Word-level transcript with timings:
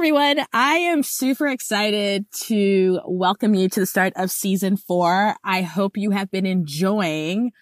Everyone, 0.00 0.40
I 0.54 0.76
am 0.76 1.02
super 1.02 1.46
excited 1.46 2.24
to 2.44 3.00
welcome 3.04 3.52
you 3.52 3.68
to 3.68 3.80
the 3.80 3.84
start 3.84 4.14
of 4.16 4.30
season 4.30 4.78
four. 4.78 5.36
I 5.44 5.60
hope 5.60 5.98
you 5.98 6.12
have 6.12 6.30
been 6.30 6.46
enjoying 6.46 7.52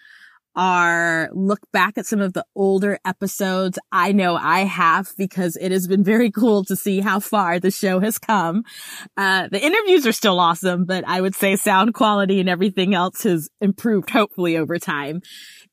our 0.55 1.29
look 1.33 1.59
back 1.73 1.97
at 1.97 2.05
some 2.05 2.21
of 2.21 2.31
the 2.31 2.45
older 2.55 2.97
episodes. 3.03 3.77
I 3.91 4.13
know 4.13 4.37
I 4.37 4.61
have 4.61 5.11
because 5.17 5.57
it 5.57 5.73
has 5.73 5.85
been 5.85 6.01
very 6.01 6.31
cool 6.31 6.63
to 6.65 6.77
see 6.77 7.01
how 7.01 7.19
far 7.19 7.59
the 7.59 7.71
show 7.71 7.99
has 7.99 8.17
come. 8.17 8.63
Uh, 9.17 9.49
the 9.51 9.61
interviews 9.61 10.07
are 10.07 10.13
still 10.13 10.39
awesome, 10.39 10.85
but 10.85 11.03
I 11.05 11.19
would 11.19 11.35
say 11.35 11.57
sound 11.57 11.93
quality 11.93 12.39
and 12.39 12.47
everything 12.47 12.93
else 12.93 13.23
has 13.23 13.49
improved 13.59 14.11
hopefully 14.11 14.55
over 14.55 14.79
time. 14.79 15.21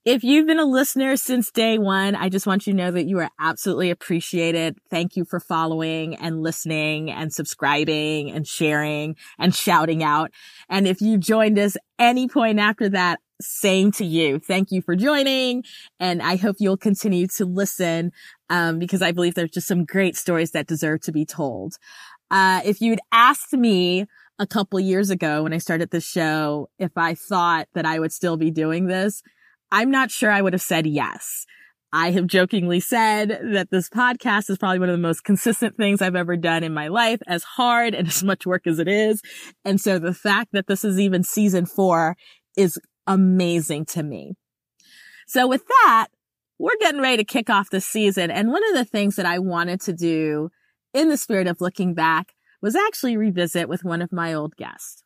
If 0.06 0.22
you've 0.22 0.46
been 0.46 0.60
a 0.60 0.64
listener 0.64 1.16
since 1.16 1.50
day 1.50 1.78
one, 1.78 2.14
I 2.14 2.28
just 2.28 2.46
want 2.46 2.64
you 2.64 2.72
to 2.72 2.76
know 2.76 2.92
that 2.92 3.08
you 3.08 3.18
are 3.18 3.28
absolutely 3.40 3.90
appreciated. 3.90 4.78
Thank 4.88 5.16
you 5.16 5.24
for 5.24 5.40
following 5.40 6.14
and 6.14 6.44
listening 6.44 7.10
and 7.10 7.32
subscribing 7.32 8.30
and 8.30 8.46
sharing 8.46 9.16
and 9.36 9.52
shouting 9.52 10.04
out. 10.04 10.30
And 10.68 10.86
if 10.86 11.00
you 11.00 11.18
joined 11.18 11.58
us 11.58 11.76
any 11.98 12.28
point 12.28 12.60
after 12.60 12.88
that, 12.90 13.18
same 13.40 13.90
to 13.92 14.04
you. 14.04 14.38
Thank 14.38 14.70
you 14.70 14.80
for 14.80 14.94
joining. 14.94 15.64
And 15.98 16.22
I 16.22 16.36
hope 16.36 16.54
you'll 16.60 16.76
continue 16.76 17.26
to 17.38 17.44
listen, 17.44 18.12
um, 18.48 18.78
because 18.78 19.02
I 19.02 19.10
believe 19.10 19.34
there's 19.34 19.50
just 19.50 19.66
some 19.66 19.84
great 19.84 20.14
stories 20.14 20.52
that 20.52 20.68
deserve 20.68 21.00
to 21.00 21.10
be 21.10 21.24
told. 21.24 21.74
Uh, 22.30 22.60
if 22.64 22.80
you'd 22.80 23.00
asked 23.10 23.54
me 23.54 24.06
a 24.38 24.46
couple 24.46 24.78
years 24.78 25.10
ago 25.10 25.42
when 25.42 25.52
I 25.52 25.58
started 25.58 25.90
this 25.90 26.06
show, 26.06 26.68
if 26.78 26.92
I 26.96 27.14
thought 27.14 27.66
that 27.74 27.86
I 27.86 27.98
would 27.98 28.12
still 28.12 28.36
be 28.36 28.52
doing 28.52 28.86
this, 28.86 29.24
I'm 29.70 29.90
not 29.90 30.10
sure 30.10 30.30
I 30.30 30.42
would 30.42 30.52
have 30.52 30.62
said 30.62 30.86
yes. 30.86 31.46
I 31.92 32.10
have 32.10 32.26
jokingly 32.26 32.80
said 32.80 33.40
that 33.52 33.70
this 33.70 33.88
podcast 33.88 34.50
is 34.50 34.58
probably 34.58 34.80
one 34.80 34.88
of 34.88 34.94
the 34.94 35.02
most 35.02 35.24
consistent 35.24 35.76
things 35.76 36.02
I've 36.02 36.16
ever 36.16 36.36
done 36.36 36.62
in 36.62 36.74
my 36.74 36.88
life, 36.88 37.20
as 37.26 37.42
hard 37.42 37.94
and 37.94 38.06
as 38.08 38.22
much 38.22 38.46
work 38.46 38.66
as 38.66 38.78
it 38.78 38.88
is. 38.88 39.22
And 39.64 39.80
so 39.80 39.98
the 39.98 40.14
fact 40.14 40.50
that 40.52 40.66
this 40.66 40.84
is 40.84 41.00
even 41.00 41.22
season 41.22 41.66
four 41.66 42.16
is 42.56 42.78
amazing 43.06 43.86
to 43.86 44.02
me. 44.02 44.34
So 45.26 45.46
with 45.46 45.66
that, 45.66 46.08
we're 46.58 46.76
getting 46.80 47.00
ready 47.00 47.18
to 47.18 47.24
kick 47.24 47.50
off 47.50 47.70
the 47.70 47.80
season. 47.80 48.30
And 48.30 48.50
one 48.50 48.66
of 48.68 48.74
the 48.74 48.84
things 48.84 49.16
that 49.16 49.26
I 49.26 49.38
wanted 49.38 49.80
to 49.82 49.92
do 49.92 50.50
in 50.94 51.08
the 51.08 51.16
spirit 51.16 51.46
of 51.46 51.60
looking 51.60 51.94
back 51.94 52.34
was 52.62 52.74
actually 52.74 53.16
revisit 53.16 53.68
with 53.68 53.84
one 53.84 54.02
of 54.02 54.12
my 54.12 54.32
old 54.32 54.56
guests. 54.56 55.02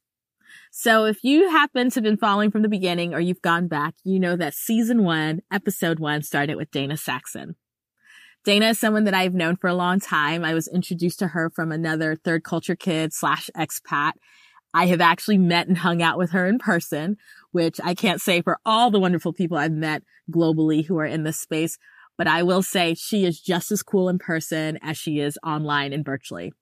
So 0.83 1.05
if 1.05 1.23
you 1.23 1.51
happen 1.51 1.91
to 1.91 1.97
have 1.97 2.05
been 2.05 2.17
following 2.17 2.51
from 2.51 2.63
the 2.63 2.69
beginning 2.71 3.13
or 3.13 3.21
you've 3.21 3.43
gone 3.43 3.69
back, 3.69 3.97
you 4.03 4.19
know 4.19 4.35
that 4.37 4.55
season 4.55 5.05
one, 5.05 5.43
episode 5.53 5.99
one 5.99 6.23
started 6.23 6.55
with 6.55 6.71
Dana 6.71 6.97
Saxon. 6.97 7.57
Dana 8.47 8.71
is 8.71 8.81
someone 8.81 9.05
that 9.05 9.13
I've 9.13 9.35
known 9.35 9.57
for 9.57 9.69
a 9.69 9.75
long 9.75 10.01
time. 10.01 10.43
I 10.43 10.55
was 10.55 10.69
introduced 10.69 11.19
to 11.19 11.27
her 11.27 11.51
from 11.51 11.71
another 11.71 12.17
third 12.17 12.45
culture 12.45 12.77
kid 12.77 13.13
slash 13.13 13.51
expat. 13.55 14.13
I 14.73 14.87
have 14.87 15.03
actually 15.03 15.37
met 15.37 15.69
and 15.69 15.77
hung 15.77 16.01
out 16.01 16.17
with 16.17 16.31
her 16.31 16.47
in 16.47 16.59
person, 16.59 17.19
which 17.53 17.79
I 17.85 17.93
can't 17.93 18.23
say 18.23 18.41
for 18.41 18.59
all 18.65 18.91
the 18.91 19.01
wonderful 19.01 19.35
people 19.35 19.59
I've 19.59 19.73
met 19.73 20.03
globally 20.33 20.87
who 20.87 20.99
are 20.99 21.05
in 21.05 21.25
this 21.25 21.39
space, 21.39 21.77
but 22.17 22.27
I 22.27 22.43
will 22.43 22.63
say 22.63 22.95
she 22.95 23.27
is 23.27 23.39
just 23.39 23.71
as 23.71 23.83
cool 23.83 24.09
in 24.09 24.19
person 24.19 24.79
as 24.81 24.97
she 24.97 25.21
is 25.21 25.39
online 25.45 25.93
and 25.93 26.07
virtually. 26.07 26.55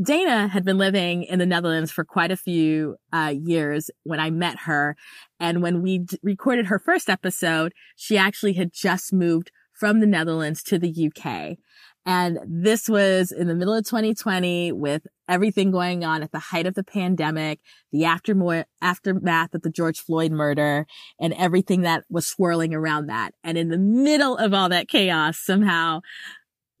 Dana 0.00 0.48
had 0.48 0.64
been 0.64 0.78
living 0.78 1.24
in 1.24 1.38
the 1.38 1.46
Netherlands 1.46 1.90
for 1.90 2.04
quite 2.04 2.30
a 2.30 2.36
few 2.36 2.96
uh, 3.12 3.34
years 3.36 3.90
when 4.02 4.20
I 4.20 4.30
met 4.30 4.60
her. 4.60 4.96
And 5.40 5.62
when 5.62 5.82
we 5.82 5.98
d- 5.98 6.18
recorded 6.22 6.66
her 6.66 6.78
first 6.78 7.08
episode, 7.08 7.72
she 7.96 8.16
actually 8.16 8.54
had 8.54 8.72
just 8.72 9.12
moved 9.12 9.50
from 9.72 10.00
the 10.00 10.06
Netherlands 10.06 10.62
to 10.64 10.78
the 10.78 11.10
UK. 11.10 11.58
And 12.06 12.38
this 12.46 12.88
was 12.88 13.32
in 13.32 13.48
the 13.48 13.54
middle 13.54 13.74
of 13.74 13.84
2020 13.86 14.72
with 14.72 15.06
everything 15.26 15.70
going 15.70 16.04
on 16.04 16.22
at 16.22 16.32
the 16.32 16.38
height 16.38 16.66
of 16.66 16.74
the 16.74 16.84
pandemic, 16.84 17.60
the 17.92 18.04
aftermath, 18.04 18.66
aftermath 18.82 19.54
of 19.54 19.62
the 19.62 19.70
George 19.70 20.00
Floyd 20.00 20.30
murder 20.30 20.86
and 21.18 21.32
everything 21.34 21.80
that 21.82 22.04
was 22.10 22.26
swirling 22.26 22.74
around 22.74 23.06
that. 23.06 23.32
And 23.42 23.56
in 23.56 23.68
the 23.68 23.78
middle 23.78 24.36
of 24.36 24.52
all 24.52 24.68
that 24.68 24.88
chaos, 24.88 25.38
somehow 25.38 26.00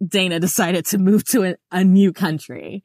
Dana 0.06 0.40
decided 0.40 0.86
to 0.86 0.98
move 0.98 1.24
to 1.26 1.44
a, 1.44 1.56
a 1.70 1.84
new 1.84 2.12
country. 2.12 2.82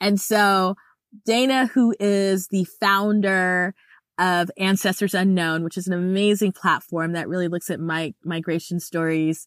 And 0.00 0.20
so 0.20 0.76
Dana, 1.24 1.66
who 1.66 1.94
is 2.00 2.48
the 2.48 2.64
founder 2.80 3.74
of 4.18 4.50
Ancestors 4.56 5.14
Unknown, 5.14 5.64
which 5.64 5.76
is 5.76 5.86
an 5.86 5.92
amazing 5.92 6.52
platform 6.52 7.12
that 7.12 7.28
really 7.28 7.48
looks 7.48 7.70
at 7.70 7.80
my 7.80 8.14
migration 8.24 8.78
stories, 8.78 9.46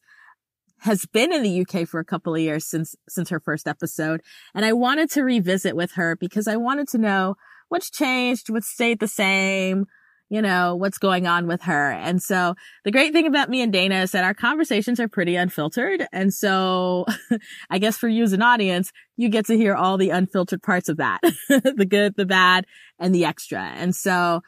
has 0.80 1.06
been 1.06 1.34
in 1.34 1.42
the 1.42 1.62
UK 1.62 1.88
for 1.88 2.00
a 2.00 2.06
couple 2.06 2.36
of 2.36 2.42
years 2.42 2.66
since, 2.66 2.96
since 3.10 3.30
her 3.30 3.40
first 3.40 3.68
episode. 3.68 4.22
And 4.54 4.66
I 4.66 4.74
wanted 4.74 5.10
to 5.12 5.24
revisit 5.24 5.76
with 5.76 5.94
her 5.94 6.16
because 6.16 6.48
I 6.48 6.58
wanted 6.58 6.88
to 6.90 6.98
know 6.98 7.36
what's 7.70 7.90
changed, 7.90 8.50
what 8.50 8.64
stayed 8.64 9.00
the 9.00 9.08
same, 9.08 9.86
you 10.30 10.42
know, 10.42 10.76
what's 10.76 10.98
going 10.98 11.26
on 11.28 11.48
with 11.48 11.62
her. 11.64 11.92
And 11.92 12.22
so 12.22 12.56
the 12.84 12.92
great 12.92 13.14
thing 13.14 13.28
about 13.28 13.50
me 13.50 13.62
and 13.62 13.72
Dana 13.72 14.02
is 14.02 14.12
that 14.12 14.24
our 14.24 14.34
conversations 14.34 15.00
are 15.00 15.08
pretty 15.08 15.36
unfiltered. 15.36 16.06
And 16.12 16.34
so 16.34 17.06
I 17.70 17.80
guess 17.80 17.98
for 17.98 18.08
you 18.08 18.24
as 18.24 18.34
an 18.34 18.42
audience, 18.42 18.92
you 19.16 19.30
get 19.30 19.46
to 19.46 19.58
hear 19.58 19.74
all 19.74 19.98
the 19.98 20.10
unfiltered 20.10 20.62
parts 20.62 20.90
of 20.90 20.98
that, 20.98 21.22
the 21.50 21.88
good, 21.90 22.16
the 22.18 22.26
bad, 22.26 22.66
and 23.00 23.16
the 23.16 23.26
extra. 23.26 23.62
And 23.62 23.96
so 23.96 24.42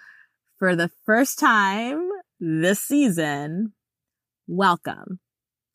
for 0.57 0.75
the 0.75 0.89
first 1.05 1.39
time 1.39 2.09
this 2.39 2.81
season, 2.81 3.73
welcome 4.47 5.19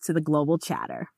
to 0.05 0.13
the 0.13 0.21
Global 0.21 0.59
Chatter. 0.59 1.09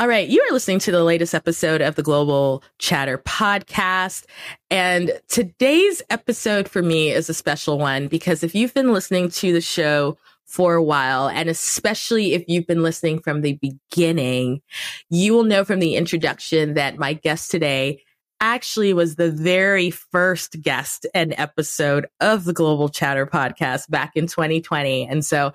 All 0.00 0.08
right. 0.08 0.26
You 0.26 0.40
are 0.40 0.54
listening 0.54 0.78
to 0.78 0.92
the 0.92 1.04
latest 1.04 1.34
episode 1.34 1.82
of 1.82 1.94
the 1.94 2.02
Global 2.02 2.64
Chatter 2.78 3.18
podcast. 3.18 4.24
And 4.70 5.12
today's 5.28 6.00
episode 6.08 6.70
for 6.70 6.80
me 6.80 7.10
is 7.10 7.28
a 7.28 7.34
special 7.34 7.76
one 7.76 8.08
because 8.08 8.42
if 8.42 8.54
you've 8.54 8.72
been 8.72 8.94
listening 8.94 9.28
to 9.28 9.52
the 9.52 9.60
show 9.60 10.16
for 10.46 10.74
a 10.74 10.82
while, 10.82 11.28
and 11.28 11.50
especially 11.50 12.32
if 12.32 12.44
you've 12.48 12.66
been 12.66 12.82
listening 12.82 13.18
from 13.20 13.42
the 13.42 13.58
beginning, 13.60 14.62
you 15.10 15.34
will 15.34 15.44
know 15.44 15.66
from 15.66 15.80
the 15.80 15.96
introduction 15.96 16.72
that 16.74 16.96
my 16.96 17.12
guest 17.12 17.50
today 17.50 18.02
actually 18.40 18.94
was 18.94 19.16
the 19.16 19.30
very 19.30 19.90
first 19.90 20.62
guest 20.62 21.06
and 21.12 21.34
episode 21.36 22.06
of 22.20 22.46
the 22.46 22.54
Global 22.54 22.88
Chatter 22.88 23.26
podcast 23.26 23.90
back 23.90 24.12
in 24.14 24.26
2020. 24.26 25.06
And 25.06 25.22
so 25.22 25.52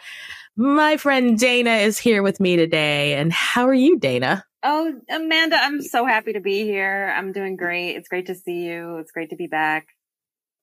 my 0.55 0.97
friend 0.97 1.37
Dana 1.37 1.71
is 1.71 1.97
here 1.97 2.23
with 2.23 2.39
me 2.39 2.55
today. 2.55 3.15
And 3.15 3.31
how 3.31 3.67
are 3.67 3.73
you, 3.73 3.99
Dana? 3.99 4.45
Oh, 4.63 4.93
Amanda, 5.09 5.57
I'm 5.57 5.81
so 5.81 6.05
happy 6.05 6.33
to 6.33 6.39
be 6.39 6.63
here. 6.63 7.13
I'm 7.15 7.31
doing 7.31 7.55
great. 7.55 7.95
It's 7.95 8.07
great 8.07 8.27
to 8.27 8.35
see 8.35 8.63
you. 8.63 8.97
It's 8.97 9.11
great 9.11 9.29
to 9.29 9.35
be 9.35 9.47
back. 9.47 9.87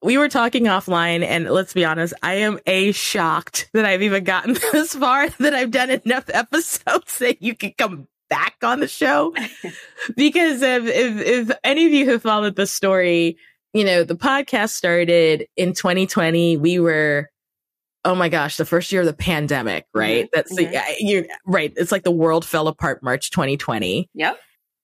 We 0.02 0.18
were 0.18 0.28
talking 0.28 0.64
offline, 0.64 1.22
and 1.22 1.48
let's 1.48 1.72
be 1.72 1.84
honest, 1.84 2.12
I 2.24 2.34
am 2.34 2.58
a 2.66 2.90
shocked 2.90 3.70
that 3.72 3.84
I've 3.84 4.02
even 4.02 4.24
gotten 4.24 4.54
this 4.72 4.96
far, 4.96 5.28
that 5.28 5.54
I've 5.54 5.70
done 5.70 5.90
enough 5.90 6.24
episodes 6.34 7.18
that 7.18 7.40
you 7.40 7.54
can 7.54 7.72
come 7.78 8.08
back 8.28 8.56
on 8.64 8.80
the 8.80 8.88
show. 8.88 9.32
because 10.16 10.62
if, 10.62 10.84
if, 10.86 11.50
if 11.50 11.58
any 11.62 11.86
of 11.86 11.92
you 11.92 12.10
have 12.10 12.22
followed 12.22 12.56
the 12.56 12.66
story, 12.66 13.36
you 13.72 13.84
know, 13.84 14.02
the 14.02 14.16
podcast 14.16 14.70
started 14.70 15.46
in 15.56 15.72
2020. 15.72 16.56
We 16.56 16.78
were 16.80 17.30
oh 18.04 18.14
my 18.14 18.28
gosh, 18.28 18.56
the 18.56 18.64
first 18.64 18.90
year 18.92 19.02
of 19.02 19.06
the 19.06 19.12
pandemic, 19.12 19.86
right? 19.94 20.24
Mm-hmm. 20.24 20.30
That's 20.32 20.52
mm-hmm. 20.52 20.72
the, 20.72 20.94
you 20.98 21.26
right. 21.46 21.72
It's 21.76 21.92
like 21.92 22.04
the 22.04 22.10
world 22.10 22.44
fell 22.44 22.68
apart 22.68 23.02
March 23.02 23.30
2020. 23.30 24.10
Yep. 24.14 24.40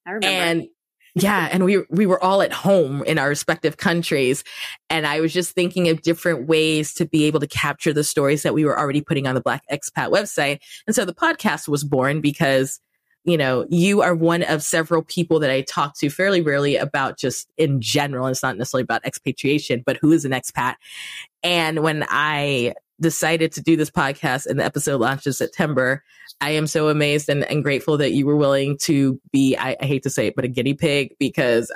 I 0.07 0.11
remember. 0.11 0.27
And 0.27 0.69
yeah, 1.15 1.49
and 1.51 1.65
we 1.65 1.83
we 1.91 2.07
were 2.07 2.23
all 2.23 2.43
at 2.43 2.53
home 2.53 3.03
in 3.05 3.19
our 3.19 3.29
respective 3.29 3.77
countries 3.77 4.45
and 4.89 5.07
I 5.07 5.21
was 5.21 5.33
just 5.33 5.53
thinking 5.53 5.89
of 5.89 6.03
different 6.03 6.47
ways 6.47 6.95
to 6.95 7.07
be 7.07 7.25
able 7.25 7.41
to 7.41 7.47
capture 7.47 7.93
the 7.93 8.05
stories 8.05 8.43
that 8.43 8.55
we 8.55 8.65
were 8.65 8.79
already 8.79 9.01
putting 9.01 9.27
on 9.27 9.35
the 9.35 9.41
Black 9.41 9.65
Expat 9.71 10.11
website. 10.13 10.61
And 10.87 10.95
so 10.95 11.05
the 11.05 11.15
podcast 11.15 11.67
was 11.67 11.83
born 11.83 12.21
because 12.21 12.81
you 13.25 13.37
know, 13.37 13.67
you 13.69 14.01
are 14.01 14.15
one 14.15 14.43
of 14.45 14.63
several 14.63 15.03
people 15.03 15.39
that 15.41 15.51
I 15.51 15.61
talk 15.61 15.99
to 15.99 16.09
fairly 16.09 16.41
rarely 16.41 16.77
about 16.77 17.19
just 17.19 17.51
in 17.59 17.79
general. 17.79 18.25
And 18.27 18.33
it's 18.33 18.43
not 18.43 18.57
necessarily 18.57 18.85
about 18.85 19.05
expatriation, 19.05 19.83
but 19.85 19.99
who 19.99 20.13
is 20.13 20.25
an 20.25 20.33
expat. 20.33 20.77
And 21.43 21.81
when 21.81 22.07
I 22.09 22.75
decided 23.01 23.53
to 23.53 23.63
do 23.63 23.77
this 23.77 23.91
podcast 23.91 24.47
and 24.47 24.59
the 24.59 24.65
episode 24.65 25.01
launched 25.01 25.27
in 25.27 25.33
September, 25.33 26.03
I 26.41 26.51
am 26.51 26.67
so 26.67 26.89
amazed 26.89 27.29
and, 27.29 27.45
and 27.45 27.63
grateful 27.63 27.97
that 27.99 28.13
you 28.13 28.27
were 28.27 28.37
willing 28.37 28.79
to 28.79 29.21
be, 29.33 29.57
I, 29.57 29.77
I 29.81 29.87
hate 29.87 30.03
to 30.05 30.11
say 30.11 30.29
it, 30.29 30.37
but 30.37 30.45
a 30.45 30.49
guinea 30.49 30.75
pig 30.75 31.15
because 31.19 31.73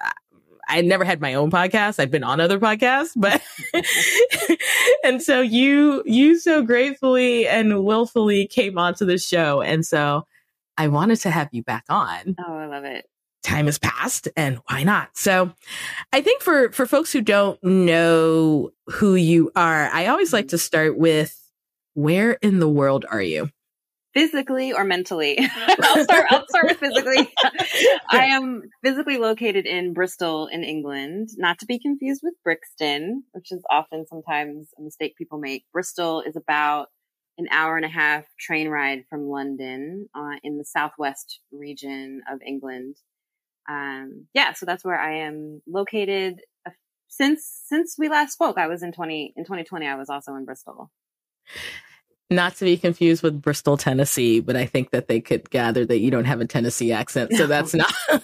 I 0.68 0.80
never 0.80 1.04
had 1.04 1.20
my 1.20 1.34
own 1.34 1.50
podcast. 1.50 1.98
I've 1.98 2.10
been 2.10 2.24
on 2.24 2.40
other 2.40 2.58
podcasts, 2.58 3.12
but 3.16 3.42
and 5.04 5.20
so 5.22 5.40
you 5.40 6.02
you 6.06 6.38
so 6.38 6.62
gratefully 6.62 7.46
and 7.46 7.84
willfully 7.84 8.46
came 8.46 8.78
onto 8.78 9.04
the 9.04 9.18
show. 9.18 9.60
And 9.60 9.84
so 9.84 10.26
I 10.78 10.88
wanted 10.88 11.16
to 11.20 11.30
have 11.30 11.48
you 11.52 11.62
back 11.62 11.84
on. 11.88 12.36
Oh, 12.38 12.56
I 12.56 12.66
love 12.66 12.84
it. 12.84 13.06
Time 13.42 13.66
has 13.66 13.78
passed 13.78 14.28
and 14.36 14.60
why 14.68 14.84
not? 14.84 15.16
So 15.16 15.52
I 16.12 16.20
think 16.20 16.42
for 16.42 16.70
for 16.72 16.86
folks 16.86 17.12
who 17.12 17.20
don't 17.20 17.62
know 17.62 18.70
who 18.86 19.14
you 19.14 19.50
are, 19.56 19.88
I 19.88 20.06
always 20.06 20.32
like 20.32 20.48
to 20.48 20.58
start 20.58 20.96
with 20.96 21.38
where 21.94 22.32
in 22.32 22.60
the 22.60 22.68
world 22.68 23.04
are 23.10 23.22
you? 23.22 23.50
physically 24.14 24.72
or 24.72 24.84
mentally? 24.84 25.38
I'll 25.82 26.04
start. 26.04 26.26
I'll 26.30 26.46
start 26.48 26.66
with 26.66 26.78
physically. 26.78 27.32
I 28.10 28.26
am 28.26 28.62
physically 28.82 29.18
located 29.18 29.66
in 29.66 29.92
Bristol, 29.92 30.46
in 30.46 30.64
England, 30.64 31.30
not 31.36 31.58
to 31.60 31.66
be 31.66 31.78
confused 31.78 32.20
with 32.22 32.34
Brixton, 32.44 33.24
which 33.32 33.52
is 33.52 33.62
often 33.70 34.06
sometimes 34.06 34.68
a 34.78 34.82
mistake 34.82 35.16
people 35.16 35.38
make. 35.38 35.64
Bristol 35.72 36.22
is 36.22 36.36
about 36.36 36.88
an 37.38 37.46
hour 37.50 37.76
and 37.76 37.86
a 37.86 37.88
half 37.88 38.24
train 38.38 38.68
ride 38.68 39.04
from 39.08 39.28
London, 39.28 40.08
uh, 40.14 40.36
in 40.42 40.58
the 40.58 40.64
southwest 40.64 41.40
region 41.50 42.20
of 42.30 42.40
England. 42.46 42.96
Um, 43.68 44.26
yeah, 44.34 44.52
so 44.52 44.66
that's 44.66 44.84
where 44.84 44.98
I 44.98 45.26
am 45.26 45.62
located. 45.66 46.40
Since 47.08 47.62
since 47.66 47.96
we 47.98 48.08
last 48.08 48.32
spoke, 48.32 48.56
I 48.56 48.68
was 48.68 48.82
in 48.82 48.92
twenty 48.92 49.34
in 49.36 49.44
twenty 49.44 49.64
twenty. 49.64 49.86
I 49.86 49.96
was 49.96 50.08
also 50.08 50.34
in 50.34 50.44
Bristol 50.44 50.90
not 52.32 52.56
to 52.56 52.64
be 52.64 52.76
confused 52.76 53.22
with 53.22 53.40
Bristol, 53.40 53.76
Tennessee, 53.76 54.40
but 54.40 54.56
I 54.56 54.66
think 54.66 54.90
that 54.90 55.06
they 55.06 55.20
could 55.20 55.48
gather 55.50 55.84
that 55.86 55.98
you 55.98 56.10
don't 56.10 56.24
have 56.24 56.40
a 56.40 56.46
Tennessee 56.46 56.92
accent, 56.92 57.32
so 57.34 57.46
that's 57.46 57.74
not. 57.74 57.92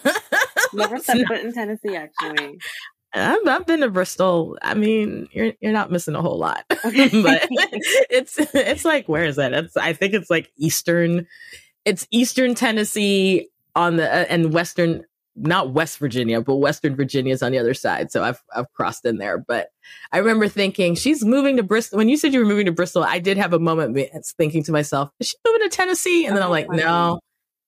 Never 0.73 0.99
set 0.99 1.25
foot 1.27 1.41
in 1.41 1.53
Tennessee, 1.53 1.95
actually. 1.95 2.59
I've, 3.13 3.47
I've, 3.47 3.65
been 3.65 3.79
to 3.79 3.89
Bristol. 3.89 4.57
I 4.61 4.75
mean, 4.75 5.27
you're 5.31 5.53
you're 5.61 5.73
not 5.73 5.91
missing 5.91 6.15
a 6.15 6.21
whole 6.21 6.37
lot, 6.37 6.63
but 6.69 6.81
it's 6.83 8.35
it's 8.37 8.85
like 8.85 9.09
where 9.09 9.23
is 9.23 9.37
that? 9.37 9.53
It's 9.53 9.75
I 9.75 9.93
think 9.93 10.13
it's 10.13 10.29
like 10.29 10.51
eastern. 10.57 11.25
It's 11.85 12.07
eastern 12.11 12.53
Tennessee 12.53 13.49
on 13.75 13.95
the 13.95 14.07
uh, 14.07 14.25
and 14.29 14.53
western 14.53 15.05
not 15.39 15.71
West 15.73 15.97
Virginia, 15.99 16.41
but 16.41 16.55
Western 16.55 16.95
Virginia 16.95 17.33
is 17.33 17.41
on 17.41 17.51
the 17.51 17.59
other 17.59 17.73
side. 17.73 18.11
So 18.11 18.23
I've 18.23 18.41
I've 18.55 18.71
crossed 18.73 19.05
in 19.05 19.17
there. 19.17 19.37
But 19.37 19.69
I 20.11 20.17
remember 20.17 20.47
thinking 20.47 20.95
she's 20.95 21.23
moving 21.23 21.57
to 21.57 21.63
Bristol. 21.63 21.97
When 21.97 22.09
you 22.09 22.17
said 22.17 22.33
you 22.33 22.39
were 22.39 22.45
moving 22.45 22.65
to 22.65 22.71
Bristol, 22.71 23.03
I 23.03 23.19
did 23.19 23.37
have 23.37 23.53
a 23.53 23.59
moment 23.59 23.97
thinking 24.37 24.63
to 24.63 24.71
myself, 24.71 25.09
is 25.19 25.29
she 25.29 25.35
moving 25.45 25.69
to 25.69 25.75
Tennessee? 25.75 26.25
And 26.25 26.35
then 26.35 26.43
I'm 26.43 26.49
like, 26.49 26.67
oh, 26.69 26.75
no, 26.75 27.19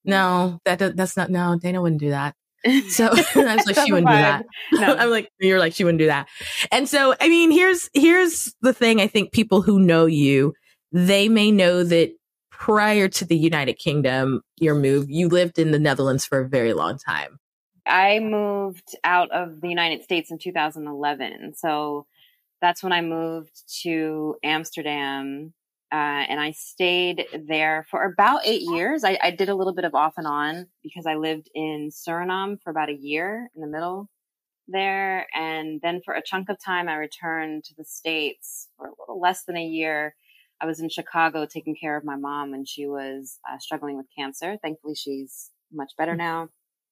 no, 0.04 0.60
that 0.66 0.96
that's 0.96 1.18
not. 1.18 1.30
No, 1.30 1.58
Dana 1.58 1.82
wouldn't 1.82 2.02
do 2.02 2.10
that. 2.10 2.36
So 2.90 3.08
I 3.36 3.56
was 3.56 3.66
like, 3.66 3.76
she 3.86 3.92
wouldn't 3.92 4.08
do 4.08 4.14
that. 4.14 4.46
No. 4.74 4.96
I'm 5.00 5.10
like, 5.10 5.32
you're 5.40 5.58
like, 5.58 5.74
she 5.74 5.84
wouldn't 5.84 5.98
do 5.98 6.06
that. 6.06 6.28
And 6.72 6.88
so, 6.88 7.16
I 7.20 7.28
mean, 7.28 7.50
here's 7.50 7.90
here's 7.94 8.54
the 8.62 8.72
thing. 8.72 9.02
I 9.02 9.08
think 9.08 9.32
people 9.32 9.64
who 9.64 9.80
know 9.80 10.06
you, 10.06 10.54
they 10.92 11.28
may 11.28 11.50
know 11.50 11.84
that 11.84 12.12
prior 12.52 13.08
to 13.08 13.26
the 13.26 13.36
United 13.36 13.80
Kingdom, 13.80 14.42
your 14.58 14.76
move, 14.76 15.10
you 15.10 15.28
lived 15.28 15.58
in 15.58 15.72
the 15.72 15.80
Netherlands 15.80 16.24
for 16.24 16.42
a 16.42 16.48
very 16.48 16.74
long 16.74 17.00
time. 17.00 17.40
I 17.92 18.20
moved 18.20 18.96
out 19.04 19.30
of 19.32 19.60
the 19.60 19.68
United 19.68 20.04
States 20.04 20.32
in 20.32 20.38
2011. 20.38 21.56
So 21.56 22.08
that's 22.62 22.82
when 22.82 22.94
I 22.94 23.02
moved 23.02 23.52
to 23.84 24.36
Amsterdam. 24.44 25.54
Uh, 25.92 26.24
and 26.30 26.40
I 26.40 26.52
stayed 26.52 27.28
there 27.50 27.86
for 27.92 28.06
about 28.06 28.42
eight 28.46 28.62
years. 28.62 29.04
I, 29.04 29.20
I, 29.22 29.32
did 29.32 29.50
a 29.50 29.56
little 29.56 29.74
bit 29.74 29.84
of 29.84 29.94
off 29.94 30.14
and 30.16 30.26
on 30.26 30.68
because 30.82 31.06
I 31.06 31.16
lived 31.16 31.50
in 31.54 31.90
Suriname 31.92 32.62
for 32.64 32.70
about 32.70 32.88
a 32.88 32.96
year 32.96 33.50
in 33.54 33.62
the 33.62 33.68
middle 33.68 34.10
there. 34.70 35.28
And 35.36 35.82
then 35.82 36.00
for 36.06 36.14
a 36.14 36.24
chunk 36.24 36.48
of 36.48 36.64
time, 36.64 36.88
I 36.88 36.94
returned 36.94 37.66
to 37.66 37.74
the 37.78 37.84
States 37.84 38.70
for 38.78 38.88
a 38.88 38.94
little 39.02 39.20
less 39.20 39.44
than 39.44 39.58
a 39.58 39.66
year. 39.66 40.16
I 40.62 40.66
was 40.66 40.80
in 40.80 40.88
Chicago 40.88 41.46
taking 41.46 41.76
care 41.76 41.98
of 41.98 42.06
my 42.06 42.16
mom 42.16 42.52
when 42.52 42.64
she 42.64 42.88
was 42.88 43.40
uh, 43.52 43.58
struggling 43.60 43.98
with 43.98 44.06
cancer. 44.18 44.56
Thankfully, 44.62 44.96
she's 44.96 45.50
much 45.74 45.92
better 45.98 46.14
mm. 46.14 46.20
now. 46.20 46.50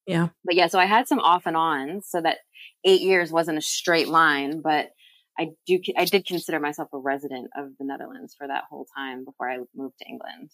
Yeah. 0.09 0.29
But 0.43 0.55
yeah, 0.55 0.67
so 0.67 0.79
I 0.79 0.85
had 0.85 1.07
some 1.07 1.19
off 1.19 1.43
and 1.45 1.55
on 1.55 2.01
so 2.01 2.19
that 2.19 2.39
eight 2.83 3.01
years 3.01 3.31
wasn't 3.31 3.59
a 3.59 3.61
straight 3.61 4.07
line, 4.07 4.61
but 4.61 4.89
I 5.37 5.49
do, 5.67 5.79
I 5.95 6.05
did 6.05 6.25
consider 6.25 6.59
myself 6.59 6.89
a 6.93 6.97
resident 6.97 7.51
of 7.55 7.69
the 7.77 7.85
Netherlands 7.85 8.33
for 8.35 8.47
that 8.47 8.63
whole 8.71 8.87
time 8.97 9.23
before 9.23 9.51
I 9.51 9.57
moved 9.75 9.99
to 9.99 10.09
England. 10.09 10.49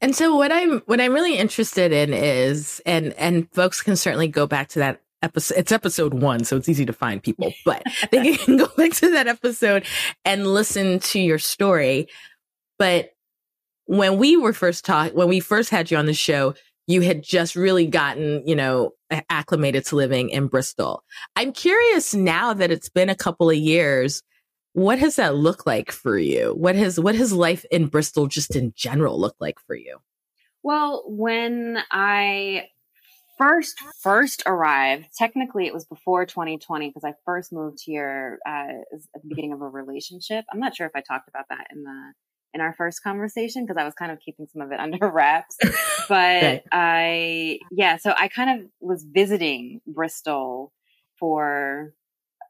And 0.00 0.16
so 0.16 0.34
what 0.34 0.50
I'm, 0.50 0.80
what 0.86 1.00
I'm 1.00 1.12
really 1.12 1.36
interested 1.36 1.92
in 1.92 2.12
is, 2.12 2.82
and, 2.84 3.12
and 3.14 3.48
folks 3.52 3.82
can 3.82 3.94
certainly 3.94 4.26
go 4.26 4.48
back 4.48 4.68
to 4.70 4.80
that 4.80 5.00
episode. 5.22 5.58
It's 5.58 5.72
episode 5.72 6.14
one, 6.14 6.42
so 6.42 6.56
it's 6.56 6.68
easy 6.68 6.84
to 6.86 6.92
find 6.92 7.22
people, 7.22 7.52
but 7.64 7.84
they 8.10 8.36
can 8.36 8.56
go 8.56 8.68
back 8.76 8.94
to 8.94 9.12
that 9.12 9.28
episode 9.28 9.84
and 10.24 10.44
listen 10.44 10.98
to 10.98 11.20
your 11.20 11.38
story. 11.38 12.08
But 12.80 13.12
when 13.86 14.18
we 14.18 14.36
were 14.36 14.52
first 14.52 14.84
taught, 14.84 15.14
when 15.14 15.28
we 15.28 15.38
first 15.38 15.70
had 15.70 15.90
you 15.90 15.96
on 15.96 16.06
the 16.06 16.14
show, 16.14 16.54
you 16.88 17.02
had 17.02 17.22
just 17.22 17.54
really 17.54 17.86
gotten, 17.86 18.42
you 18.46 18.56
know, 18.56 18.92
acclimated 19.30 19.84
to 19.86 19.96
living 19.96 20.30
in 20.30 20.48
Bristol. 20.48 21.04
I'm 21.36 21.52
curious 21.52 22.14
now 22.14 22.54
that 22.54 22.70
it's 22.70 22.88
been 22.88 23.10
a 23.10 23.14
couple 23.14 23.50
of 23.50 23.56
years, 23.56 24.22
what 24.72 24.98
has 24.98 25.16
that 25.16 25.36
looked 25.36 25.66
like 25.66 25.92
for 25.92 26.18
you? 26.18 26.54
What 26.56 26.76
has 26.76 26.98
what 26.98 27.14
has 27.14 27.32
life 27.32 27.64
in 27.70 27.86
Bristol 27.88 28.26
just 28.26 28.56
in 28.56 28.72
general 28.74 29.20
looked 29.20 29.40
like 29.40 29.60
for 29.60 29.76
you? 29.76 29.98
Well, 30.62 31.04
when 31.06 31.78
I 31.92 32.68
first 33.36 33.78
first 34.02 34.42
arrived, 34.46 35.08
technically 35.16 35.66
it 35.66 35.74
was 35.74 35.84
before 35.84 36.24
2020 36.24 36.88
because 36.88 37.04
I 37.04 37.12
first 37.26 37.52
moved 37.52 37.80
here 37.84 38.38
uh, 38.46 38.50
at 39.14 39.22
the 39.22 39.28
beginning 39.28 39.52
of 39.52 39.60
a 39.60 39.68
relationship. 39.68 40.46
I'm 40.50 40.60
not 40.60 40.74
sure 40.74 40.86
if 40.86 40.92
I 40.94 41.02
talked 41.02 41.28
about 41.28 41.44
that 41.50 41.66
in 41.70 41.82
the 41.82 42.12
in 42.54 42.60
our 42.60 42.74
first 42.76 43.02
conversation 43.02 43.64
because 43.64 43.80
I 43.80 43.84
was 43.84 43.94
kind 43.94 44.10
of 44.10 44.18
keeping 44.20 44.46
some 44.52 44.62
of 44.62 44.72
it 44.72 44.80
under 44.80 45.08
wraps. 45.08 45.56
But 46.08 46.42
right. 46.42 46.62
I, 46.72 47.58
yeah, 47.70 47.96
so 47.96 48.14
I 48.16 48.28
kind 48.28 48.60
of 48.60 48.66
was 48.80 49.04
visiting 49.04 49.80
Bristol 49.86 50.72
for 51.18 51.92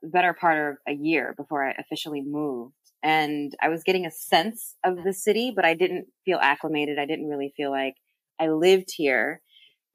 the 0.03 0.09
better 0.09 0.33
part 0.33 0.73
of 0.73 0.77
a 0.87 0.97
year 0.97 1.35
before 1.37 1.67
I 1.67 1.75
officially 1.79 2.23
moved. 2.23 2.75
And 3.03 3.55
I 3.63 3.69
was 3.69 3.85
getting 3.85 4.07
a 4.07 4.11
sense 4.11 4.75
of 4.85 5.05
the 5.05 5.13
city, 5.13 5.53
but 5.55 5.65
I 5.65 5.75
didn't 5.75 6.07
feel 6.25 6.39
acclimated. 6.41 6.99
I 6.99 7.07
didn't 7.07 7.29
really 7.29 7.53
feel 7.57 7.71
like 7.71 7.95
I 8.41 8.49
lived 8.49 8.89
here. 8.97 9.41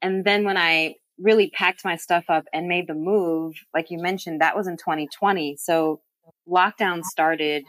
And 0.02 0.24
then 0.24 0.44
when 0.44 0.56
I 0.56 0.96
really 1.18 1.50
packed 1.50 1.84
my 1.84 1.96
stuff 1.96 2.24
up 2.28 2.44
and 2.52 2.66
made 2.66 2.88
the 2.88 2.94
move, 2.94 3.54
like 3.72 3.90
you 3.90 3.98
mentioned, 3.98 4.40
that 4.40 4.56
was 4.56 4.66
in 4.66 4.76
2020. 4.76 5.56
So 5.58 6.00
lockdown 6.48 7.02
started, 7.02 7.64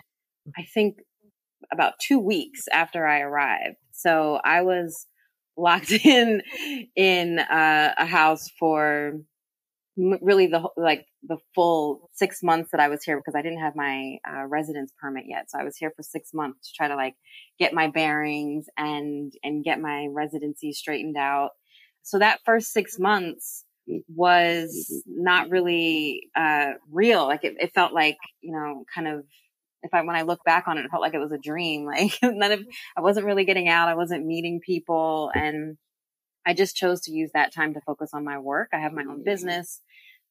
I 0.58 0.64
think 0.74 0.98
about 1.72 1.94
two 2.00 2.20
weeks 2.20 2.68
after 2.72 3.06
I 3.06 3.20
arrived. 3.22 3.78
So 3.92 4.40
I 4.44 4.62
was 4.62 5.08
locked 5.58 5.92
in 6.06 6.42
in 6.96 7.40
uh, 7.40 7.94
a 7.98 8.06
house 8.06 8.50
for 8.60 9.20
really 9.98 10.48
the 10.48 10.68
like 10.76 11.06
the 11.24 11.38
full 11.54 12.10
six 12.14 12.44
months 12.44 12.72
that 12.72 12.82
I 12.82 12.90
was 12.90 13.04
here 13.04 13.18
because 13.18 13.36
I 13.36 13.42
didn't 13.42 13.62
have 13.62 13.76
my 13.76 14.18
uh, 14.30 14.46
residence 14.46 14.92
permit 15.00 15.26
yet. 15.28 15.50
So 15.50 15.60
I 15.60 15.64
was 15.64 15.78
here 15.78 15.92
for 15.96 16.04
six 16.04 16.32
months 16.34 16.68
to 16.68 16.74
try 16.76 16.88
to 16.88 16.96
like 16.96 17.16
get 17.60 17.74
my 17.74 17.90
bearings 17.90 18.66
and 18.78 19.32
and 19.44 19.64
get 19.64 19.80
my 19.80 20.08
residency 20.12 20.74
straightened 20.74 21.18
out. 21.18 21.52
So 22.04 22.20
that 22.20 22.42
first 22.46 22.72
six 22.74 23.00
months 23.00 23.64
was 24.14 25.02
not 25.06 25.50
really 25.50 26.30
uh, 26.36 26.74
real. 26.92 27.26
Like 27.26 27.44
it, 27.44 27.56
it 27.60 27.74
felt 27.74 27.94
like 27.94 28.18
you 28.42 28.52
know 28.52 28.84
kind 28.94 29.08
of 29.08 29.24
if 29.86 29.94
I, 29.94 30.02
when 30.02 30.16
I 30.16 30.24
look 30.24 30.44
back 30.44 30.68
on 30.68 30.78
it, 30.78 30.86
it 30.86 30.92
felt 30.92 31.02
like 31.02 31.14
it 31.14 31.20
was 31.20 31.32
a 31.32 31.38
dream. 31.38 31.86
Like 31.96 32.18
none 32.22 32.52
of, 32.52 32.60
I 32.98 33.02
wasn't 33.02 33.26
really 33.26 33.46
getting 33.46 33.70
out. 33.70 33.88
I 33.88 33.96
wasn't 33.96 34.26
meeting 34.26 34.60
people. 34.60 35.32
And 35.34 35.78
I 36.46 36.54
just 36.54 36.76
chose 36.76 37.02
to 37.02 37.12
use 37.12 37.32
that 37.34 37.54
time 37.54 37.74
to 37.74 37.82
focus 37.82 38.12
on 38.14 38.24
my 38.24 38.40
work. 38.40 38.70
I 38.74 38.80
have 38.80 38.94
my 38.94 39.04
own 39.04 39.18
mm-hmm. 39.18 39.24
business. 39.24 39.82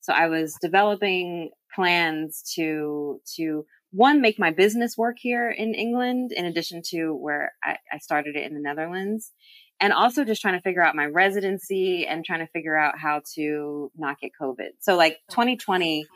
So 0.01 0.13
I 0.13 0.29
was 0.29 0.57
developing 0.61 1.51
plans 1.75 2.43
to, 2.57 3.21
to 3.37 3.65
one, 3.91 4.21
make 4.21 4.39
my 4.39 4.51
business 4.51 4.99
work 4.99 5.17
here 5.19 5.51
in 5.51 5.75
England, 5.75 6.33
in 6.33 6.45
addition 6.45 6.83
to 6.91 7.15
where 7.15 7.53
I, 7.63 7.77
I 7.93 7.99
started 7.99 8.37
it 8.37 8.47
in 8.47 8.55
the 8.55 8.61
Netherlands. 8.61 9.33
And 9.81 9.93
also 9.93 10.25
just 10.25 10.41
trying 10.41 10.55
to 10.55 10.63
figure 10.63 10.83
out 10.83 10.95
my 10.95 11.07
residency 11.07 12.07
and 12.07 12.25
trying 12.25 12.41
to 12.41 12.47
figure 12.49 12.77
out 12.77 12.99
how 12.99 13.23
to 13.35 13.91
not 13.97 14.21
get 14.21 14.31
COVID. 14.41 14.71
So 14.81 14.97
like 14.97 15.19
2020 15.31 16.07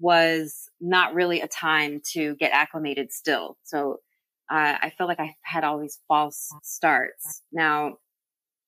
was 0.00 0.68
not 0.80 1.14
really 1.14 1.40
a 1.40 1.48
time 1.48 2.00
to 2.12 2.34
get 2.36 2.52
acclimated 2.52 3.12
still. 3.12 3.56
So 3.64 4.00
uh, 4.50 4.76
I 4.80 4.92
felt 4.96 5.08
like 5.08 5.20
I 5.20 5.34
had 5.42 5.64
all 5.64 5.80
these 5.80 5.98
false 6.06 6.50
starts. 6.62 7.42
Now, 7.52 7.94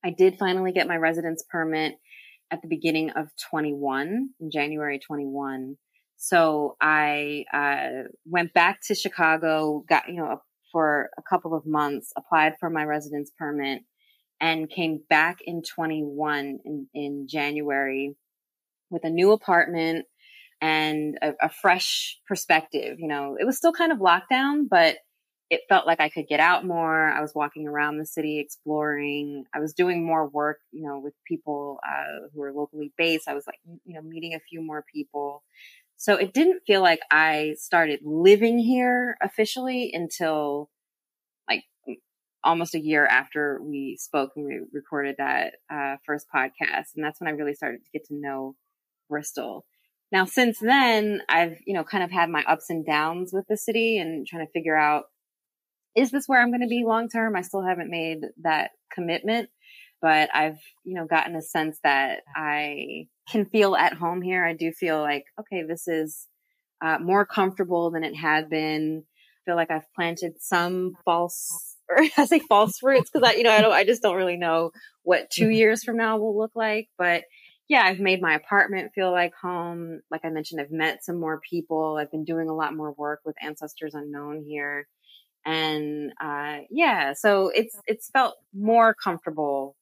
I 0.05 0.11
did 0.11 0.39
finally 0.39 0.73
get 0.73 0.89
my 0.89 0.97
residence 0.97 1.45
permit 1.49 1.97
at 2.51 2.63
the 2.63 2.69
beginning 2.69 3.11
of 3.11 3.29
21 3.51 4.31
in 4.41 4.51
January 4.51 4.99
21. 4.99 5.77
So 6.17 6.77
I 6.81 7.45
uh, 7.53 8.09
went 8.25 8.53
back 8.53 8.81
to 8.87 8.95
Chicago, 8.95 9.85
got, 9.89 10.09
you 10.09 10.17
know, 10.17 10.43
for 10.73 11.11
a 11.17 11.23
couple 11.23 11.55
of 11.55 11.67
months, 11.67 12.13
applied 12.17 12.55
for 12.59 12.71
my 12.71 12.85
residence 12.85 13.31
permit 13.39 13.83
and 14.41 14.71
came 14.71 15.01
back 15.09 15.39
in 15.45 15.63
21 15.63 16.59
in, 16.65 16.87
in 16.95 17.27
January 17.29 18.15
with 18.91 19.05
a 19.05 19.11
new 19.11 19.33
apartment 19.33 20.07
and 20.61 21.19
a, 21.23 21.33
a 21.43 21.49
fresh 21.49 22.19
perspective. 22.27 22.99
You 22.99 23.09
know, 23.09 23.37
it 23.39 23.45
was 23.45 23.57
still 23.57 23.73
kind 23.73 23.93
of 23.93 23.99
lockdown, 23.99 24.69
but 24.69 24.97
it 25.51 25.63
felt 25.69 25.87
like 25.87 26.01
I 26.01 26.11
could 26.11 26.29
get 26.29 26.41
out 26.41 26.67
more. 26.67 27.09
I 27.09 27.21
was 27.23 27.35
walking 27.35 27.67
around 27.67 27.97
the 27.97 28.05
city 28.05 28.39
exploring. 28.39 29.45
I 29.55 29.61
was 29.61 29.73
doing 29.73 30.05
more 30.05 30.29
work, 30.29 30.59
you 30.73 30.87
know, 30.87 30.99
with 30.99 31.15
people 31.27 31.79
uh, 31.87 32.29
who 32.33 32.41
were 32.41 32.53
locally 32.53 32.93
based. 32.99 33.29
I 33.29 33.35
was 33.35 33.47
like, 33.47 33.59
you 33.87 33.95
know, 33.95 34.03
meeting 34.03 34.35
a 34.35 34.41
few 34.41 34.61
more 34.61 34.85
people. 34.93 35.43
So 35.97 36.17
it 36.17 36.35
didn't 36.35 36.63
feel 36.67 36.83
like 36.83 37.01
I 37.11 37.55
started 37.59 38.01
living 38.05 38.59
here 38.59 39.17
officially 39.23 39.91
until 39.93 40.71
like 41.49 41.65
almost 42.45 42.75
a 42.75 42.81
year 42.81 43.07
after 43.07 43.59
we 43.63 43.97
spoke 43.99 44.33
and 44.37 44.45
we 44.47 44.61
recorded 44.73 45.17
that 45.19 45.55
uh, 45.71 45.97
first 46.05 46.27
podcast. 46.35 46.95
And 46.95 47.05
that's 47.05 47.21
when 47.21 47.29
I 47.29 47.33
really 47.33 47.55
started 47.55 47.79
to 47.79 47.91
get 47.93 48.07
to 48.09 48.15
know 48.15 48.55
Bristol. 49.09 49.65
Now, 50.11 50.25
since 50.25 50.59
then, 50.59 51.21
I've, 51.29 51.59
you 51.67 51.75
know, 51.75 51.85
kind 51.85 52.03
of 52.03 52.11
had 52.11 52.31
my 52.31 52.43
ups 52.45 52.71
and 52.71 52.85
downs 52.87 53.31
with 53.33 53.45
the 53.49 53.57
city 53.57 53.99
and 53.99 54.27
trying 54.27 54.47
to 54.47 54.53
figure 54.53 54.77
out 54.77 55.05
is 55.95 56.11
this 56.11 56.27
where 56.27 56.41
I'm 56.41 56.51
going 56.51 56.63
to 56.63 56.69
be 56.69 56.85
long 56.87 57.09
term? 57.09 57.35
I 57.35 57.43
still 57.43 57.65
haven't 57.67 57.91
made 57.91 58.19
that 58.43 58.71
commitment, 58.93 59.49
but 60.01 60.31
I've, 60.33 60.59
you 60.85 60.95
know, 60.95 61.07
gotten 61.07 61.35
a 61.35 61.43
sense 61.43 61.79
that 61.83 62.21
I 62.37 63.07
can 63.29 63.47
feel 63.47 63.75
at 63.75 63.95
home 63.95 64.23
here. 64.23 64.45
I 64.47 64.55
do 64.55 64.71
feel 64.71 65.01
like, 65.01 65.25
okay, 65.41 65.65
this 65.67 65.89
is 65.89 66.29
uh, 66.85 66.99
more 67.01 67.27
comfortable 67.27 67.91
than 67.91 68.05
it 68.05 68.15
had 68.15 68.49
been. 68.49 69.03
I 69.05 69.51
feel 69.51 69.57
like 69.57 69.73
I've 69.73 69.93
planted 69.97 70.35
some 70.39 70.93
false, 71.05 71.77
or 71.89 72.05
I 72.17 72.27
say 72.27 72.39
false 72.39 72.81
roots 72.83 73.11
because 73.11 73.29
I, 73.29 73.35
you 73.37 73.43
know, 73.43 73.51
I 73.51 73.61
don't, 73.61 73.73
I 73.73 73.85
just 73.85 74.03
don't 74.03 74.17
really 74.17 74.37
know 74.37 74.71
what 75.03 75.31
two 75.31 75.45
mm-hmm. 75.45 75.53
years 75.53 75.83
from 75.83 75.97
now 75.97 76.19
will 76.19 76.39
look 76.39 76.53
like. 76.55 76.89
But 76.97 77.25
yeah, 77.69 77.83
I've 77.83 78.01
made 78.01 78.21
my 78.21 78.35
apartment 78.35 78.93
feel 78.95 79.13
like 79.13 79.33
home. 79.41 80.01
Like 80.11 80.23
I 80.25 80.31
mentioned, 80.31 80.61
I've 80.61 80.71
met 80.71 81.05
some 81.05 81.21
more 81.21 81.41
people. 81.49 81.97
I've 82.01 82.11
been 82.11 82.25
doing 82.25 82.49
a 82.49 82.55
lot 82.55 82.75
more 82.75 82.93
work 82.93 83.21
with 83.25 83.37
Ancestors 83.43 83.95
Unknown 83.95 84.45
here 84.47 84.87
and 85.49 86.13
uh, 86.23 86.59
yeah, 86.71 87.15
so 87.15 87.49
it's 87.49 87.75
it's 87.87 88.11
felt 88.11 88.37
more 88.55 88.95
comfortable, 88.95 89.77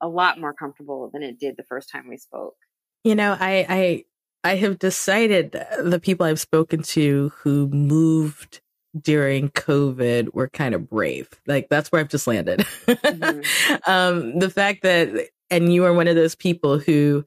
a 0.00 0.08
lot 0.08 0.40
more 0.40 0.54
comfortable 0.54 1.10
than 1.12 1.22
it 1.22 1.38
did 1.38 1.56
the 1.56 1.64
first 1.64 1.90
time 1.90 2.08
we 2.08 2.16
spoke. 2.16 2.56
You 3.04 3.14
know, 3.14 3.36
I 3.38 3.66
I 3.68 4.04
I 4.52 4.56
have 4.56 4.78
decided 4.78 5.52
the 5.82 6.00
people 6.00 6.24
I've 6.24 6.40
spoken 6.40 6.82
to 6.82 7.30
who 7.36 7.68
moved 7.68 8.62
during 8.98 9.50
COVID 9.50 10.32
were 10.32 10.48
kind 10.48 10.74
of 10.74 10.88
brave. 10.88 11.28
Like 11.46 11.68
that's 11.68 11.92
where 11.92 12.00
I've 12.00 12.08
just 12.08 12.26
landed. 12.26 12.64
Mm-hmm. 12.86 13.90
um, 13.90 14.38
the 14.38 14.50
fact 14.50 14.82
that, 14.82 15.28
and 15.50 15.72
you 15.72 15.84
are 15.84 15.92
one 15.92 16.08
of 16.08 16.16
those 16.16 16.34
people 16.34 16.78
who 16.78 17.24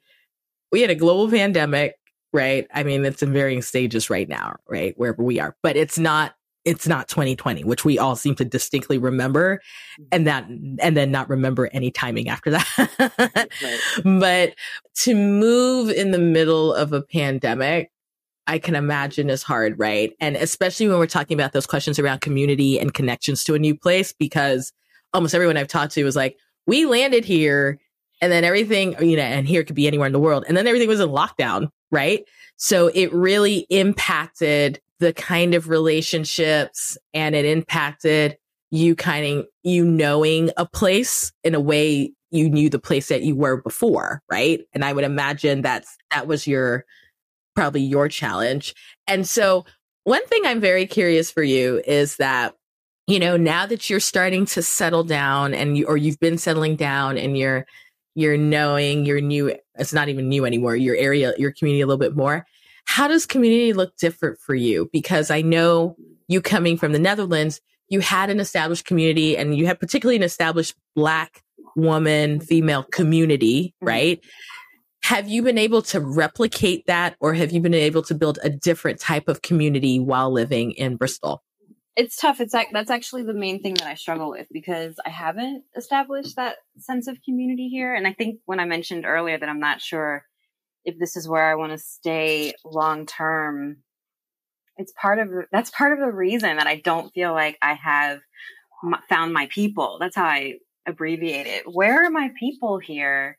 we 0.72 0.82
had 0.82 0.90
a 0.90 0.96
global 0.96 1.30
pandemic, 1.30 1.96
right? 2.34 2.68
I 2.74 2.84
mean, 2.84 3.06
it's 3.06 3.24
in 3.24 3.34
varying 3.34 3.62
stages 3.62 4.10
right 4.10 4.28
now, 4.28 4.58
right? 4.68 4.94
Wherever 4.98 5.24
we 5.24 5.40
are, 5.40 5.56
but 5.64 5.76
it's 5.76 5.98
not 5.98 6.36
it's 6.66 6.88
not 6.88 7.08
2020, 7.08 7.64
which 7.64 7.86
we 7.86 7.98
all 7.98 8.16
seem 8.16 8.36
to 8.36 8.46
distinctly 8.46 8.98
remember 8.98 9.62
mm-hmm. 10.00 10.04
and 10.12 10.28
that, 10.28 10.46
and 10.48 10.96
then 10.96 11.10
not 11.10 11.30
remember 11.30 11.70
any 11.72 11.90
timing 11.90 12.28
after 12.28 12.52
that. 12.52 13.50
right. 13.64 13.80
But 14.04 14.56
to 14.98 15.16
move 15.16 15.90
in 15.90 16.12
the 16.12 16.20
middle 16.20 16.74
of 16.74 16.94
a 16.94 17.02
pandemic, 17.02 17.92
I 18.46 18.60
can 18.60 18.76
imagine 18.76 19.30
is 19.30 19.44
hard, 19.44 19.80
right? 19.80 20.14
And 20.20 20.36
especially 20.36 20.88
when 20.88 20.98
we're 20.98 21.08
talking 21.08 21.36
about 21.40 21.54
those 21.54 21.68
questions 21.68 21.98
around 21.98 22.22
community 22.22 22.80
and 22.80 22.94
connections 22.94 23.44
to 23.46 23.56
a 23.56 23.60
new 23.60 23.76
place, 23.76 24.12
because 24.12 24.74
almost 25.14 25.34
everyone 25.34 25.56
I've 25.56 25.68
talked 25.68 25.94
to 25.94 26.04
was 26.04 26.16
like, 26.16 26.38
we 26.68 26.86
landed 26.86 27.26
here 27.26 27.80
and 28.22 28.32
then 28.32 28.44
everything, 28.44 28.96
you 29.02 29.16
know, 29.18 29.24
and 29.24 29.48
here 29.48 29.62
it 29.62 29.66
could 29.66 29.76
be 29.76 29.88
anywhere 29.88 30.08
in 30.08 30.14
the 30.14 30.20
world. 30.20 30.46
And 30.48 30.58
then 30.58 30.68
everything 30.68 30.90
was 30.90 31.00
in 31.00 31.10
lockdown, 31.10 31.70
right? 31.92 32.26
So 32.58 32.88
it 32.88 33.14
really 33.14 33.66
impacted 33.70 34.82
the 35.00 35.14
kind 35.14 35.54
of 35.54 35.70
relationships 35.70 36.98
and 37.14 37.36
it 37.36 37.46
impacted 37.46 38.38
you 38.72 38.96
kind 38.96 39.40
of 39.40 39.48
you 39.64 39.86
knowing 39.86 40.52
a 40.58 40.66
place 40.66 41.32
in 41.44 41.56
a 41.56 41.60
way 41.60 42.12
you 42.32 42.50
knew 42.50 42.70
the 42.70 42.80
place 42.80 43.08
that 43.08 43.24
you 43.24 43.36
were 43.36 43.62
before, 43.62 44.22
right? 44.30 44.62
And 44.74 44.86
I 44.86 44.94
would 44.94 45.04
imagine 45.04 45.62
that's 45.62 45.98
that 46.12 46.28
was 46.28 46.46
your 46.46 46.86
probably 47.56 47.82
your 47.82 48.08
challenge. 48.08 48.76
And 49.08 49.28
so 49.28 49.66
one 50.04 50.26
thing 50.28 50.42
I'm 50.46 50.60
very 50.60 50.86
curious 50.86 51.32
for 51.32 51.44
you 51.44 51.82
is 51.86 52.18
that 52.18 52.56
you 53.08 53.18
know, 53.20 53.38
now 53.38 53.66
that 53.66 53.90
you're 53.90 54.00
starting 54.00 54.46
to 54.46 54.62
settle 54.62 55.04
down 55.04 55.56
and 55.56 55.76
you 55.76 55.88
or 55.88 55.98
you've 55.98 56.20
been 56.20 56.38
settling 56.38 56.76
down 56.76 57.18
and 57.18 57.36
you're 57.36 57.66
you're 58.20 58.38
knowing 58.38 59.06
your 59.06 59.22
new 59.22 59.56
it's 59.76 59.94
not 59.94 60.10
even 60.10 60.28
new 60.28 60.46
anymore, 60.46 60.76
your 60.76 60.96
area, 60.96 61.34
your 61.38 61.52
community 61.52 61.82
a 61.82 61.88
little 61.88 62.00
bit 62.00 62.16
more 62.16 62.46
how 62.90 63.08
does 63.08 63.28
community 63.28 63.72
look 63.72 63.96
different 63.98 64.40
for 64.40 64.56
you? 64.56 64.90
Because 64.92 65.30
I 65.30 65.44
know 65.44 65.96
you 66.28 66.42
coming 66.42 66.76
from 66.76 66.92
the 66.92 66.98
Netherlands, 66.98 67.62
you 67.88 68.00
had 68.00 68.32
an 68.32 68.40
established 68.40 68.86
community 68.86 69.38
and 69.38 69.56
you 69.56 69.68
had 69.68 69.80
particularly 69.80 70.16
an 70.16 70.24
established 70.24 70.74
black 70.96 71.44
woman, 71.76 72.40
female 72.40 72.82
community, 72.82 73.76
mm-hmm. 73.76 73.88
right? 73.88 74.26
Have 75.04 75.30
you 75.30 75.44
been 75.44 75.60
able 75.60 75.84
to 75.84 76.00
replicate 76.00 76.88
that 76.88 77.16
or 77.20 77.36
have 77.36 77.52
you 77.52 77.62
been 77.62 77.76
able 77.76 78.02
to 78.02 78.16
build 78.16 78.40
a 78.42 78.50
different 78.50 79.00
type 79.00 79.28
of 79.28 79.44
community 79.44 80.00
while 80.00 80.32
living 80.32 80.72
in 80.72 80.96
Bristol? 80.96 81.44
It's 82.00 82.16
tough. 82.16 82.40
It's 82.40 82.54
like 82.54 82.70
that's 82.72 82.90
actually 82.90 83.24
the 83.24 83.34
main 83.34 83.62
thing 83.62 83.74
that 83.74 83.88
I 83.88 83.96
struggle 83.96 84.30
with 84.30 84.48
because 84.54 84.96
I 85.06 85.10
haven't 85.10 85.66
established 85.76 86.38
that 86.38 86.56
sense 86.78 87.10
of 87.10 87.18
community 87.26 87.68
here. 87.68 87.94
And 87.94 88.08
I 88.08 88.14
think 88.14 88.40
when 88.46 88.62
I 88.62 88.64
mentioned 88.64 89.06
earlier 89.06 89.38
that 89.38 89.50
I'm 89.50 89.60
not 89.60 89.82
sure 89.82 90.24
if 90.86 90.98
this 90.98 91.18
is 91.18 91.28
where 91.28 91.52
I 91.52 91.56
want 91.56 91.74
to 91.74 91.78
stay 91.78 92.54
long 92.64 93.06
term, 93.06 93.80
it's 94.78 94.94
part 94.94 95.20
of 95.20 95.28
that's 95.52 95.72
part 95.72 95.92
of 95.92 96.00
the 96.00 96.14
reason 96.14 96.56
that 96.56 96.68
I 96.68 96.78
don't 96.78 97.12
feel 97.12 97.34
like 97.34 97.58
I 97.62 97.74
have 97.74 98.20
found 99.10 99.34
my 99.34 99.50
people. 99.54 99.98
That's 100.00 100.16
how 100.16 100.24
I 100.24 100.54
abbreviate 100.88 101.48
it. 101.48 101.64
Where 101.70 102.06
are 102.06 102.10
my 102.10 102.32
people 102.40 102.80
here? 102.80 103.38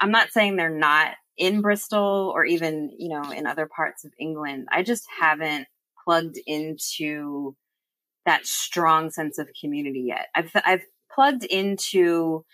I'm 0.00 0.12
not 0.12 0.30
saying 0.30 0.56
they're 0.56 0.70
not 0.70 1.12
in 1.36 1.60
Bristol 1.60 2.32
or 2.34 2.46
even, 2.46 2.90
you 2.98 3.10
know, 3.10 3.32
in 3.32 3.46
other 3.46 3.68
parts 3.68 4.06
of 4.06 4.12
England. 4.18 4.68
I 4.72 4.82
just 4.82 5.04
haven't 5.20 5.66
plugged 6.06 6.38
into 6.46 7.54
that 8.28 8.46
strong 8.46 9.10
sense 9.10 9.38
of 9.38 9.48
community 9.58 10.04
yet. 10.06 10.26
I've 10.34 10.50
I've 10.54 10.84
plugged 11.12 11.44
into 11.44 12.44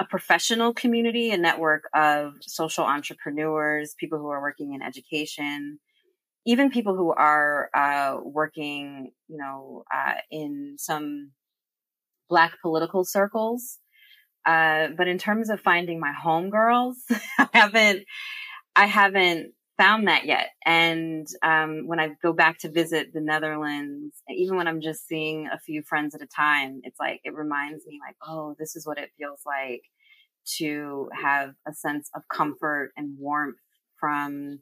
a 0.00 0.04
professional 0.04 0.72
community, 0.72 1.30
a 1.30 1.36
network 1.36 1.84
of 1.94 2.34
social 2.40 2.84
entrepreneurs, 2.84 3.94
people 3.98 4.18
who 4.18 4.28
are 4.28 4.40
working 4.40 4.72
in 4.74 4.80
education, 4.82 5.78
even 6.46 6.70
people 6.70 6.96
who 6.96 7.12
are 7.12 7.68
uh, 7.74 8.16
working, 8.22 9.12
you 9.28 9.36
know, 9.36 9.84
uh, 9.94 10.14
in 10.30 10.76
some 10.78 11.32
black 12.30 12.54
political 12.62 13.04
circles. 13.04 13.78
Uh, 14.46 14.88
but 14.96 15.08
in 15.08 15.18
terms 15.18 15.50
of 15.50 15.60
finding 15.60 16.00
my 16.00 16.12
homegirls, 16.24 16.94
I 17.38 17.48
haven't, 17.52 18.04
I 18.74 18.86
haven't 18.86 19.52
found 19.78 20.08
that 20.08 20.26
yet. 20.26 20.48
And 20.66 21.26
um, 21.42 21.86
when 21.86 22.00
I 22.00 22.10
go 22.22 22.32
back 22.32 22.58
to 22.58 22.70
visit 22.70 23.12
the 23.14 23.20
Netherlands, 23.20 24.16
even 24.28 24.56
when 24.56 24.68
I'm 24.68 24.80
just 24.80 25.06
seeing 25.06 25.46
a 25.46 25.58
few 25.58 25.82
friends 25.82 26.14
at 26.14 26.20
a 26.22 26.26
time, 26.26 26.80
it's 26.82 26.98
like 27.00 27.20
it 27.24 27.34
reminds 27.34 27.86
me, 27.86 28.00
like, 28.06 28.16
oh, 28.26 28.56
this 28.58 28.76
is 28.76 28.86
what 28.86 28.98
it 28.98 29.10
feels 29.16 29.40
like 29.46 29.82
to 30.58 31.08
have 31.14 31.50
a 31.66 31.72
sense 31.72 32.10
of 32.14 32.22
comfort 32.28 32.90
and 32.96 33.16
warmth 33.18 33.58
from 34.00 34.58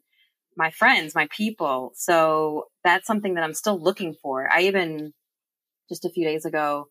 my 0.57 0.71
friends, 0.71 1.15
my 1.15 1.29
people. 1.31 1.93
So 1.95 2.65
that's 2.85 3.07
something 3.07 3.35
that 3.35 3.45
I'm 3.45 3.55
still 3.55 3.81
looking 3.81 4.15
for. 4.23 4.49
I 4.53 4.63
even 4.63 5.13
just 5.89 6.05
a 6.05 6.11
few 6.11 6.25
days 6.25 6.45
ago 6.45 6.89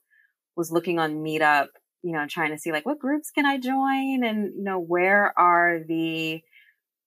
was 0.55 0.71
looking 0.71 0.99
on 0.99 1.23
Meetup, 1.23 1.67
you 2.01 2.13
know, 2.13 2.25
trying 2.29 2.51
to 2.51 2.59
see 2.59 2.71
like 2.71 2.85
what 2.85 2.99
groups 2.99 3.31
can 3.31 3.45
I 3.45 3.59
join 3.59 4.23
and, 4.23 4.53
you 4.55 4.63
know, 4.63 4.79
where 4.79 5.37
are 5.37 5.79
the 5.85 6.41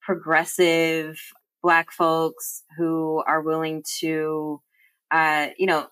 progressive 0.09 1.21
black 1.63 1.93
folks 1.93 2.63
who 2.79 3.23
are 3.27 3.43
willing 3.43 3.85
to 4.01 4.59
uh, 5.11 5.49
you 5.59 5.67
know 5.67 5.87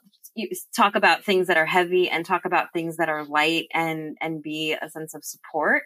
talk 0.75 0.95
about 0.95 1.23
things 1.23 1.49
that 1.49 1.59
are 1.59 1.67
heavy 1.67 2.09
and 2.09 2.25
talk 2.25 2.47
about 2.47 2.73
things 2.73 2.97
that 2.97 3.11
are 3.11 3.27
light 3.27 3.67
and 3.75 4.17
and 4.23 4.43
be 4.43 4.73
a 4.73 4.89
sense 4.89 5.15
of 5.15 5.23
support 5.23 5.83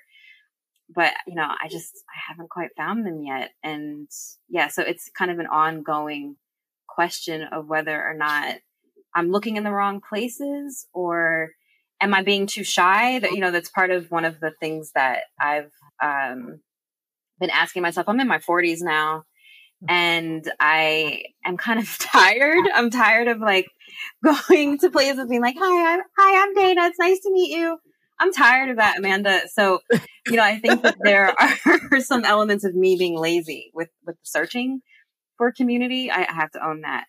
but 0.95 1.13
you 1.27 1.35
know 1.35 1.49
i 1.61 1.67
just 1.69 1.93
i 2.09 2.19
haven't 2.29 2.51
quite 2.51 2.71
found 2.77 3.05
them 3.05 3.21
yet 3.25 3.51
and 3.65 4.07
yeah 4.49 4.69
so 4.69 4.81
it's 4.81 5.11
kind 5.19 5.33
of 5.33 5.41
an 5.41 5.47
ongoing 5.49 6.37
question 6.89 7.43
of 7.43 7.67
whether 7.67 8.01
or 8.01 8.15
not 8.15 8.59
i'm 9.13 9.33
looking 9.33 9.57
in 9.57 9.65
the 9.65 9.73
wrong 9.73 10.01
places 10.01 10.87
or 10.93 11.51
am 12.01 12.15
I 12.15 12.23
being 12.23 12.47
too 12.47 12.65
shy? 12.65 13.19
That 13.19 13.33
you 13.33 13.41
know, 13.41 13.51
that's 13.51 13.69
part 13.69 13.91
of 13.91 14.11
one 14.11 14.25
of 14.25 14.41
the 14.41 14.53
things 14.59 14.93
that 14.95 15.25
I've 15.39 15.71
um, 16.03 16.61
been 17.41 17.51
asking 17.51 17.83
myself. 17.83 18.09
I'm 18.09 18.21
in 18.21 18.29
my 18.29 18.39
40s 18.39 18.79
now, 18.83 19.25
mm-hmm. 19.83 19.91
and 19.91 20.53
I 20.61 21.23
am 21.45 21.57
kind 21.57 21.81
of 21.81 21.99
tired. 22.13 22.67
I'm 22.75 22.91
tired 22.91 23.29
of 23.29 23.41
like 23.41 23.69
going 24.25 24.79
to 24.79 24.91
places 24.91 25.19
and 25.19 25.29
being 25.29 25.43
like, 25.43 25.57
"Hi, 25.59 25.95
I'm 25.95 26.01
hi, 26.17 26.43
I'm 26.43 26.55
Dana. 26.55 26.87
It's 26.87 26.99
nice 26.99 27.21
to 27.21 27.33
meet 27.33 27.57
you." 27.57 27.79
I'm 28.23 28.35
tired 28.35 28.69
of 28.69 28.77
that, 28.77 28.99
Amanda. 28.99 29.41
So, 29.49 29.81
you 30.27 30.37
know, 30.37 30.43
I 30.43 30.59
think 30.59 30.83
that 30.83 30.99
there 31.03 31.35
are 31.91 32.01
some 32.01 32.23
elements 32.27 32.65
of 32.65 32.75
me 32.75 32.97
being 32.97 33.19
lazy 33.19 33.71
with 33.75 33.89
with 34.07 34.17
searching 34.23 34.81
for 35.39 35.53
community. 35.53 36.11
I 36.11 36.31
have 36.31 36.51
to 36.53 36.65
own 36.65 36.83
that 36.83 37.07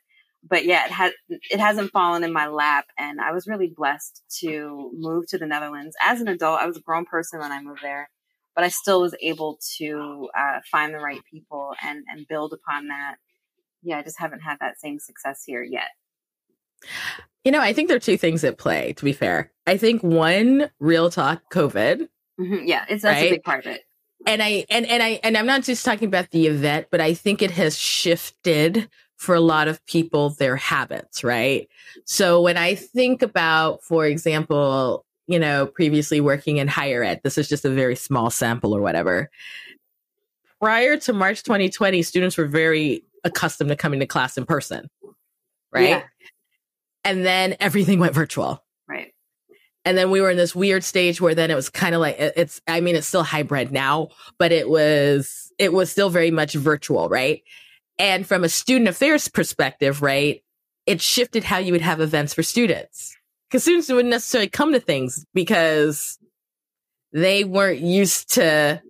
but 0.47 0.65
yeah, 0.65 0.85
it 0.85 0.91
has 0.91 1.13
it 1.29 1.59
hasn't 1.59 1.91
fallen 1.91 2.23
in 2.23 2.33
my 2.33 2.47
lap, 2.47 2.85
and 2.97 3.21
I 3.21 3.31
was 3.31 3.47
really 3.47 3.71
blessed 3.75 4.23
to 4.39 4.91
move 4.93 5.27
to 5.27 5.38
the 5.38 5.45
Netherlands 5.45 5.95
as 6.01 6.21
an 6.21 6.27
adult. 6.27 6.59
I 6.59 6.65
was 6.65 6.77
a 6.77 6.81
grown 6.81 7.05
person 7.05 7.39
when 7.39 7.51
I 7.51 7.61
moved 7.61 7.81
there, 7.83 8.09
but 8.55 8.63
I 8.63 8.70
still 8.70 9.01
was 9.01 9.15
able 9.22 9.60
to 9.77 10.29
uh, 10.38 10.60
find 10.72 10.93
the 10.93 11.00
right 11.00 11.22
people 11.29 11.74
and 11.84 12.03
and 12.10 12.27
build 12.27 12.53
upon 12.53 12.88
that. 12.88 13.15
Yeah, 13.84 14.00
I 14.00 14.03
just 14.03 14.20
haven't 14.20 14.41
had 14.41 14.58
that 14.60 14.79
same 14.79 15.00
success 15.00 15.43
here 15.46 15.63
yet. 15.63 15.89
You 17.43 17.51
know, 17.51 17.62
I 17.62 17.74
think 17.74 17.88
there 17.88 17.98
are 17.98 18.01
two 18.01 18.17
things 18.17 18.43
at 18.43 18.58
play. 18.58 18.93
To 18.93 19.05
be 19.05 19.13
fair, 19.13 19.51
I 19.65 19.77
think 19.77 20.03
one, 20.03 20.70
real 20.79 21.10
talk, 21.10 21.41
COVID. 21.51 22.08
Mm-hmm. 22.39 22.65
Yeah, 22.65 22.86
it's 22.89 23.03
that's 23.03 23.22
right? 23.22 23.27
a 23.27 23.36
big 23.36 23.43
part 23.43 23.65
of 23.65 23.72
it 23.74 23.81
and 24.25 24.41
I 24.41 24.65
and 24.70 24.86
and 24.86 25.01
I 25.01 25.20
and 25.24 25.38
I'm 25.38 25.46
not 25.46 25.63
just 25.63 25.86
talking 25.86 26.08
about 26.08 26.31
the 26.31 26.48
event, 26.48 26.88
but 26.91 27.01
I 27.01 27.13
think 27.13 27.41
it 27.41 27.51
has 27.51 27.77
shifted 27.77 28.89
for 29.17 29.36
a 29.36 29.41
lot 29.41 29.67
of 29.67 29.86
people 29.86 30.31
their 30.31 30.55
habits, 30.55 31.24
right? 31.24 31.67
So 32.05 32.41
when 32.41 32.58
I 32.58 32.74
think 32.74 33.22
about, 33.22 33.84
for 33.84 34.08
example, 34.08 35.05
you 35.28 35.40
know, 35.40 35.66
previously 35.66 36.22
working 36.22 36.58
in 36.58 36.68
higher 36.68 37.04
ed, 37.04 37.22
this 37.24 37.38
is 37.38 37.48
just 37.48 37.66
a 37.66 37.70
very 37.70 37.96
small 37.96 38.30
sample 38.30 38.75
or 38.75 38.82
whatever. 38.82 39.30
Prior 40.60 40.98
to 40.98 41.13
March 41.13 41.44
2020, 41.44 42.01
students 42.04 42.38
were 42.38 42.46
very 42.46 43.04
accustomed 43.24 43.70
to 43.70 43.75
coming 43.75 44.00
to 44.00 44.06
class 44.06 44.38
in 44.38 44.46
person, 44.46 44.90
right? 45.72 45.90
Yeah. 45.90 46.04
And 47.04 47.25
then 47.25 47.56
everything 47.60 48.00
went 48.00 48.13
virtual. 48.13 48.63
Right. 48.88 49.13
And 49.86 49.98
then 49.98 50.12
we 50.12 50.22
were 50.22 50.30
in 50.30 50.38
this 50.38 50.56
weird 50.56 50.84
stage 50.84 51.20
where 51.20 51.34
then 51.34 51.50
it 51.50 51.56
was 51.56 51.70
kind 51.70 51.96
of 51.96 52.01
like 52.01 52.16
it's 52.20 52.62
I 52.68 52.82
mean 52.82 52.96
it's 52.96 53.08
still 53.08 53.24
hybrid 53.24 53.72
now, 53.72 54.10
but 54.38 54.51
it 54.51 54.70
was 54.70 55.51
it 55.58 55.74
was 55.74 55.92
still 55.92 56.10
very 56.10 56.32
much 56.32 56.54
virtual, 56.54 57.10
right? 57.10 57.42
And 57.98 58.25
from 58.25 58.44
a 58.44 58.50
student 58.50 58.90
affairs 58.90 59.28
perspective, 59.28 60.01
right, 60.01 60.44
it 60.86 61.01
shifted 61.01 61.44
how 61.44 61.58
you 61.58 61.72
would 61.72 61.82
have 61.82 62.01
events 62.01 62.34
for 62.34 62.44
students. 62.44 63.16
Because 63.51 63.63
students 63.63 63.89
wouldn't 63.89 64.10
necessarily 64.10 64.48
come 64.48 64.72
to 64.72 64.79
things 64.79 65.25
because 65.34 66.17
they 67.12 67.43
weren't 67.43 67.81
used 67.81 68.34
to 68.36 68.81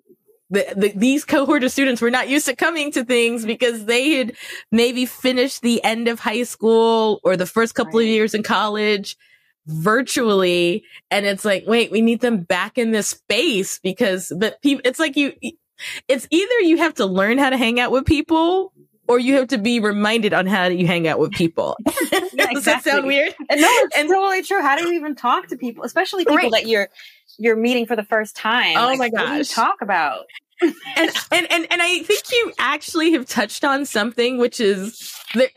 the, 0.51 0.67
the, 0.75 0.93
these 0.95 1.23
cohort 1.23 1.63
of 1.63 1.71
students 1.71 2.01
were 2.01 2.11
not 2.11 2.27
used 2.27 2.45
to 2.45 2.55
coming 2.55 2.91
to 2.91 3.05
things 3.05 3.45
because 3.45 3.85
they 3.85 4.11
had 4.11 4.33
maybe 4.69 5.05
finished 5.05 5.61
the 5.61 5.81
end 5.83 6.09
of 6.09 6.19
high 6.19 6.43
school 6.43 7.21
or 7.23 7.37
the 7.37 7.45
first 7.45 7.73
couple 7.73 7.99
right. 7.99 8.03
of 8.03 8.09
years 8.09 8.33
in 8.33 8.43
college 8.43 9.17
virtually. 9.65 10.83
And 11.09 11.25
it's 11.25 11.45
like, 11.45 11.63
wait, 11.67 11.89
we 11.89 12.01
need 12.01 12.19
them 12.19 12.41
back 12.41 12.77
in 12.77 12.91
this 12.91 13.07
space 13.07 13.79
because, 13.79 14.31
but 14.37 14.61
people, 14.61 14.81
it's 14.83 14.99
like 14.99 15.15
you, 15.15 15.33
it's 16.09 16.27
either 16.29 16.59
you 16.59 16.77
have 16.77 16.95
to 16.95 17.05
learn 17.05 17.37
how 17.37 17.49
to 17.49 17.57
hang 17.57 17.79
out 17.79 17.91
with 17.91 18.05
people 18.05 18.73
or 19.07 19.19
you 19.19 19.35
have 19.35 19.47
to 19.49 19.57
be 19.57 19.79
reminded 19.79 20.33
on 20.33 20.45
how 20.45 20.67
you 20.67 20.87
hang 20.87 21.07
out 21.07 21.19
with 21.19 21.31
people. 21.31 21.77
yeah. 22.11 22.19
Does 22.53 22.65
that 22.65 22.83
sound 22.83 23.05
weird? 23.07 23.33
No, 23.39 23.67
it's 23.67 23.97
and, 23.97 24.07
totally 24.07 24.43
true. 24.43 24.61
How 24.61 24.77
do 24.77 24.87
you 24.87 24.93
even 24.93 25.15
talk 25.15 25.47
to 25.47 25.57
people, 25.57 25.83
especially 25.83 26.23
people 26.23 26.37
right. 26.37 26.51
that 26.51 26.67
you're 26.67 26.89
you're 27.37 27.55
meeting 27.55 27.85
for 27.85 27.95
the 27.95 28.03
first 28.03 28.35
time? 28.35 28.77
Oh 28.77 28.85
like, 28.85 28.99
my 28.99 29.09
gosh, 29.09 29.49
talk 29.49 29.81
about. 29.81 30.25
and, 30.61 31.09
and 31.31 31.51
and 31.51 31.67
and 31.71 31.81
I 31.81 32.03
think 32.03 32.23
you 32.31 32.53
actually 32.59 33.13
have 33.13 33.25
touched 33.25 33.63
on 33.63 33.85
something, 33.85 34.37
which 34.37 34.59
is 34.59 35.15
there. 35.33 35.49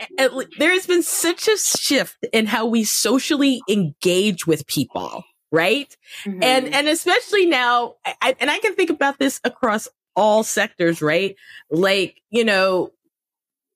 There 0.59 0.71
has 0.71 0.87
been 0.87 1.03
such 1.03 1.47
a 1.47 1.59
shift 1.59 2.17
in 2.33 2.47
how 2.47 2.67
we 2.67 2.85
socially 2.85 3.61
engage 3.69 4.47
with 4.47 4.67
people, 4.67 5.25
right? 5.53 5.95
Mm-hmm. 6.25 6.43
And 6.43 6.75
and 6.75 6.89
especially 6.89 7.45
now, 7.45 7.97
I, 8.23 8.35
and 8.41 8.51
I 8.51 8.59
can 8.61 8.75
think 8.75 8.89
about 8.89 9.19
this 9.19 9.41
across 9.45 9.89
all 10.17 10.43
sectors, 10.43 11.03
right? 11.03 11.37
Like 11.71 12.23
you 12.31 12.45
know, 12.45 12.91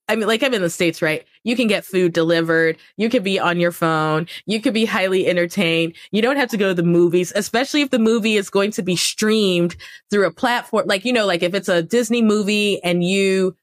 I 0.09 0.17
mean, 0.17 0.27
like 0.27 0.43
I'm 0.43 0.55
in 0.55 0.63
the 0.63 0.71
States, 0.71 1.03
right? 1.03 1.27
You 1.45 1.55
can 1.55 1.67
get 1.67 1.85
food 1.85 2.15
delivered. 2.15 2.79
You 2.97 3.11
can 3.11 3.23
be 3.23 3.39
on 3.39 3.61
your 3.61 3.73
phone. 3.73 4.27
You 4.47 4.61
could 4.61 4.73
be 4.73 4.87
highly 4.87 5.27
entertained. 5.27 5.95
You 6.11 6.23
don't 6.23 6.37
have 6.37 6.49
to 6.51 6.57
go 6.57 6.69
to 6.69 6.75
the 6.75 6.83
movies, 6.83 7.33
especially 7.37 7.83
if 7.83 7.91
the 7.91 7.99
movie 7.99 8.37
is 8.37 8.49
going 8.49 8.71
to 8.73 8.83
be 8.83 8.97
streamed 8.97 9.77
through 10.11 10.27
a 10.27 10.33
platform. 10.33 10.87
Like, 10.87 11.05
you 11.05 11.13
know, 11.13 11.27
like 11.27 11.43
if 11.43 11.55
it's 11.55 11.69
a 11.69 11.83
Disney 11.83 12.23
movie 12.23 12.83
and 12.83 13.05
you, 13.05 13.55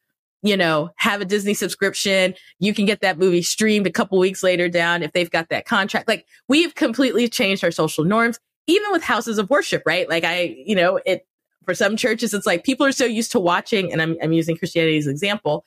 you 0.43 0.55
know, 0.55 0.91
have 0.97 1.21
a 1.21 1.25
Disney 1.25 1.55
subscription, 1.55 2.36
you 2.60 2.73
can 2.75 2.86
get 2.86 3.01
that 3.01 3.17
movie 3.17 3.41
streamed 3.41 3.88
a 3.88 3.91
couple 3.91 4.19
weeks 4.19 4.43
later 4.43 4.69
down 4.69 5.01
if 5.01 5.13
they've 5.13 5.31
got 5.31 5.49
that 5.49 5.65
contract. 5.65 6.08
Like 6.08 6.27
we've 6.47 6.75
completely 6.75 7.27
changed 7.27 7.63
our 7.63 7.71
social 7.71 8.03
norms, 8.03 8.39
even 8.67 8.91
with 8.91 9.03
houses 9.03 9.39
of 9.39 9.49
worship, 9.49 9.81
right? 9.88 10.08
Like 10.08 10.23
I, 10.23 10.55
you 10.63 10.75
know, 10.75 10.99
it, 11.08 11.25
for 11.65 11.73
some 11.73 11.97
churches, 11.97 12.36
it's 12.36 12.45
like 12.45 12.63
people 12.63 12.86
are 12.86 12.91
so 12.91 13.05
used 13.05 13.31
to 13.31 13.39
watching, 13.39 13.91
and 13.91 13.99
I'm, 13.99 14.15
I'm 14.21 14.34
using 14.34 14.55
Christianity 14.55 14.99
as 14.99 15.08
an 15.08 15.12
example 15.12 15.65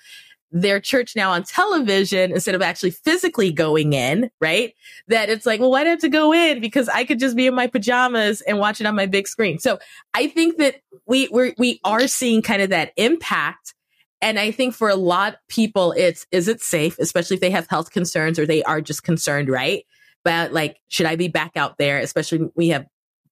their 0.50 0.80
church 0.80 1.14
now 1.14 1.32
on 1.32 1.42
television 1.42 2.32
instead 2.32 2.54
of 2.54 2.62
actually 2.62 2.90
physically 2.90 3.52
going 3.52 3.92
in, 3.92 4.30
right? 4.40 4.74
That 5.08 5.28
it's 5.28 5.44
like, 5.44 5.60
well, 5.60 5.70
why 5.70 5.84
do 5.84 5.88
I 5.88 5.90
have 5.90 6.00
to 6.00 6.08
go 6.08 6.32
in? 6.32 6.60
Because 6.60 6.88
I 6.88 7.04
could 7.04 7.18
just 7.18 7.36
be 7.36 7.46
in 7.46 7.54
my 7.54 7.66
pajamas 7.66 8.40
and 8.40 8.58
watch 8.58 8.80
it 8.80 8.86
on 8.86 8.96
my 8.96 9.06
big 9.06 9.28
screen. 9.28 9.58
So 9.58 9.78
I 10.14 10.28
think 10.28 10.56
that 10.56 10.76
we 11.06 11.28
we're, 11.28 11.54
we 11.58 11.80
are 11.84 12.08
seeing 12.08 12.40
kind 12.40 12.62
of 12.62 12.70
that 12.70 12.92
impact. 12.96 13.74
And 14.22 14.38
I 14.38 14.50
think 14.50 14.74
for 14.74 14.88
a 14.88 14.96
lot 14.96 15.34
of 15.34 15.38
people, 15.48 15.92
it's, 15.92 16.26
is 16.32 16.48
it 16.48 16.62
safe, 16.62 16.98
especially 16.98 17.34
if 17.34 17.40
they 17.40 17.50
have 17.50 17.68
health 17.68 17.90
concerns 17.90 18.38
or 18.38 18.46
they 18.46 18.62
are 18.62 18.80
just 18.80 19.02
concerned, 19.02 19.48
right? 19.48 19.84
But 20.24 20.52
like, 20.52 20.80
should 20.88 21.06
I 21.06 21.16
be 21.16 21.28
back 21.28 21.52
out 21.56 21.78
there? 21.78 21.98
Especially 21.98 22.48
we 22.56 22.68
have 22.68 22.86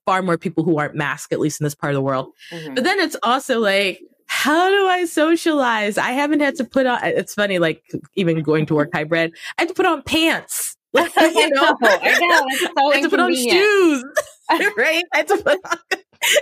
far 0.04 0.22
more 0.22 0.38
people 0.38 0.64
who 0.64 0.78
aren't 0.78 0.94
masked, 0.94 1.32
at 1.32 1.40
least 1.40 1.60
in 1.60 1.64
this 1.64 1.74
part 1.74 1.92
of 1.92 1.96
the 1.96 2.02
world. 2.02 2.28
Mm-hmm. 2.52 2.74
But 2.74 2.84
then 2.84 3.00
it's 3.00 3.16
also 3.22 3.58
like, 3.58 4.00
how 4.26 4.68
do 4.68 4.86
I 4.86 5.04
socialize? 5.04 5.98
I 5.98 6.10
haven't 6.10 6.40
had 6.40 6.56
to 6.56 6.64
put 6.64 6.86
on, 6.86 6.98
it's 7.02 7.34
funny, 7.34 7.58
like 7.58 7.82
even 8.14 8.42
going 8.42 8.66
to 8.66 8.74
work 8.74 8.90
hybrid, 8.92 9.34
I 9.58 9.62
had 9.62 9.68
to 9.68 9.74
put 9.74 9.86
on 9.86 10.02
pants. 10.02 10.76
you 10.94 11.02
know, 11.02 11.16
I 11.18 11.50
know, 11.50 11.76
I 11.82 12.18
know. 12.20 12.46
So 12.58 12.68
I 12.92 12.94
had 12.94 13.02
to 13.02 13.10
put 13.10 13.20
on 13.20 13.34
shoes, 13.34 14.04
right? 14.50 15.04
I 15.12 15.16
had 15.18 15.28
to 15.28 15.36
put 15.36 15.58
on, 15.64 15.78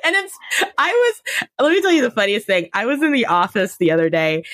and 0.04 0.16
it's, 0.16 0.38
I 0.78 0.90
was, 0.92 1.48
let 1.60 1.72
me 1.72 1.82
tell 1.82 1.92
you 1.92 2.02
the 2.02 2.10
funniest 2.10 2.46
thing. 2.46 2.68
I 2.72 2.86
was 2.86 3.02
in 3.02 3.12
the 3.12 3.26
office 3.26 3.76
the 3.76 3.90
other 3.90 4.08
day 4.08 4.44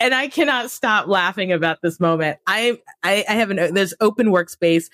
and 0.00 0.14
I 0.14 0.28
cannot 0.28 0.70
stop 0.70 1.08
laughing 1.08 1.52
about 1.52 1.78
this 1.82 1.98
moment. 1.98 2.38
I, 2.46 2.78
I, 3.02 3.24
I 3.28 3.34
have 3.34 3.50
an, 3.50 3.74
there's 3.74 3.94
open 4.00 4.28
workspace 4.28 4.90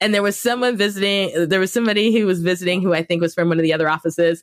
and 0.00 0.14
there 0.14 0.22
was 0.22 0.36
someone 0.36 0.76
visiting, 0.76 1.48
there 1.48 1.60
was 1.60 1.72
somebody 1.72 2.18
who 2.18 2.26
was 2.26 2.40
visiting 2.42 2.80
who 2.80 2.94
I 2.94 3.02
think 3.02 3.20
was 3.20 3.34
from 3.34 3.48
one 3.48 3.58
of 3.58 3.62
the 3.62 3.74
other 3.74 3.88
offices 3.88 4.42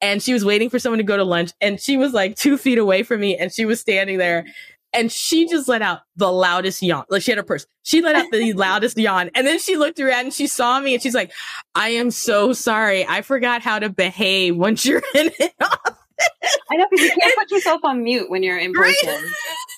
and 0.00 0.22
she 0.22 0.32
was 0.32 0.44
waiting 0.44 0.70
for 0.70 0.78
someone 0.78 0.98
to 0.98 1.04
go 1.04 1.16
to 1.16 1.24
lunch 1.24 1.52
and 1.60 1.80
she 1.80 1.96
was 1.96 2.12
like 2.12 2.36
two 2.36 2.56
feet 2.56 2.78
away 2.78 3.02
from 3.02 3.20
me 3.20 3.36
and 3.36 3.52
she 3.52 3.64
was 3.64 3.80
standing 3.80 4.18
there 4.18 4.46
and 4.92 5.10
she 5.10 5.46
just 5.46 5.68
let 5.68 5.82
out 5.82 6.00
the 6.16 6.30
loudest 6.30 6.82
yawn. 6.82 7.04
Like 7.08 7.22
she 7.22 7.30
had 7.30 7.38
her 7.38 7.44
purse. 7.44 7.66
She 7.82 8.02
let 8.02 8.16
out 8.16 8.26
the 8.30 8.52
loudest 8.56 8.98
yawn. 8.98 9.30
And 9.34 9.46
then 9.46 9.58
she 9.58 9.76
looked 9.76 10.00
around 10.00 10.26
and 10.26 10.34
she 10.34 10.46
saw 10.46 10.80
me 10.80 10.94
and 10.94 11.02
she's 11.02 11.14
like, 11.14 11.32
I 11.74 11.90
am 11.90 12.10
so 12.10 12.52
sorry. 12.52 13.06
I 13.06 13.22
forgot 13.22 13.62
how 13.62 13.78
to 13.78 13.88
behave 13.88 14.56
once 14.56 14.84
you're 14.84 15.02
in 15.14 15.30
it. 15.38 15.54
I 16.70 16.76
know 16.76 16.86
because 16.90 17.04
you 17.04 17.12
can't 17.18 17.34
put 17.38 17.50
yourself 17.50 17.80
on 17.84 18.02
mute 18.02 18.30
when 18.30 18.42
you're 18.42 18.58
in 18.58 18.72
person. 18.72 19.08
Right? 19.08 19.24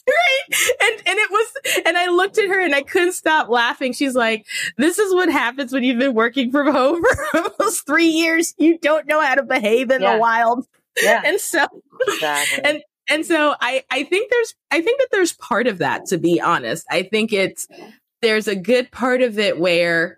Right? 0.09 0.41
And 0.83 1.03
and 1.07 1.19
it 1.19 1.31
was 1.31 1.83
and 1.87 1.97
I 1.97 2.09
looked 2.09 2.39
at 2.39 2.49
her 2.49 2.61
and 2.61 2.75
I 2.75 2.83
couldn't 2.83 3.13
stop 3.13 3.49
laughing. 3.49 3.93
She's 3.93 4.15
like, 4.15 4.47
"This 4.77 4.99
is 4.99 5.15
what 5.15 5.31
happens 5.31 5.73
when 5.73 5.85
you've 5.85 5.99
been 5.99 6.15
working 6.15 6.51
from 6.51 6.73
home 6.73 7.03
for 7.03 7.39
almost 7.61 7.87
three 7.87 8.09
years. 8.09 8.55
You 8.59 8.79
don't 8.79 9.07
know 9.07 9.21
how 9.21 9.35
to 9.35 9.43
behave 9.43 9.91
in 9.91 10.03
yeah. 10.03 10.15
the 10.15 10.21
wild." 10.21 10.67
Yeah. 11.01 11.23
And 11.25 11.41
so 11.41 11.67
exactly. 12.07 12.65
and 12.65 12.83
and 13.09 13.27
so 13.27 13.55
I 13.61 13.85
I 13.91 14.05
think 14.05 14.31
there's 14.31 14.55
I 14.71 14.81
think 14.83 15.01
that 15.01 15.09
there's 15.11 15.33
part 15.35 15.67
of 15.67 15.79
that 15.79 16.07
to 16.07 16.19
be 16.19 16.41
honest. 16.41 16.87
I 16.91 17.03
think 17.05 17.33
it's 17.33 17.67
there's 18.21 18.49
a 18.49 18.57
good 18.57 18.91
part 18.91 19.23
of 19.23 19.39
it 19.39 19.59
where 19.59 20.17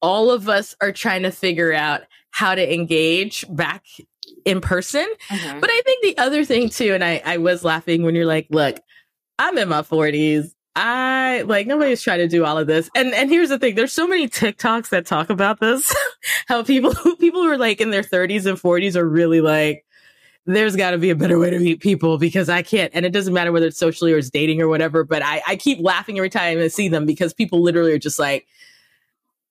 all 0.00 0.30
of 0.30 0.48
us 0.48 0.74
are 0.80 0.92
trying 0.92 1.22
to 1.22 1.30
figure 1.30 1.72
out 1.72 2.02
how 2.30 2.54
to 2.54 2.74
engage 2.74 3.44
back 3.48 3.84
in 4.44 4.60
person. 4.60 5.06
Mm-hmm. 5.28 5.60
But 5.60 5.70
I 5.70 5.82
think 5.84 6.02
the 6.02 6.18
other 6.22 6.44
thing 6.44 6.68
too, 6.68 6.94
and 6.94 7.04
I, 7.04 7.22
I 7.24 7.36
was 7.38 7.64
laughing 7.64 8.02
when 8.02 8.14
you're 8.14 8.26
like, 8.26 8.46
look, 8.50 8.78
I'm 9.38 9.58
in 9.58 9.68
my 9.68 9.82
40s. 9.82 10.50
I 10.76 11.42
like 11.46 11.68
nobody's 11.68 12.02
trying 12.02 12.18
to 12.18 12.28
do 12.28 12.44
all 12.44 12.58
of 12.58 12.66
this. 12.66 12.90
And 12.96 13.14
and 13.14 13.30
here's 13.30 13.48
the 13.48 13.58
thing, 13.60 13.76
there's 13.76 13.92
so 13.92 14.08
many 14.08 14.28
TikToks 14.28 14.88
that 14.88 15.06
talk 15.06 15.30
about 15.30 15.60
this. 15.60 15.94
how 16.48 16.64
people 16.64 16.94
people 17.20 17.42
who 17.42 17.50
are 17.50 17.58
like 17.58 17.80
in 17.80 17.90
their 17.90 18.02
30s 18.02 18.46
and 18.46 18.58
40s 18.58 18.96
are 18.96 19.08
really 19.08 19.40
like 19.40 19.84
there's 20.46 20.76
got 20.76 20.90
to 20.90 20.98
be 20.98 21.10
a 21.10 21.14
better 21.14 21.38
way 21.38 21.48
to 21.50 21.58
meet 21.58 21.80
people 21.80 22.18
because 22.18 22.48
I 22.48 22.62
can't. 22.62 22.90
And 22.94 23.06
it 23.06 23.12
doesn't 23.12 23.32
matter 23.32 23.50
whether 23.50 23.66
it's 23.66 23.78
socially 23.78 24.12
or 24.12 24.18
it's 24.18 24.30
dating 24.30 24.60
or 24.60 24.68
whatever, 24.68 25.02
but 25.02 25.22
I, 25.22 25.42
I 25.46 25.56
keep 25.56 25.78
laughing 25.80 26.18
every 26.18 26.28
time 26.28 26.58
I 26.58 26.68
see 26.68 26.88
them 26.88 27.06
because 27.06 27.32
people 27.32 27.62
literally 27.62 27.92
are 27.92 27.98
just 27.98 28.18
like, 28.18 28.46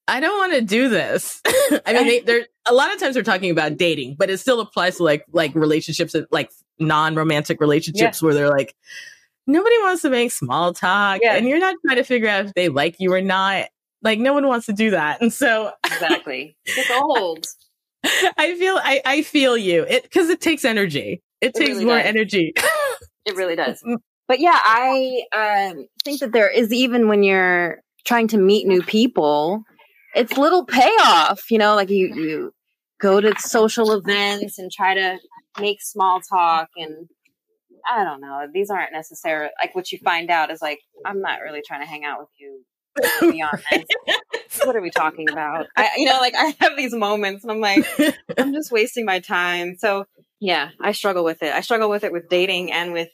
I 0.08 0.20
don't 0.20 0.38
want 0.38 0.54
to 0.54 0.62
do 0.62 0.90
this. 0.90 1.42
I 1.86 1.94
mean, 1.94 2.08
they, 2.08 2.20
they're 2.22 2.48
a 2.66 2.74
lot 2.74 2.94
of 2.94 3.00
times 3.00 3.14
they're 3.14 3.24
talking 3.24 3.52
about 3.52 3.78
dating, 3.78 4.16
but 4.18 4.30
it 4.30 4.38
still 4.40 4.60
applies 4.60 4.98
to 4.98 5.04
like 5.04 5.26
like 5.32 5.56
relationships, 5.56 6.16
like 6.32 6.52
non-romantic 6.80 7.62
relationships, 7.62 8.22
yeah. 8.22 8.26
where 8.26 8.34
they're 8.34 8.50
like, 8.50 8.76
nobody 9.48 9.76
wants 9.80 10.02
to 10.02 10.10
make 10.10 10.32
small 10.32 10.74
talk, 10.74 11.20
yeah. 11.22 11.36
and 11.36 11.48
you're 11.48 11.60
not 11.60 11.76
trying 11.86 11.98
to 11.98 12.04
figure 12.04 12.30
out 12.30 12.46
if 12.46 12.54
they 12.54 12.70
like 12.70 12.98
you 13.00 13.14
or 13.14 13.22
not. 13.22 13.68
Like, 14.02 14.20
no 14.20 14.34
one 14.34 14.46
wants 14.46 14.66
to 14.66 14.74
do 14.74 14.92
that, 14.92 15.22
and 15.22 15.32
so 15.32 15.72
exactly, 15.86 16.58
it's 16.66 16.92
old. 17.02 17.46
I 18.38 18.56
feel 18.56 18.78
I 18.84 19.02
I 19.06 19.22
feel 19.22 19.58
you 19.58 19.84
it 19.84 20.04
because 20.04 20.30
it 20.30 20.42
takes 20.42 20.66
energy. 20.66 21.22
It, 21.40 21.48
it 21.48 21.54
takes 21.54 21.70
really 21.70 21.86
more 21.86 21.98
does. 21.98 22.08
energy. 22.08 22.54
it 23.26 23.36
really 23.36 23.56
does. 23.56 23.84
But 24.26 24.40
yeah, 24.40 24.58
I 24.64 25.24
um, 25.36 25.86
think 26.06 26.22
that 26.22 26.32
there 26.32 26.50
is 26.50 26.72
even 26.72 27.10
when 27.10 27.24
you're 27.24 27.82
trying 28.06 28.30
to 28.30 28.38
meet 28.38 28.66
new 28.66 28.82
people, 28.82 29.64
it's 30.16 30.38
little 30.38 30.66
payoff, 30.66 31.50
you 31.52 31.58
know, 31.58 31.76
like 31.76 31.90
you, 31.90 32.14
you 32.14 32.54
go 33.00 33.20
to 33.20 33.34
social 33.40 33.92
events 33.92 34.60
and 34.60 34.72
try 34.72 34.94
to 34.94 35.18
make 35.60 35.82
small 35.82 36.22
talk 36.22 36.70
and 36.78 37.08
I 37.90 38.04
don't 38.04 38.22
know. 38.22 38.48
These 38.54 38.70
aren't 38.70 38.94
necessarily 38.94 39.50
like 39.62 39.76
what 39.76 39.92
you 39.92 40.00
find 40.00 40.30
out 40.30 40.52
is 40.52 40.62
like, 40.62 40.80
I'm 41.06 41.22
not 41.22 41.42
really 41.42 41.62
trying 41.66 41.82
to 41.82 41.88
hang 41.88 42.06
out 42.06 42.20
with 42.20 42.30
you 42.40 42.64
beyond 43.20 43.62
this. 43.72 44.60
what 44.64 44.76
are 44.76 44.82
we 44.82 44.92
talking 44.92 45.30
about? 45.30 45.68
I, 45.76 45.90
you 45.98 46.06
know, 46.06 46.20
like 46.20 46.36
I 46.36 46.56
have 46.62 46.78
these 46.78 46.94
moments 46.94 47.44
and 47.44 47.52
I'm 47.52 47.60
like, 47.60 47.86
I'm 48.38 48.54
just 48.54 48.72
wasting 48.72 49.06
my 49.06 49.20
time. 49.20 49.76
So 49.78 50.06
yeah, 50.40 50.70
I 50.82 50.92
struggle 50.92 51.24
with 51.24 51.44
it. 51.44 51.54
I 51.54 51.62
struggle 51.62 51.90
with 51.90 52.04
it 52.04 52.12
with 52.12 52.30
dating 52.30 52.72
and 52.72 52.94
with 52.94 53.10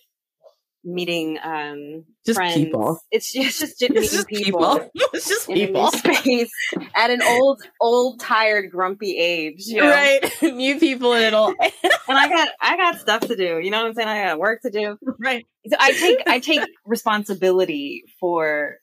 meeting 0.83 1.37
um 1.43 2.05
just 2.25 2.37
friends. 2.37 2.55
people. 2.55 2.99
It's 3.11 3.33
just, 3.33 3.61
it's 3.61 3.77
just 3.77 3.81
meeting 3.81 4.03
just 4.09 4.27
people. 4.27 4.79
people. 4.79 4.91
it's 5.13 5.27
just 5.27 5.47
people. 5.47 5.91
space 5.91 6.51
at 6.95 7.09
an 7.09 7.21
old, 7.21 7.61
old, 7.81 8.19
tired, 8.19 8.71
grumpy 8.71 9.17
age. 9.17 9.65
You 9.67 9.81
know? 9.81 9.89
Right. 9.89 10.31
New 10.41 10.79
people 10.79 11.13
and 11.13 11.25
it'll 11.25 11.47
and 11.49 12.17
I 12.17 12.29
got 12.29 12.49
I 12.61 12.77
got 12.77 12.99
stuff 12.99 13.21
to 13.21 13.35
do. 13.35 13.59
You 13.59 13.71
know 13.71 13.81
what 13.81 13.87
I'm 13.87 13.93
saying? 13.93 14.07
I 14.07 14.25
got 14.25 14.39
work 14.39 14.61
to 14.61 14.69
do. 14.69 14.97
Right. 15.19 15.45
So 15.67 15.75
I 15.79 15.91
take 15.91 16.19
I 16.27 16.39
take 16.39 16.61
responsibility 16.85 18.03
for 18.19 18.77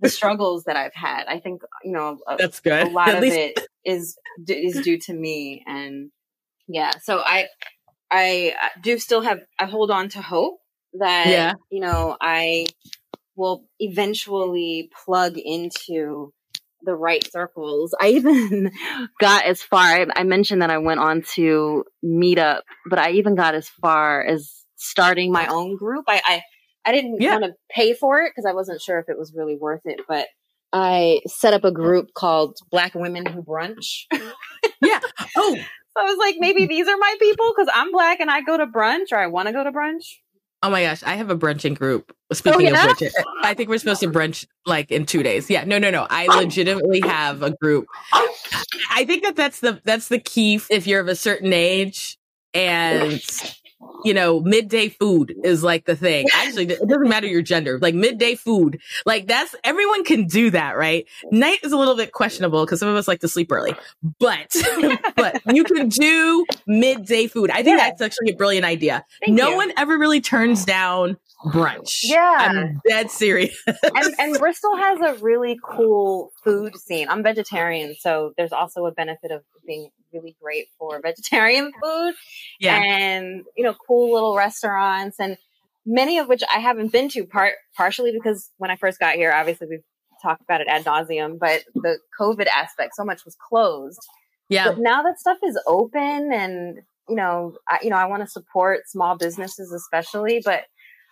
the 0.00 0.08
struggles 0.08 0.64
that 0.64 0.76
I've 0.76 0.94
had. 0.94 1.24
I 1.26 1.40
think 1.40 1.62
you 1.82 1.92
know 1.92 2.18
a, 2.26 2.36
that's 2.36 2.60
good. 2.60 2.86
A 2.88 2.90
lot 2.90 3.08
at 3.08 3.16
of 3.16 3.22
least- 3.22 3.36
it 3.36 3.68
is 3.84 4.18
is 4.46 4.82
due 4.82 4.98
to 4.98 5.12
me, 5.14 5.64
and 5.66 6.10
yeah. 6.68 6.92
So 7.02 7.18
I 7.18 7.46
I 8.10 8.54
do 8.82 8.98
still 8.98 9.22
have 9.22 9.40
I 9.58 9.64
hold 9.66 9.90
on 9.90 10.08
to 10.10 10.22
hope 10.22 10.60
that 10.94 11.28
yeah. 11.28 11.54
you 11.70 11.80
know 11.80 12.16
I 12.20 12.66
will 13.36 13.64
eventually 13.78 14.90
plug 15.04 15.38
into 15.38 16.32
the 16.82 16.94
right 16.94 17.26
circles. 17.30 17.94
I 18.00 18.10
even 18.10 18.70
got 19.20 19.44
as 19.44 19.62
far 19.62 20.06
I 20.14 20.24
mentioned 20.24 20.62
that 20.62 20.70
I 20.70 20.78
went 20.78 21.00
on 21.00 21.22
to 21.34 21.84
Meetup, 22.04 22.60
but 22.88 22.98
I 22.98 23.12
even 23.12 23.34
got 23.34 23.54
as 23.54 23.68
far 23.68 24.24
as 24.24 24.64
starting 24.76 25.32
my 25.32 25.46
own 25.46 25.76
group. 25.76 26.04
I 26.08 26.22
I, 26.24 26.42
I 26.84 26.92
didn't 26.92 27.20
yeah. 27.20 27.32
want 27.32 27.44
to 27.44 27.52
pay 27.70 27.94
for 27.94 28.20
it 28.22 28.32
because 28.34 28.48
I 28.48 28.54
wasn't 28.54 28.80
sure 28.80 28.98
if 28.98 29.08
it 29.08 29.18
was 29.18 29.32
really 29.34 29.56
worth 29.56 29.82
it, 29.84 30.00
but 30.08 30.26
I 30.72 31.20
set 31.26 31.54
up 31.54 31.64
a 31.64 31.72
group 31.72 32.12
called 32.14 32.58
Black 32.70 32.94
Women 32.94 33.26
Who 33.26 33.42
Brunch. 33.42 34.04
yeah. 34.82 35.00
Oh. 35.36 35.56
So 35.56 36.04
I 36.04 36.04
was 36.04 36.18
like, 36.18 36.36
maybe 36.38 36.66
these 36.66 36.86
are 36.86 36.96
my 36.96 37.16
people 37.18 37.52
because 37.56 37.72
I'm 37.74 37.90
black 37.90 38.20
and 38.20 38.30
I 38.30 38.42
go 38.42 38.56
to 38.56 38.66
brunch 38.66 39.10
or 39.10 39.18
I 39.18 39.26
want 39.26 39.48
to 39.48 39.52
go 39.52 39.64
to 39.64 39.72
brunch. 39.72 40.18
Oh 40.62 40.70
my 40.70 40.82
gosh, 40.82 41.02
I 41.04 41.14
have 41.14 41.30
a 41.30 41.36
brunching 41.36 41.78
group. 41.78 42.12
Oh, 42.30 42.34
speaking 42.34 42.66
oh, 42.66 42.70
yeah? 42.70 42.90
of 42.90 43.00
which, 43.00 43.12
I 43.42 43.54
think 43.54 43.68
we're 43.68 43.78
supposed 43.78 44.00
to 44.00 44.08
brunch 44.08 44.46
like 44.66 44.90
in 44.90 45.06
two 45.06 45.22
days. 45.22 45.48
Yeah, 45.48 45.64
no, 45.64 45.78
no, 45.78 45.90
no. 45.90 46.06
I 46.10 46.26
legitimately 46.26 47.00
have 47.00 47.42
a 47.42 47.50
group. 47.50 47.86
I 48.90 49.04
think 49.06 49.22
that 49.22 49.36
that's 49.36 49.60
the 49.60 49.80
that's 49.84 50.08
the 50.08 50.18
key 50.18 50.60
if 50.68 50.86
you're 50.86 51.00
of 51.00 51.08
a 51.08 51.14
certain 51.14 51.52
age 51.52 52.18
and 52.54 53.22
you 54.04 54.14
know, 54.14 54.40
midday 54.40 54.88
food 54.88 55.34
is 55.44 55.62
like 55.62 55.84
the 55.84 55.96
thing. 55.96 56.26
Actually, 56.34 56.64
it 56.64 56.88
doesn't 56.88 57.08
matter 57.08 57.26
your 57.26 57.42
gender. 57.42 57.78
Like 57.78 57.94
midday 57.94 58.34
food, 58.34 58.80
like 59.06 59.26
that's 59.26 59.54
everyone 59.64 60.04
can 60.04 60.26
do 60.26 60.50
that, 60.50 60.76
right? 60.76 61.06
Night 61.30 61.58
is 61.62 61.72
a 61.72 61.76
little 61.76 61.96
bit 61.96 62.12
questionable 62.12 62.64
because 62.64 62.80
some 62.80 62.88
of 62.88 62.96
us 62.96 63.08
like 63.08 63.20
to 63.20 63.28
sleep 63.28 63.52
early, 63.52 63.74
but 64.18 64.54
but 65.16 65.40
you 65.54 65.64
can 65.64 65.88
do 65.88 66.44
midday 66.66 67.26
food. 67.26 67.50
I 67.50 67.62
think 67.62 67.78
yeah. 67.78 67.88
that's 67.88 68.00
actually 68.00 68.32
a 68.32 68.36
brilliant 68.36 68.66
idea. 68.66 69.04
Thank 69.24 69.36
no 69.36 69.50
you. 69.50 69.56
one 69.56 69.72
ever 69.76 69.96
really 69.96 70.20
turns 70.20 70.64
down 70.64 71.16
brunch. 71.44 72.00
Yeah. 72.02 72.36
I'm 72.50 72.80
dead 72.86 73.10
serious. 73.10 73.56
and, 73.66 74.14
and 74.18 74.38
Bristol 74.38 74.76
has 74.76 75.00
a 75.00 75.22
really 75.22 75.58
cool 75.62 76.32
food 76.44 76.76
scene. 76.76 77.08
I'm 77.08 77.22
vegetarian, 77.22 77.94
so 77.98 78.32
there's 78.36 78.52
also 78.52 78.86
a 78.86 78.92
benefit 78.92 79.30
of 79.30 79.42
being 79.66 79.90
really 80.12 80.36
great 80.42 80.66
for 80.78 81.00
vegetarian 81.00 81.70
food. 81.82 82.14
Yeah. 82.58 82.82
And, 82.82 83.44
you 83.56 83.64
know, 83.64 83.74
cool 83.86 84.12
little 84.12 84.36
restaurants 84.36 85.20
and 85.20 85.36
many 85.86 86.18
of 86.18 86.28
which 86.28 86.42
I 86.52 86.58
haven't 86.58 86.92
been 86.92 87.08
to 87.10 87.24
part 87.24 87.54
partially 87.76 88.12
because 88.12 88.50
when 88.58 88.70
I 88.70 88.76
first 88.76 88.98
got 88.98 89.14
here, 89.14 89.32
obviously 89.32 89.68
we've 89.70 89.84
talked 90.22 90.42
about 90.42 90.60
it 90.60 90.68
ad 90.68 90.84
nauseum, 90.84 91.38
but 91.38 91.62
the 91.74 91.98
COVID 92.20 92.46
aspect, 92.54 92.94
so 92.96 93.04
much 93.04 93.24
was 93.24 93.36
closed. 93.48 94.00
Yeah. 94.48 94.70
But 94.70 94.78
now 94.78 95.02
that 95.02 95.18
stuff 95.20 95.38
is 95.44 95.60
open 95.66 96.32
and, 96.32 96.78
you 97.08 97.16
know, 97.16 97.56
I, 97.68 97.78
you 97.82 97.90
know, 97.90 97.96
I 97.96 98.06
want 98.06 98.22
to 98.22 98.28
support 98.28 98.88
small 98.88 99.16
businesses 99.16 99.72
especially, 99.72 100.42
but 100.44 100.64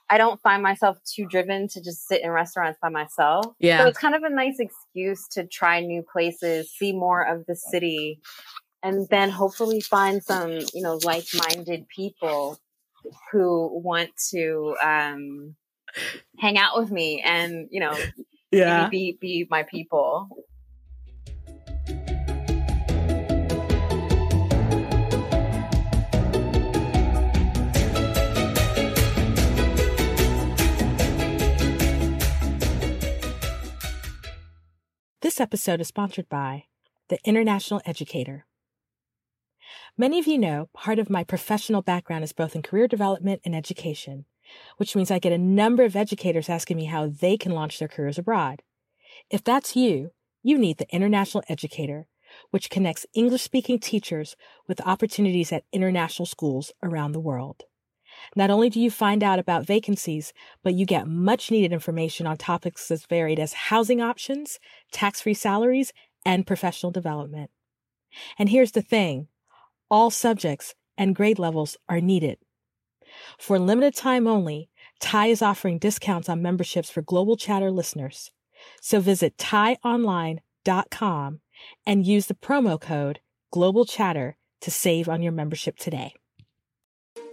I 0.08 0.18
don't 0.18 0.40
find 0.40 0.62
myself 0.62 0.98
too 1.04 1.26
driven 1.26 1.68
to 1.68 1.82
just 1.82 2.06
sit 2.06 2.22
in 2.22 2.30
restaurants 2.30 2.78
by 2.80 2.88
myself. 2.88 3.46
Yeah. 3.58 3.80
So 3.80 3.88
it's 3.88 3.98
kind 3.98 4.14
of 4.14 4.22
a 4.22 4.30
nice 4.30 4.58
excuse 4.60 5.26
to 5.32 5.46
try 5.46 5.80
new 5.80 6.02
places, 6.02 6.70
see 6.70 6.92
more 6.92 7.22
of 7.22 7.44
the 7.46 7.56
city, 7.56 8.20
and 8.82 9.08
then 9.08 9.30
hopefully 9.30 9.80
find 9.80 10.22
some, 10.22 10.52
you 10.72 10.82
know, 10.82 11.00
like-minded 11.02 11.88
people 11.88 12.58
who 13.32 13.68
want 13.82 14.10
to 14.30 14.76
um, 14.82 15.56
hang 16.38 16.56
out 16.56 16.78
with 16.78 16.90
me 16.90 17.22
and, 17.24 17.68
you 17.70 17.80
know, 17.80 17.96
yeah. 18.52 18.88
be 18.88 19.18
be 19.20 19.46
my 19.50 19.64
people. 19.64 20.28
This 35.22 35.40
episode 35.40 35.80
is 35.80 35.88
sponsored 35.88 36.28
by 36.28 36.64
the 37.08 37.18
International 37.24 37.80
Educator. 37.86 38.44
Many 39.96 40.18
of 40.18 40.26
you 40.26 40.36
know 40.36 40.68
part 40.74 40.98
of 40.98 41.08
my 41.08 41.24
professional 41.24 41.80
background 41.80 42.22
is 42.22 42.34
both 42.34 42.54
in 42.54 42.60
career 42.60 42.86
development 42.86 43.40
and 43.42 43.56
education, 43.56 44.26
which 44.76 44.94
means 44.94 45.10
I 45.10 45.18
get 45.18 45.32
a 45.32 45.38
number 45.38 45.84
of 45.84 45.96
educators 45.96 46.50
asking 46.50 46.76
me 46.76 46.84
how 46.84 47.06
they 47.06 47.38
can 47.38 47.52
launch 47.52 47.78
their 47.78 47.88
careers 47.88 48.18
abroad. 48.18 48.60
If 49.30 49.42
that's 49.42 49.74
you, 49.74 50.10
you 50.42 50.58
need 50.58 50.76
the 50.76 50.94
International 50.94 51.42
Educator, 51.48 52.08
which 52.50 52.68
connects 52.68 53.06
English 53.14 53.42
speaking 53.42 53.78
teachers 53.78 54.36
with 54.68 54.82
opportunities 54.82 55.50
at 55.50 55.64
international 55.72 56.26
schools 56.26 56.72
around 56.82 57.12
the 57.12 57.20
world. 57.20 57.62
Not 58.34 58.50
only 58.50 58.70
do 58.70 58.80
you 58.80 58.90
find 58.90 59.22
out 59.22 59.38
about 59.38 59.66
vacancies, 59.66 60.32
but 60.62 60.74
you 60.74 60.86
get 60.86 61.06
much 61.06 61.50
needed 61.50 61.72
information 61.72 62.26
on 62.26 62.36
topics 62.36 62.90
as 62.90 63.06
varied 63.06 63.38
as 63.38 63.52
housing 63.52 64.00
options, 64.00 64.58
tax 64.92 65.20
free 65.20 65.34
salaries, 65.34 65.92
and 66.24 66.46
professional 66.46 66.90
development. 66.90 67.50
And 68.38 68.48
here's 68.48 68.72
the 68.72 68.82
thing 68.82 69.28
all 69.90 70.10
subjects 70.10 70.74
and 70.98 71.14
grade 71.14 71.38
levels 71.38 71.76
are 71.88 72.00
needed. 72.00 72.38
For 73.38 73.58
limited 73.58 73.94
time 73.94 74.26
only, 74.26 74.68
TIE 75.00 75.28
is 75.28 75.42
offering 75.42 75.78
discounts 75.78 76.28
on 76.28 76.42
memberships 76.42 76.90
for 76.90 77.02
Global 77.02 77.36
Chatter 77.36 77.70
listeners. 77.70 78.32
So 78.80 79.00
visit 79.00 79.36
tieonline.com 79.36 81.40
and 81.86 82.06
use 82.06 82.26
the 82.26 82.34
promo 82.34 82.80
code 82.80 83.20
Global 83.52 83.84
Chatter 83.84 84.36
to 84.62 84.70
save 84.70 85.08
on 85.08 85.22
your 85.22 85.32
membership 85.32 85.76
today. 85.76 86.14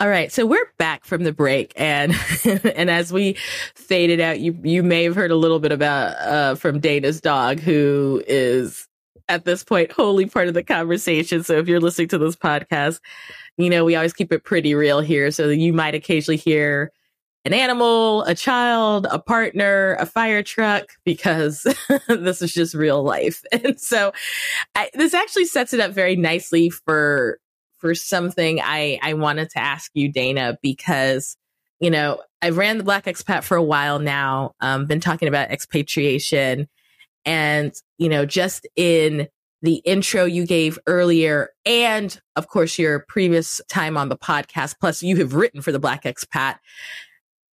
All 0.00 0.08
right, 0.08 0.32
so 0.32 0.44
we're 0.44 0.66
back 0.76 1.04
from 1.04 1.22
the 1.22 1.32
break, 1.32 1.72
and 1.76 2.14
and 2.44 2.90
as 2.90 3.12
we 3.12 3.36
faded 3.76 4.20
out, 4.20 4.40
you 4.40 4.58
you 4.62 4.82
may 4.82 5.04
have 5.04 5.14
heard 5.14 5.30
a 5.30 5.36
little 5.36 5.60
bit 5.60 5.72
about 5.72 6.16
uh, 6.18 6.54
from 6.56 6.80
Dana's 6.80 7.20
dog, 7.20 7.60
who 7.60 8.22
is 8.26 8.88
at 9.28 9.44
this 9.44 9.62
point 9.62 9.92
wholly 9.92 10.26
part 10.26 10.48
of 10.48 10.54
the 10.54 10.64
conversation. 10.64 11.44
So 11.44 11.58
if 11.58 11.68
you're 11.68 11.80
listening 11.80 12.08
to 12.08 12.18
this 12.18 12.36
podcast, 12.36 13.00
you 13.56 13.70
know 13.70 13.84
we 13.84 13.94
always 13.94 14.12
keep 14.12 14.32
it 14.32 14.42
pretty 14.44 14.74
real 14.74 15.00
here, 15.00 15.30
so 15.30 15.48
you 15.48 15.72
might 15.72 15.94
occasionally 15.94 16.38
hear 16.38 16.90
an 17.44 17.52
animal, 17.52 18.22
a 18.24 18.34
child, 18.34 19.06
a 19.10 19.18
partner, 19.18 19.96
a 20.00 20.06
fire 20.06 20.42
truck, 20.42 20.84
because 21.04 21.66
this 22.08 22.40
is 22.40 22.54
just 22.54 22.74
real 22.74 23.02
life. 23.02 23.44
And 23.52 23.78
so 23.78 24.12
I, 24.74 24.90
this 24.94 25.14
actually 25.14 25.44
sets 25.44 25.72
it 25.74 25.80
up 25.80 25.92
very 25.92 26.16
nicely 26.16 26.70
for, 26.70 27.38
for 27.84 27.94
something 27.94 28.60
I, 28.62 28.98
I 29.02 29.12
wanted 29.12 29.50
to 29.50 29.58
ask 29.58 29.90
you, 29.92 30.10
Dana, 30.10 30.56
because, 30.62 31.36
you 31.80 31.90
know, 31.90 32.22
I 32.40 32.48
ran 32.48 32.78
the 32.78 32.84
Black 32.84 33.04
Expat 33.04 33.44
for 33.44 33.58
a 33.58 33.62
while 33.62 33.98
now, 33.98 34.52
um, 34.62 34.86
been 34.86 35.00
talking 35.00 35.28
about 35.28 35.50
expatriation. 35.50 36.66
And, 37.26 37.74
you 37.98 38.08
know, 38.08 38.24
just 38.24 38.66
in 38.74 39.28
the 39.60 39.82
intro 39.84 40.24
you 40.24 40.46
gave 40.46 40.78
earlier 40.86 41.50
and 41.66 42.18
of 42.36 42.48
course 42.48 42.78
your 42.78 43.04
previous 43.06 43.60
time 43.68 43.98
on 43.98 44.08
the 44.08 44.16
podcast, 44.16 44.76
plus 44.80 45.02
you 45.02 45.16
have 45.16 45.34
written 45.34 45.60
for 45.60 45.70
the 45.70 45.78
Black 45.78 46.04
Expat 46.04 46.56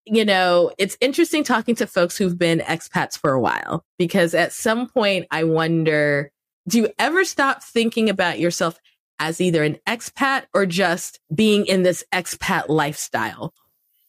you 0.05 0.25
know, 0.25 0.71
it's 0.79 0.97
interesting 0.99 1.43
talking 1.43 1.75
to 1.75 1.85
folks 1.85 2.17
who've 2.17 2.37
been 2.37 2.57
expats 2.61 3.15
for 3.15 3.33
a 3.33 3.39
while 3.39 3.85
because 3.99 4.33
at 4.33 4.51
some 4.51 4.89
point 4.89 5.27
I 5.29 5.43
wonder, 5.43 6.31
do 6.67 6.79
you 6.79 6.89
ever 6.97 7.23
stop 7.23 7.63
thinking 7.63 8.09
about 8.09 8.39
yourself 8.39 8.79
as 9.21 9.39
either 9.39 9.63
an 9.63 9.77
expat 9.87 10.45
or 10.51 10.65
just 10.65 11.19
being 11.33 11.67
in 11.67 11.83
this 11.83 12.03
expat 12.11 12.67
lifestyle? 12.67 13.53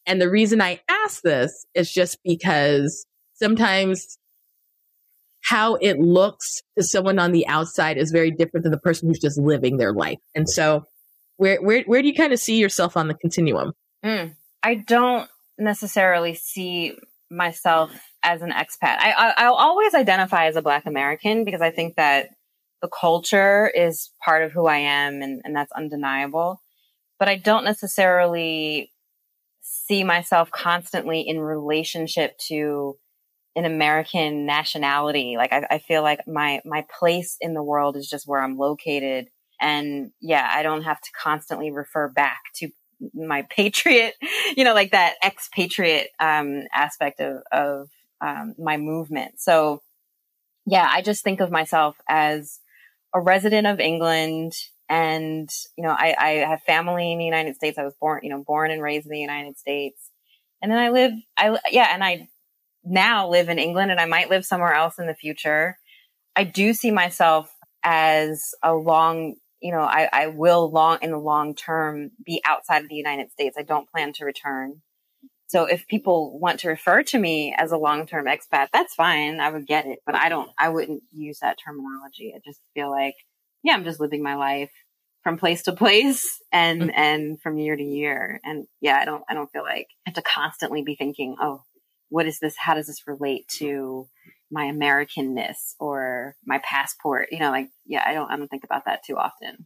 And 0.05 0.19
the 0.19 0.29
reason 0.29 0.59
I 0.61 0.81
ask 0.89 1.21
this 1.21 1.65
is 1.75 1.91
just 1.91 2.17
because 2.23 3.05
sometimes 3.35 4.17
how 5.43 5.75
it 5.75 5.99
looks 5.99 6.63
to 6.77 6.83
someone 6.83 7.19
on 7.19 7.31
the 7.31 7.45
outside 7.47 7.97
is 7.97 8.11
very 8.11 8.31
different 8.31 8.63
than 8.63 8.71
the 8.71 8.79
person 8.79 9.07
who's 9.07 9.19
just 9.19 9.37
living 9.37 9.77
their 9.77 9.93
life. 9.93 10.17
And 10.33 10.49
so 10.49 10.85
where 11.37 11.61
where 11.61 11.83
where 11.83 12.01
do 12.01 12.07
you 12.07 12.15
kind 12.15 12.33
of 12.33 12.39
see 12.39 12.57
yourself 12.57 12.97
on 12.97 13.07
the 13.07 13.13
continuum? 13.13 13.73
Mm, 14.03 14.35
I 14.63 14.75
don't 14.75 15.29
necessarily 15.57 16.33
see 16.33 16.97
myself 17.29 17.91
as 18.23 18.41
an 18.41 18.51
expat. 18.51 18.97
I, 18.99 19.33
I 19.37 19.49
will 19.49 19.57
always 19.57 19.93
identify 19.93 20.47
as 20.47 20.55
a 20.55 20.61
Black 20.61 20.85
American 20.85 21.43
because 21.43 21.61
I 21.61 21.71
think 21.71 21.95
that 21.95 22.29
the 22.83 22.89
culture 22.89 23.71
is 23.73 24.11
part 24.23 24.43
of 24.43 24.51
who 24.51 24.67
I 24.67 24.79
am, 24.79 25.21
and, 25.21 25.41
and 25.45 25.55
that's 25.55 25.71
undeniable. 25.71 26.61
But 27.17 27.29
I 27.29 27.37
don't 27.37 27.63
necessarily 27.63 28.91
see 29.61 30.03
myself 30.03 30.51
constantly 30.51 31.21
in 31.21 31.39
relationship 31.39 32.37
to 32.49 32.97
an 33.55 33.63
American 33.63 34.45
nationality. 34.45 35.35
Like 35.37 35.53
I, 35.53 35.65
I 35.71 35.79
feel 35.79 36.01
like 36.01 36.27
my 36.27 36.59
my 36.65 36.85
place 36.99 37.37
in 37.39 37.53
the 37.53 37.63
world 37.63 37.95
is 37.95 38.09
just 38.09 38.27
where 38.27 38.41
I'm 38.41 38.57
located. 38.57 39.29
And 39.61 40.11
yeah, 40.19 40.45
I 40.53 40.61
don't 40.61 40.83
have 40.83 40.99
to 40.99 41.09
constantly 41.17 41.71
refer 41.71 42.09
back 42.09 42.41
to 42.55 42.67
my 43.13 43.43
patriot, 43.43 44.15
you 44.57 44.65
know, 44.65 44.73
like 44.73 44.91
that 44.91 45.15
expatriate 45.23 46.09
um, 46.19 46.63
aspect 46.73 47.21
of 47.21 47.43
of 47.49 47.89
um, 48.19 48.55
my 48.57 48.75
movement. 48.75 49.39
So, 49.39 49.81
yeah, 50.65 50.89
I 50.91 51.01
just 51.01 51.23
think 51.23 51.39
of 51.39 51.49
myself 51.49 51.95
as 52.09 52.59
a 53.13 53.21
resident 53.21 53.67
of 53.67 53.79
England, 53.79 54.53
and 54.89 55.49
you 55.77 55.83
know, 55.83 55.91
I, 55.91 56.15
I 56.17 56.29
have 56.47 56.61
family 56.63 57.11
in 57.11 57.19
the 57.19 57.25
United 57.25 57.55
States. 57.55 57.77
I 57.77 57.83
was 57.83 57.95
born, 57.99 58.21
you 58.23 58.29
know, 58.29 58.43
born 58.45 58.71
and 58.71 58.81
raised 58.81 59.05
in 59.05 59.11
the 59.11 59.19
United 59.19 59.57
States, 59.57 60.09
and 60.61 60.71
then 60.71 60.79
I 60.79 60.89
live, 60.89 61.11
I 61.37 61.57
yeah, 61.71 61.89
and 61.93 62.03
I 62.03 62.29
now 62.83 63.29
live 63.29 63.49
in 63.49 63.59
England, 63.59 63.91
and 63.91 63.99
I 63.99 64.05
might 64.05 64.29
live 64.29 64.45
somewhere 64.45 64.73
else 64.73 64.99
in 64.99 65.07
the 65.07 65.15
future. 65.15 65.77
I 66.35 66.43
do 66.43 66.73
see 66.73 66.91
myself 66.91 67.53
as 67.83 68.41
a 68.63 68.73
long 68.73 69.35
you 69.63 69.71
know, 69.71 69.79
I, 69.79 70.09
I 70.11 70.27
will 70.27 70.69
long 70.69 70.97
in 71.01 71.11
the 71.11 71.17
long 71.17 71.55
term 71.55 72.11
be 72.23 72.41
outside 72.45 72.83
of 72.83 72.89
the 72.89 72.95
United 72.95 73.31
States. 73.31 73.55
I 73.57 73.63
don't 73.63 73.89
plan 73.89 74.11
to 74.13 74.25
return. 74.25 74.81
So 75.53 75.65
if 75.65 75.85
people 75.85 76.39
want 76.39 76.61
to 76.61 76.69
refer 76.69 77.03
to 77.03 77.19
me 77.19 77.53
as 77.55 77.71
a 77.71 77.77
long 77.77 78.07
term 78.07 78.25
expat, 78.25 78.69
that's 78.73 78.95
fine. 78.95 79.39
I 79.39 79.51
would 79.51 79.67
get 79.67 79.85
it, 79.85 79.99
but 80.03 80.15
I 80.15 80.27
don't, 80.27 80.49
I 80.57 80.69
wouldn't 80.69 81.03
use 81.11 81.37
that 81.43 81.59
terminology. 81.63 82.33
I 82.35 82.39
just 82.43 82.59
feel 82.73 82.89
like, 82.89 83.13
yeah, 83.61 83.75
I'm 83.75 83.83
just 83.83 83.99
living 83.99 84.23
my 84.23 84.33
life 84.33 84.71
from 85.21 85.37
place 85.37 85.61
to 85.63 85.73
place 85.73 86.41
and, 86.51 86.81
mm-hmm. 86.81 86.89
and 86.95 87.39
from 87.39 87.59
year 87.59 87.75
to 87.75 87.83
year. 87.83 88.41
And 88.43 88.65
yeah, 88.81 88.97
I 88.99 89.05
don't, 89.05 89.23
I 89.29 89.35
don't 89.35 89.51
feel 89.51 89.61
like 89.61 89.89
I 90.07 90.09
have 90.09 90.15
to 90.15 90.23
constantly 90.23 90.81
be 90.81 90.95
thinking, 90.95 91.35
oh, 91.39 91.61
what 92.09 92.25
is 92.25 92.39
this? 92.39 92.55
How 92.57 92.73
does 92.73 92.87
this 92.87 93.03
relate 93.05 93.47
to 93.59 94.07
my 94.49 94.65
Americanness 94.65 95.73
or 95.79 96.35
my 96.45 96.59
passport. 96.59 97.29
You 97.31 97.39
know, 97.39 97.49
like 97.49 97.69
yeah, 97.85 98.03
I 98.05 98.13
don't 98.13 98.29
I 98.29 98.37
don't 98.37 98.47
think 98.47 98.63
about 98.63 98.85
that 98.85 99.03
too 99.03 99.17
often. 99.17 99.65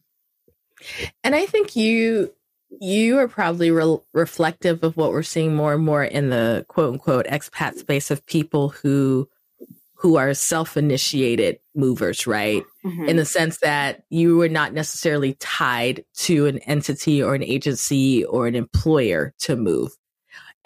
And 1.23 1.35
I 1.35 1.45
think 1.45 1.75
you 1.75 2.33
you 2.69 3.17
are 3.17 3.27
probably 3.27 3.71
re- 3.71 3.97
reflective 4.13 4.83
of 4.83 4.97
what 4.97 5.11
we're 5.11 5.23
seeing 5.23 5.55
more 5.55 5.73
and 5.73 5.83
more 5.83 6.03
in 6.03 6.29
the 6.29 6.65
quote 6.67 6.93
unquote 6.93 7.25
expat 7.27 7.77
space 7.77 8.11
of 8.11 8.25
people 8.25 8.69
who 8.69 9.27
who 9.99 10.15
are 10.15 10.31
self-initiated 10.35 11.57
movers, 11.73 12.27
right? 12.27 12.63
Mm-hmm. 12.85 13.05
In 13.05 13.15
the 13.15 13.25
sense 13.25 13.57
that 13.61 14.03
you 14.11 14.39
are 14.41 14.49
not 14.49 14.71
necessarily 14.71 15.33
tied 15.39 16.05
to 16.17 16.45
an 16.45 16.59
entity 16.59 17.23
or 17.23 17.33
an 17.33 17.41
agency 17.41 18.23
or 18.23 18.45
an 18.45 18.53
employer 18.53 19.33
to 19.39 19.55
move 19.55 19.91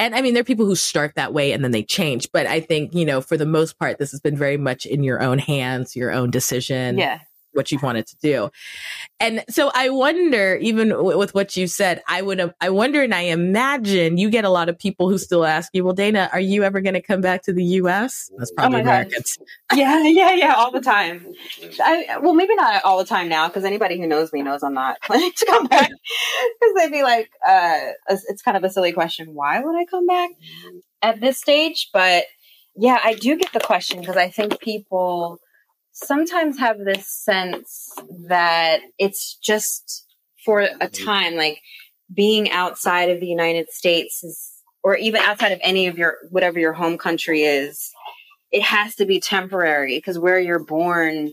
and 0.02 0.16
I 0.16 0.22
mean, 0.24 0.34
there 0.34 0.42
are 0.42 0.44
people 0.44 0.66
who 0.66 0.76
start 0.76 1.14
that 1.14 1.32
way 1.32 1.52
and 1.52 1.64
then 1.64 1.70
they 1.70 1.84
change. 1.84 2.32
But 2.34 2.48
I 2.48 2.60
think, 2.60 2.96
you 2.96 3.06
know, 3.06 3.22
for 3.22 3.38
the 3.38 3.46
most 3.46 3.78
part, 3.78 4.00
this 4.00 4.10
has 4.10 4.20
been 4.20 4.36
very 4.36 4.58
much 4.58 4.88
in 4.88 5.04
your 5.04 5.22
own 5.22 5.38
hands, 5.38 5.96
your 5.96 6.12
own 6.12 6.32
decision. 6.32 6.98
Yeah 6.98 7.20
what 7.54 7.72
you 7.72 7.80
wanted 7.82 8.08
to 8.08 8.16
do. 8.22 8.50
And 9.20 9.44
so 9.50 9.72
I 9.74 9.90
wonder, 9.90 10.56
even 10.56 10.90
w- 10.90 11.18
with 11.18 11.34
what 11.34 11.56
you 11.56 11.68
said, 11.68 12.02
I 12.08 12.22
would, 12.22 12.54
I 12.60 12.70
wonder, 12.70 13.02
and 13.02 13.14
I 13.14 13.22
imagine 13.22 14.18
you 14.18 14.30
get 14.30 14.46
a 14.46 14.50
lot 14.50 14.70
of 14.70 14.78
people 14.78 15.10
who 15.10 15.18
still 15.18 15.46
ask 15.46 15.70
you, 15.74 15.84
well, 15.84 15.94
Dana, 15.94 16.30
are 16.32 16.40
you 16.40 16.64
ever 16.64 16.82
going 16.82 16.94
to 16.94 17.02
come 17.02 17.22
back 17.22 17.44
to 17.44 17.54
the 17.54 17.64
U.S.? 17.64 18.32
That's 18.38 18.52
probably 18.52 18.80
oh 18.80 18.82
Americans. 18.82 19.38
yeah, 19.76 20.04
yeah, 20.04 20.34
yeah, 20.34 20.54
all 20.56 20.72
the 20.72 20.82
time. 20.82 21.26
I, 21.80 22.18
well, 22.22 22.34
maybe 22.34 22.56
not 22.56 22.84
all 22.84 22.98
the 22.98 23.06
time 23.06 23.30
now, 23.30 23.48
because 23.48 23.66
anybody 23.66 24.00
who 24.00 24.08
knows 24.08 24.32
me 24.34 24.42
knows 24.42 24.64
I'm 24.64 24.74
not 24.74 24.98
planning 25.04 25.32
to 25.36 25.46
come 25.46 25.68
back. 25.68 25.92
Because 26.60 26.76
they'd 26.76 26.92
be 26.92 27.04
like, 27.04 27.30
uh, 27.48 27.80
it's 28.08 28.42
kind 28.42 28.58
of 28.58 28.64
a 28.64 28.70
silly 28.70 28.92
question. 28.92 29.34
Why 29.34 29.60
would 29.60 29.76
I 29.76 29.86
come 29.86 30.06
back 30.06 30.30
at 31.02 31.20
this 31.20 31.40
stage? 31.40 31.90
But 31.94 32.26
yeah, 32.76 33.00
I 33.04 33.14
do 33.14 33.38
get 33.38 33.52
the 33.54 33.60
question 33.60 34.00
because 34.00 34.18
I 34.18 34.30
think 34.30 34.60
people 34.60 35.40
sometimes 35.92 36.60
have 36.60 36.78
this 36.80 37.08
sense 37.08 37.94
that 38.28 38.80
it's 38.98 39.36
just 39.36 40.06
for 40.44 40.68
a 40.80 40.88
time, 40.88 41.36
like 41.36 41.62
being 42.14 42.50
outside 42.52 43.10
of 43.10 43.20
the 43.20 43.28
United 43.28 43.70
States 43.70 44.24
is, 44.24 44.52
or 44.84 44.96
even 44.96 45.22
outside 45.22 45.52
of 45.52 45.60
any 45.62 45.88
of 45.88 45.98
your, 45.98 46.18
whatever 46.30 46.60
your 46.60 46.74
home 46.74 46.98
country 46.98 47.44
is, 47.44 47.92
it 48.52 48.64
has 48.64 48.96
to 48.96 49.06
be 49.06 49.20
temporary 49.20 49.98
because 49.98 50.20
where 50.20 50.40
you're 50.40 50.64
born 50.64 51.32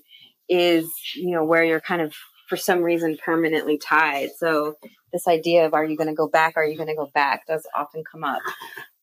is, 0.49 0.88
you 1.14 1.33
know, 1.33 1.44
where 1.44 1.64
you're 1.64 1.81
kind 1.81 2.03
of 2.03 2.14
for 2.49 2.57
some 2.57 2.83
reason 2.83 3.18
permanently 3.25 3.79
tied. 3.79 4.31
So 4.38 4.75
this 5.12 5.27
idea 5.27 5.66
of 5.66 5.75
are 5.75 5.85
you 5.85 5.97
going 5.97 6.09
to 6.09 6.14
go 6.14 6.29
back? 6.29 6.57
Are 6.57 6.64
you 6.64 6.77
going 6.77 6.88
to 6.88 6.94
go 6.94 7.11
back 7.14 7.47
does 7.47 7.66
often 7.75 8.05
come 8.11 8.25
up. 8.25 8.40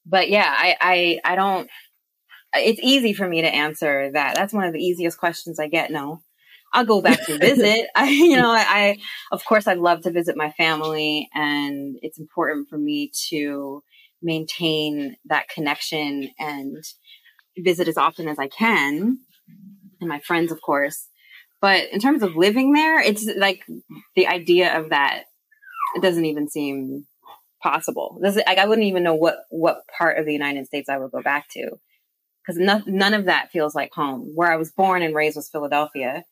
But 0.06 0.30
yeah, 0.30 0.54
I, 0.56 0.76
I, 0.80 1.20
I 1.26 1.36
don't, 1.36 1.70
it's 2.58 2.80
easy 2.84 3.14
for 3.14 3.28
me 3.28 3.42
to 3.42 3.54
answer 3.54 4.12
that. 4.12 4.36
That's 4.36 4.54
one 4.54 4.66
of 4.66 4.74
the 4.74 4.84
easiest 4.84 5.18
questions 5.18 5.60
I 5.60 5.68
get. 5.68 5.92
No, 5.92 6.22
I'll 6.74 6.86
go 6.86 7.02
back 7.02 7.26
to 7.26 7.38
visit. 7.40 7.88
I, 7.96 8.10
you 8.10 8.38
know, 8.38 8.52
I, 8.52 8.66
I, 8.68 8.98
of 9.32 9.44
course, 9.46 9.68
I'd 9.68 9.78
love 9.78 10.02
to 10.02 10.12
visit 10.12 10.38
my 10.38 10.52
family, 10.52 11.30
and 11.34 11.98
it's 12.02 12.20
important 12.20 12.70
for 12.70 12.78
me 12.78 13.12
to 13.30 13.84
maintain 14.22 15.18
that 15.26 15.50
connection 15.50 16.30
and 16.40 16.84
visit 17.58 17.88
as 17.88 17.98
often 17.98 18.28
as 18.28 18.40
I 18.40 18.48
can, 18.48 19.20
and 20.02 20.10
my 20.10 20.20
friends, 20.20 20.52
of 20.52 20.62
course. 20.62 21.08
But 21.62 21.90
in 21.92 22.00
terms 22.00 22.22
of 22.22 22.36
living 22.36 22.74
there, 22.74 23.00
it's 23.00 23.26
like 23.38 23.64
the 24.16 24.28
idea 24.28 24.78
of 24.78 24.90
that. 24.90 25.24
It 25.96 26.02
doesn't 26.02 26.26
even 26.26 26.50
seem 26.50 27.06
possible. 27.64 28.20
This, 28.22 28.36
like, 28.36 28.58
I 28.58 28.66
wouldn't 28.66 28.88
even 28.88 29.04
know 29.04 29.16
what 29.16 29.38
what 29.50 29.88
part 29.98 30.18
of 30.18 30.26
the 30.26 30.34
United 30.34 30.68
States 30.68 30.90
I 30.90 30.98
would 30.98 31.12
go 31.12 31.22
back 31.22 31.48
to 31.52 31.80
because 32.46 32.60
no, 32.60 32.82
none 32.86 33.14
of 33.14 33.26
that 33.26 33.52
feels 33.52 33.76
like 33.76 33.94
home. 33.94 34.32
Where 34.36 34.52
I 34.52 34.58
was 34.58 34.72
born 34.72 35.02
and 35.02 35.16
raised 35.16 35.36
was 35.36 35.50
Philadelphia. 35.50 36.24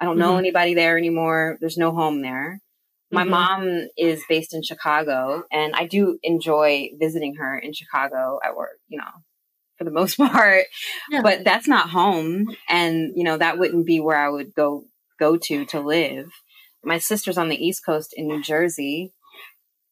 I 0.00 0.04
don't 0.04 0.18
know 0.18 0.30
mm-hmm. 0.30 0.38
anybody 0.38 0.74
there 0.74 0.96
anymore. 0.96 1.58
There's 1.60 1.76
no 1.76 1.92
home 1.92 2.22
there. 2.22 2.60
My 3.10 3.22
mm-hmm. 3.22 3.30
mom 3.30 3.88
is 3.96 4.22
based 4.28 4.54
in 4.54 4.62
Chicago, 4.62 5.44
and 5.50 5.74
I 5.74 5.86
do 5.86 6.18
enjoy 6.22 6.90
visiting 6.98 7.36
her 7.36 7.58
in 7.58 7.72
Chicago 7.72 8.38
at 8.44 8.54
work, 8.54 8.78
you 8.88 8.98
know, 8.98 9.10
for 9.76 9.84
the 9.84 9.90
most 9.90 10.16
part. 10.18 10.66
Yeah. 11.10 11.22
But 11.22 11.44
that's 11.44 11.68
not 11.68 11.90
home, 11.90 12.54
and 12.68 13.12
you 13.14 13.24
know 13.24 13.36
that 13.36 13.58
wouldn't 13.58 13.86
be 13.86 14.00
where 14.00 14.18
I 14.18 14.28
would 14.28 14.54
go 14.54 14.84
go 15.18 15.36
to 15.36 15.64
to 15.66 15.80
live. 15.80 16.30
My 16.84 16.98
sister's 16.98 17.38
on 17.38 17.48
the 17.48 17.56
East 17.56 17.84
Coast 17.84 18.14
in 18.16 18.28
New 18.28 18.40
Jersey, 18.42 19.12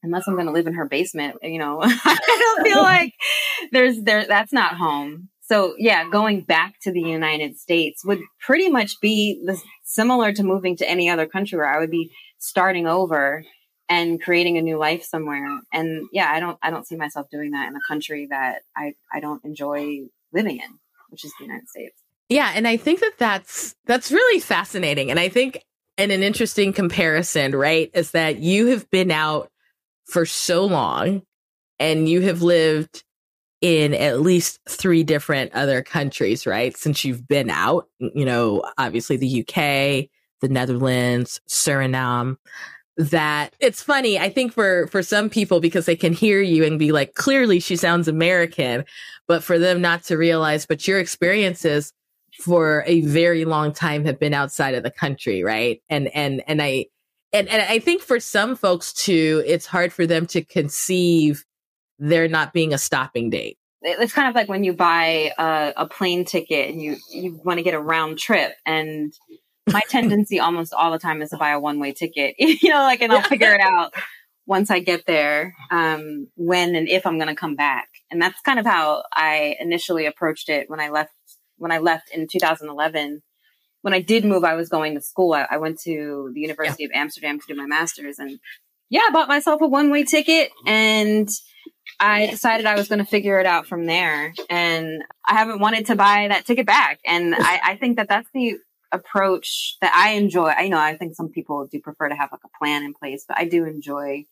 unless 0.06 0.26
I'm 0.26 0.34
going 0.34 0.46
to 0.46 0.52
live 0.52 0.66
in 0.66 0.74
her 0.74 0.88
basement, 0.88 1.36
you 1.42 1.58
know, 1.58 1.80
I 1.82 2.38
don't 2.38 2.66
feel 2.66 2.76
like 2.82 3.12
there's 3.72 4.00
there, 4.02 4.24
that's 4.26 4.52
not 4.52 4.76
home. 4.76 5.28
So 5.46 5.74
yeah, 5.78 6.08
going 6.10 6.40
back 6.40 6.74
to 6.82 6.92
the 6.92 7.00
United 7.00 7.56
States 7.56 8.04
would 8.04 8.18
pretty 8.40 8.68
much 8.68 9.00
be 9.00 9.40
the, 9.44 9.60
similar 9.84 10.32
to 10.32 10.42
moving 10.42 10.76
to 10.78 10.90
any 10.90 11.08
other 11.08 11.26
country 11.26 11.56
where 11.56 11.68
I 11.68 11.78
would 11.78 11.90
be 11.90 12.10
starting 12.38 12.88
over 12.88 13.44
and 13.88 14.20
creating 14.20 14.58
a 14.58 14.62
new 14.62 14.76
life 14.76 15.04
somewhere. 15.04 15.46
And 15.72 16.08
yeah, 16.12 16.30
I 16.32 16.40
don't, 16.40 16.58
I 16.62 16.70
don't 16.70 16.84
see 16.84 16.96
myself 16.96 17.28
doing 17.30 17.52
that 17.52 17.68
in 17.68 17.76
a 17.76 17.80
country 17.86 18.26
that 18.30 18.62
I, 18.76 18.94
I 19.12 19.20
don't 19.20 19.44
enjoy 19.44 20.06
living 20.32 20.56
in, 20.56 20.78
which 21.10 21.24
is 21.24 21.32
the 21.38 21.44
United 21.44 21.68
States. 21.68 21.96
Yeah. 22.28 22.50
And 22.52 22.66
I 22.66 22.76
think 22.76 22.98
that 22.98 23.14
that's, 23.16 23.76
that's 23.86 24.10
really 24.10 24.40
fascinating. 24.40 25.12
And 25.12 25.20
I 25.20 25.28
think, 25.28 25.62
and 25.96 26.10
an 26.10 26.24
interesting 26.24 26.72
comparison, 26.72 27.54
right, 27.54 27.88
is 27.94 28.10
that 28.10 28.40
you 28.40 28.66
have 28.66 28.90
been 28.90 29.12
out 29.12 29.48
for 30.06 30.26
so 30.26 30.64
long 30.66 31.22
and 31.78 32.08
you 32.08 32.22
have 32.22 32.42
lived 32.42 33.04
in 33.66 33.94
at 33.94 34.20
least 34.20 34.60
three 34.68 35.02
different 35.02 35.52
other 35.52 35.82
countries, 35.82 36.46
right? 36.46 36.76
Since 36.76 37.04
you've 37.04 37.26
been 37.26 37.50
out, 37.50 37.88
you 37.98 38.24
know, 38.24 38.62
obviously 38.78 39.16
the 39.16 39.40
UK, 39.40 40.08
the 40.40 40.48
Netherlands, 40.48 41.40
Suriname. 41.48 42.36
That 42.96 43.54
it's 43.58 43.82
funny. 43.82 44.20
I 44.20 44.30
think 44.30 44.52
for 44.52 44.86
for 44.86 45.02
some 45.02 45.28
people 45.28 45.58
because 45.58 45.84
they 45.84 45.96
can 45.96 46.12
hear 46.12 46.40
you 46.40 46.64
and 46.64 46.78
be 46.78 46.92
like, 46.92 47.14
clearly 47.14 47.58
she 47.58 47.74
sounds 47.74 48.06
American, 48.06 48.84
but 49.26 49.42
for 49.42 49.58
them 49.58 49.80
not 49.80 50.04
to 50.04 50.16
realize, 50.16 50.64
but 50.64 50.86
your 50.86 51.00
experiences 51.00 51.92
for 52.40 52.84
a 52.86 53.00
very 53.00 53.44
long 53.44 53.72
time 53.72 54.04
have 54.04 54.20
been 54.20 54.32
outside 54.32 54.74
of 54.76 54.84
the 54.84 54.92
country, 54.92 55.42
right? 55.42 55.82
And 55.90 56.08
and 56.14 56.42
and 56.46 56.62
I 56.62 56.86
and 57.32 57.48
and 57.48 57.62
I 57.62 57.80
think 57.80 58.00
for 58.00 58.20
some 58.20 58.54
folks 58.54 58.92
too, 58.92 59.42
it's 59.44 59.66
hard 59.66 59.92
for 59.92 60.06
them 60.06 60.24
to 60.28 60.42
conceive 60.42 61.44
there 61.98 62.28
not 62.28 62.52
being 62.52 62.72
a 62.72 62.78
stopping 62.78 63.30
date. 63.30 63.58
It's 63.82 64.12
kind 64.12 64.28
of 64.28 64.34
like 64.34 64.48
when 64.48 64.64
you 64.64 64.72
buy 64.72 65.32
a, 65.38 65.72
a 65.76 65.86
plane 65.86 66.24
ticket 66.24 66.70
and 66.70 66.80
you, 66.80 66.96
you 67.10 67.40
want 67.44 67.58
to 67.58 67.62
get 67.62 67.74
a 67.74 67.80
round 67.80 68.18
trip. 68.18 68.52
And 68.64 69.12
my 69.70 69.82
tendency 69.88 70.40
almost 70.40 70.72
all 70.72 70.90
the 70.90 70.98
time 70.98 71.22
is 71.22 71.30
to 71.30 71.36
buy 71.36 71.50
a 71.50 71.60
one 71.60 71.78
way 71.78 71.92
ticket, 71.92 72.34
you 72.38 72.70
know, 72.70 72.80
like, 72.80 73.00
and 73.00 73.12
I'll 73.12 73.22
figure 73.22 73.52
it 73.52 73.60
out 73.60 73.94
once 74.46 74.70
I 74.70 74.78
get 74.80 75.06
there, 75.06 75.54
um, 75.70 76.28
when 76.36 76.74
and 76.76 76.88
if 76.88 77.06
I'm 77.06 77.18
going 77.18 77.28
to 77.28 77.34
come 77.34 77.56
back. 77.56 77.88
And 78.10 78.22
that's 78.22 78.40
kind 78.42 78.58
of 78.58 78.66
how 78.66 79.02
I 79.12 79.56
initially 79.58 80.06
approached 80.06 80.48
it 80.48 80.70
when 80.70 80.80
I 80.80 80.90
left, 80.90 81.12
when 81.58 81.72
I 81.72 81.78
left 81.78 82.10
in 82.12 82.26
2011. 82.30 83.22
When 83.82 83.94
I 83.94 84.00
did 84.00 84.24
move, 84.24 84.42
I 84.42 84.54
was 84.54 84.68
going 84.68 84.94
to 84.94 85.00
school. 85.00 85.32
I, 85.32 85.46
I 85.48 85.58
went 85.58 85.80
to 85.82 86.30
the 86.34 86.40
University 86.40 86.84
yeah. 86.84 86.88
of 86.88 86.92
Amsterdam 86.94 87.38
to 87.38 87.46
do 87.46 87.54
my 87.54 87.66
master's 87.66 88.18
and 88.18 88.40
yeah, 88.88 89.00
I 89.08 89.12
bought 89.12 89.28
myself 89.28 89.60
a 89.60 89.66
one 89.66 89.90
way 89.90 90.04
ticket 90.04 90.50
and 90.66 91.28
I 91.98 92.26
decided 92.26 92.66
I 92.66 92.74
was 92.74 92.88
going 92.88 92.98
to 92.98 93.04
figure 93.04 93.38
it 93.40 93.46
out 93.46 93.66
from 93.66 93.86
there. 93.86 94.32
And 94.50 95.02
I 95.26 95.34
haven't 95.34 95.60
wanted 95.60 95.86
to 95.86 95.96
buy 95.96 96.28
that 96.28 96.46
ticket 96.46 96.66
back. 96.66 97.00
And 97.04 97.34
I, 97.34 97.60
I 97.64 97.76
think 97.76 97.96
that 97.96 98.08
that's 98.08 98.28
the 98.34 98.58
approach 98.92 99.76
that 99.80 99.92
I 99.94 100.10
enjoy. 100.10 100.48
I 100.48 100.68
know 100.68 100.78
I 100.78 100.96
think 100.96 101.14
some 101.14 101.30
people 101.30 101.66
do 101.70 101.80
prefer 101.80 102.08
to 102.08 102.14
have 102.14 102.30
like 102.32 102.42
a 102.44 102.58
plan 102.58 102.82
in 102.82 102.94
place, 102.94 103.24
but 103.26 103.38
I 103.38 103.46
do 103.46 103.64
enjoy 103.64 104.24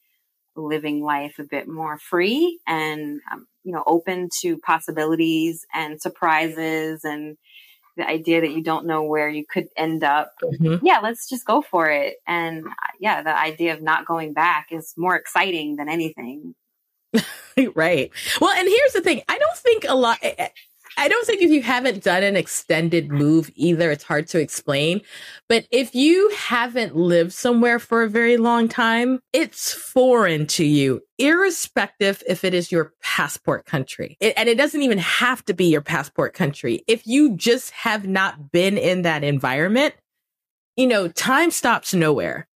living 0.57 1.03
life 1.03 1.39
a 1.39 1.45
bit 1.45 1.67
more 1.67 1.99
free 1.99 2.61
and, 2.67 3.21
um, 3.33 3.47
you 3.65 3.73
know, 3.73 3.83
open 3.87 4.29
to 4.43 4.57
possibilities 4.59 5.67
and 5.75 6.01
surprises 6.01 7.01
and 7.05 7.37
the 7.97 8.09
idea 8.09 8.41
that 8.41 8.51
you 8.51 8.63
don't 8.63 8.87
know 8.87 9.03
where 9.05 9.29
you 9.29 9.45
could 9.49 9.69
end 9.77 10.05
up. 10.05 10.33
Mm-hmm. 10.43 10.85
Yeah, 10.87 11.01
let's 11.03 11.29
just 11.29 11.45
go 11.45 11.63
for 11.63 11.89
it. 11.89 12.17
And 12.27 12.65
yeah, 13.01 13.23
the 13.23 13.37
idea 13.37 13.75
of 13.75 13.83
not 13.83 14.07
going 14.07 14.33
back 14.33 14.69
is 14.71 14.95
more 14.97 15.17
exciting 15.17 15.77
than 15.77 15.89
anything. 15.89 16.55
right. 17.75 18.11
Well, 18.41 18.51
and 18.51 18.69
here's 18.69 18.93
the 18.93 19.01
thing. 19.01 19.23
I 19.29 19.39
don't 19.39 19.57
think 19.57 19.85
a 19.89 19.95
lot 19.95 20.19
I 20.97 21.09
don't 21.09 21.27
think 21.27 21.43
if 21.43 21.51
you 21.51 21.63
haven't 21.63 22.05
done 22.05 22.23
an 22.23 22.37
extended 22.37 23.11
move 23.11 23.51
either, 23.57 23.91
it's 23.91 24.05
hard 24.05 24.29
to 24.29 24.39
explain. 24.41 25.01
But 25.49 25.67
if 25.71 25.95
you 25.95 26.31
haven't 26.37 26.95
lived 26.95 27.33
somewhere 27.33 27.79
for 27.79 28.03
a 28.03 28.09
very 28.09 28.37
long 28.37 28.69
time, 28.69 29.21
it's 29.33 29.73
foreign 29.73 30.47
to 30.49 30.65
you, 30.65 31.01
irrespective 31.19 32.23
if 32.29 32.45
it 32.45 32.55
is 32.55 32.71
your 32.71 32.93
passport 33.03 33.67
country. 33.67 34.17
It, 34.21 34.35
and 34.37 34.49
it 34.49 34.57
doesn't 34.57 34.83
even 34.83 34.99
have 34.99 35.45
to 35.47 35.55
be 35.55 35.67
your 35.67 35.81
passport 35.81 36.33
country. 36.33 36.85
If 36.87 37.07
you 37.07 37.37
just 37.37 37.73
have 37.73 38.07
not 38.07 38.53
been 38.53 38.79
in 38.79 39.03
that 39.03 39.25
environment, 39.25 39.95
you 40.77 40.87
know, 40.87 41.09
time 41.09 41.51
stops 41.51 41.93
nowhere, 41.93 42.47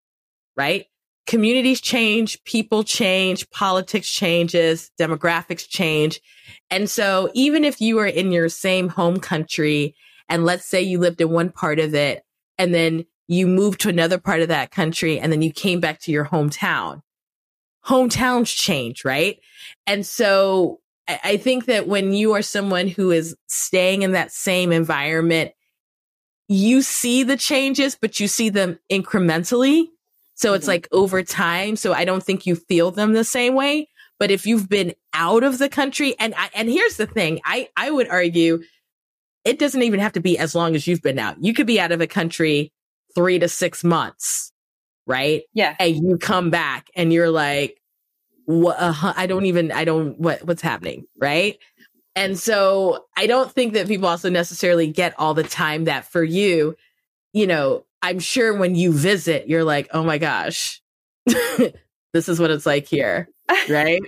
right? 0.56 0.86
Communities 1.28 1.82
change, 1.82 2.42
people 2.44 2.82
change, 2.82 3.48
politics 3.50 4.10
changes, 4.10 4.90
demographics 4.98 5.68
change. 5.68 6.22
And 6.70 6.88
so 6.88 7.30
even 7.34 7.64
if 7.64 7.82
you 7.82 7.98
are 7.98 8.06
in 8.06 8.32
your 8.32 8.48
same 8.48 8.88
home 8.88 9.20
country 9.20 9.94
and 10.30 10.46
let's 10.46 10.64
say 10.64 10.80
you 10.80 10.98
lived 10.98 11.20
in 11.20 11.28
one 11.28 11.50
part 11.50 11.80
of 11.80 11.94
it 11.94 12.22
and 12.56 12.72
then 12.72 13.04
you 13.28 13.46
moved 13.46 13.82
to 13.82 13.90
another 13.90 14.16
part 14.16 14.40
of 14.40 14.48
that 14.48 14.70
country 14.70 15.20
and 15.20 15.30
then 15.30 15.42
you 15.42 15.52
came 15.52 15.80
back 15.80 16.00
to 16.00 16.10
your 16.10 16.24
hometown, 16.24 17.02
hometowns 17.84 18.56
change, 18.56 19.04
right? 19.04 19.38
And 19.86 20.06
so 20.06 20.80
I 21.06 21.36
think 21.36 21.66
that 21.66 21.86
when 21.86 22.14
you 22.14 22.32
are 22.32 22.42
someone 22.42 22.88
who 22.88 23.10
is 23.10 23.36
staying 23.48 24.00
in 24.00 24.12
that 24.12 24.32
same 24.32 24.72
environment, 24.72 25.52
you 26.48 26.80
see 26.80 27.22
the 27.22 27.36
changes, 27.36 27.98
but 28.00 28.18
you 28.18 28.28
see 28.28 28.48
them 28.48 28.78
incrementally 28.90 29.88
so 30.38 30.54
it's 30.54 30.62
mm-hmm. 30.62 30.70
like 30.70 30.88
over 30.92 31.24
time. 31.24 31.74
So 31.74 31.92
I 31.92 32.04
don't 32.04 32.22
think 32.22 32.46
you 32.46 32.54
feel 32.54 32.92
them 32.92 33.12
the 33.12 33.24
same 33.24 33.56
way. 33.56 33.88
But 34.20 34.30
if 34.30 34.46
you've 34.46 34.68
been 34.68 34.94
out 35.12 35.42
of 35.42 35.58
the 35.58 35.68
country 35.68 36.14
and 36.20 36.32
I, 36.36 36.48
and 36.54 36.68
here's 36.68 36.96
the 36.96 37.06
thing, 37.06 37.40
I, 37.44 37.68
I 37.76 37.90
would 37.90 38.08
argue 38.08 38.62
it 39.44 39.58
doesn't 39.58 39.82
even 39.82 39.98
have 39.98 40.12
to 40.12 40.20
be 40.20 40.38
as 40.38 40.54
long 40.54 40.76
as 40.76 40.86
you've 40.86 41.02
been 41.02 41.18
out. 41.18 41.42
You 41.42 41.54
could 41.54 41.66
be 41.66 41.80
out 41.80 41.90
of 41.90 42.00
a 42.00 42.06
country 42.06 42.72
three 43.16 43.40
to 43.40 43.48
six 43.48 43.82
months, 43.82 44.52
right? 45.06 45.42
Yeah. 45.54 45.74
And 45.80 45.96
you 45.96 46.18
come 46.18 46.50
back 46.50 46.86
and 46.94 47.12
you're 47.12 47.30
like, 47.30 47.80
what, 48.44 48.76
uh, 48.78 49.12
I 49.16 49.26
don't 49.26 49.46
even, 49.46 49.72
I 49.72 49.84
don't, 49.84 50.20
what, 50.20 50.44
what's 50.44 50.62
happening? 50.62 51.06
Right. 51.20 51.58
And 52.14 52.38
so 52.38 53.06
I 53.16 53.26
don't 53.26 53.50
think 53.50 53.72
that 53.74 53.88
people 53.88 54.06
also 54.06 54.30
necessarily 54.30 54.86
get 54.86 55.14
all 55.18 55.34
the 55.34 55.42
time 55.42 55.84
that 55.84 56.04
for 56.04 56.22
you, 56.22 56.76
you 57.32 57.48
know, 57.48 57.84
I'm 58.02 58.18
sure 58.18 58.56
when 58.56 58.74
you 58.74 58.92
visit, 58.92 59.48
you're 59.48 59.64
like, 59.64 59.88
oh 59.92 60.04
my 60.04 60.18
gosh, 60.18 60.80
this 61.26 62.28
is 62.28 62.38
what 62.40 62.50
it's 62.50 62.66
like 62.66 62.86
here. 62.86 63.28
Right? 63.68 64.00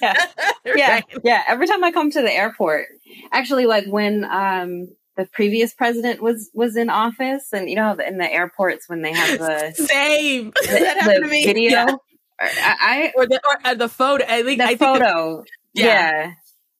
yeah. 0.00 0.26
Yeah. 0.64 0.90
right? 0.92 1.04
Yeah. 1.22 1.42
Every 1.46 1.66
time 1.66 1.84
I 1.84 1.92
come 1.92 2.10
to 2.10 2.22
the 2.22 2.32
airport, 2.32 2.86
actually, 3.32 3.66
like 3.66 3.86
when, 3.86 4.24
um, 4.24 4.88
the 5.16 5.26
previous 5.26 5.72
president 5.74 6.22
was 6.22 6.50
was 6.54 6.76
in 6.76 6.90
office 6.90 7.52
and 7.52 7.68
you 7.70 7.76
know 7.76 7.92
in 7.92 8.18
the 8.18 8.30
airports 8.30 8.88
when 8.88 9.02
they 9.02 9.12
have 9.12 9.38
the 9.38 9.72
same 9.74 10.50
the, 10.50 11.20
the 11.20 11.28
video 11.28 11.70
yeah. 11.70 11.94
I, 12.40 12.76
I, 12.80 13.12
or 13.14 13.26
the 13.26 13.40
or, 13.48 13.58
uh, 13.64 13.74
the 13.74 13.88
photo 13.88 14.24
I 14.24 14.42
think 14.42 14.58
the 14.58 14.66
I 14.66 14.76
photo 14.76 15.36
think 15.36 15.48
yeah. 15.74 15.84
yeah. 15.84 16.32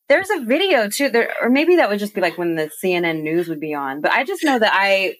there's 0.08 0.30
a 0.30 0.40
video 0.40 0.88
too 0.88 1.10
there 1.10 1.32
or 1.40 1.48
maybe 1.48 1.76
that 1.76 1.88
would 1.88 2.00
just 2.00 2.14
be 2.14 2.20
like 2.20 2.36
when 2.36 2.56
the 2.56 2.70
CNN 2.82 3.22
news 3.22 3.48
would 3.48 3.60
be 3.60 3.74
on 3.74 4.00
but 4.00 4.10
I 4.10 4.24
just 4.24 4.42
know 4.42 4.58
that 4.58 4.72
I 4.74 5.16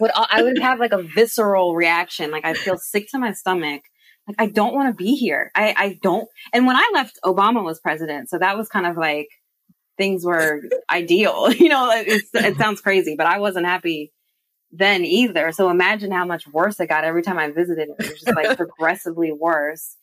would 0.00 0.10
I 0.14 0.42
would 0.42 0.58
have 0.58 0.78
like 0.78 0.92
a 0.92 1.02
visceral 1.02 1.74
reaction. 1.74 2.30
Like 2.30 2.44
I 2.44 2.54
feel 2.54 2.78
sick 2.78 3.08
to 3.10 3.18
my 3.18 3.32
stomach. 3.32 3.82
Like 4.26 4.36
I 4.38 4.46
don't 4.46 4.74
want 4.74 4.96
to 4.96 5.02
be 5.02 5.14
here. 5.14 5.50
I, 5.54 5.74
I 5.76 5.98
don't. 6.02 6.28
And 6.52 6.66
when 6.66 6.76
I 6.76 6.90
left, 6.92 7.18
Obama 7.24 7.64
was 7.64 7.80
president. 7.80 8.28
So 8.28 8.38
that 8.38 8.56
was 8.56 8.68
kind 8.68 8.86
of 8.86 8.96
like 8.96 9.28
things 9.96 10.24
were 10.24 10.62
ideal. 10.90 11.48
You 11.58 11.68
know, 11.68 11.90
it 11.92 12.56
sounds 12.56 12.80
crazy, 12.80 13.14
but 13.16 13.26
I 13.26 13.38
wasn't 13.38 13.66
happy 13.66 14.12
then 14.70 15.04
either. 15.04 15.50
So 15.52 15.70
imagine 15.70 16.10
how 16.10 16.24
much 16.26 16.46
worse 16.46 16.78
it 16.78 16.88
got 16.88 17.04
every 17.04 17.22
time 17.22 17.38
I 17.38 17.50
visited. 17.50 17.88
It 17.88 17.96
was 17.98 18.20
just 18.20 18.36
like 18.36 18.56
progressively 18.56 19.32
worse. 19.32 19.96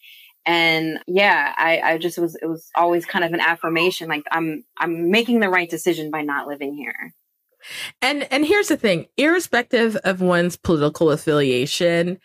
And 0.45 0.99
yeah, 1.07 1.53
I, 1.57 1.81
I 1.81 1.97
just 1.97 2.17
was, 2.17 2.35
it 2.35 2.45
was 2.45 2.69
always 2.75 3.05
kind 3.05 3.25
of 3.25 3.33
an 3.33 3.39
affirmation. 3.39 4.09
Like 4.09 4.23
I'm, 4.31 4.63
I'm 4.79 5.11
making 5.11 5.39
the 5.39 5.49
right 5.49 5.69
decision 5.69 6.11
by 6.11 6.21
not 6.21 6.47
living 6.47 6.73
here. 6.75 7.13
And 8.01 8.27
and 8.31 8.45
here's 8.45 8.67
the 8.67 8.77
thing, 8.77 9.07
irrespective 9.17 9.95
of 9.97 10.21
one's 10.21 10.57
political 10.57 11.11
affiliation, 11.11 12.19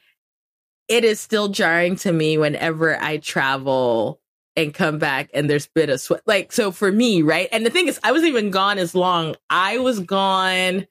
it 0.89 1.05
is 1.05 1.21
still 1.21 1.49
jarring 1.49 1.97
to 1.97 2.13
me 2.13 2.37
whenever 2.37 3.01
I 3.01 3.19
travel 3.19 4.21
and 4.57 4.75
come 4.75 4.99
back 4.99 5.31
and 5.33 5.49
there's 5.49 5.69
bit 5.69 5.91
of 5.91 6.01
sweat. 6.01 6.23
Like 6.27 6.53
so 6.53 6.71
for 6.71 6.91
me, 6.91 7.23
right? 7.23 7.49
And 7.53 7.65
the 7.65 7.71
thing 7.71 7.89
is 7.89 8.01
I 8.03 8.13
wasn't 8.13 8.31
even 8.31 8.51
gone 8.51 8.79
as 8.79 8.95
long. 8.95 9.37
I 9.49 9.79
was 9.79 10.01
gone 10.01 10.87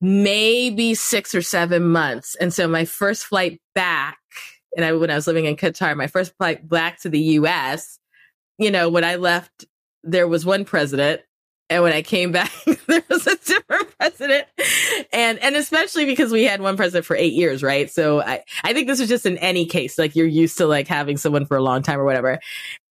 maybe 0.00 0.94
6 0.94 1.34
or 1.34 1.42
7 1.42 1.82
months. 1.82 2.34
And 2.36 2.52
so 2.52 2.68
my 2.68 2.84
first 2.84 3.24
flight 3.24 3.60
back 3.74 4.18
and 4.76 4.84
I 4.84 4.92
when 4.92 5.10
I 5.10 5.14
was 5.14 5.26
living 5.26 5.46
in 5.46 5.56
Qatar, 5.56 5.96
my 5.96 6.06
first 6.06 6.34
flight 6.36 6.68
back 6.68 7.00
to 7.02 7.08
the 7.08 7.20
US, 7.20 7.98
you 8.58 8.70
know, 8.70 8.88
when 8.88 9.04
I 9.04 9.16
left 9.16 9.64
there 10.04 10.28
was 10.28 10.44
one 10.44 10.64
president 10.64 11.22
And 11.72 11.82
when 11.82 11.94
I 11.94 12.02
came 12.02 12.32
back, 12.32 12.52
there 12.86 13.02
was 13.08 13.26
a 13.26 13.36
different 13.36 13.98
president. 13.98 14.46
And, 15.10 15.38
and 15.38 15.56
especially 15.56 16.04
because 16.04 16.30
we 16.30 16.44
had 16.44 16.60
one 16.60 16.76
president 16.76 17.06
for 17.06 17.16
eight 17.16 17.32
years, 17.32 17.62
right? 17.62 17.90
So 17.90 18.20
I, 18.20 18.42
I 18.62 18.74
think 18.74 18.88
this 18.88 19.00
is 19.00 19.08
just 19.08 19.24
in 19.24 19.38
any 19.38 19.64
case, 19.64 19.98
like 19.98 20.14
you're 20.14 20.26
used 20.26 20.58
to 20.58 20.66
like 20.66 20.86
having 20.86 21.16
someone 21.16 21.46
for 21.46 21.56
a 21.56 21.62
long 21.62 21.82
time 21.82 21.98
or 21.98 22.04
whatever. 22.04 22.38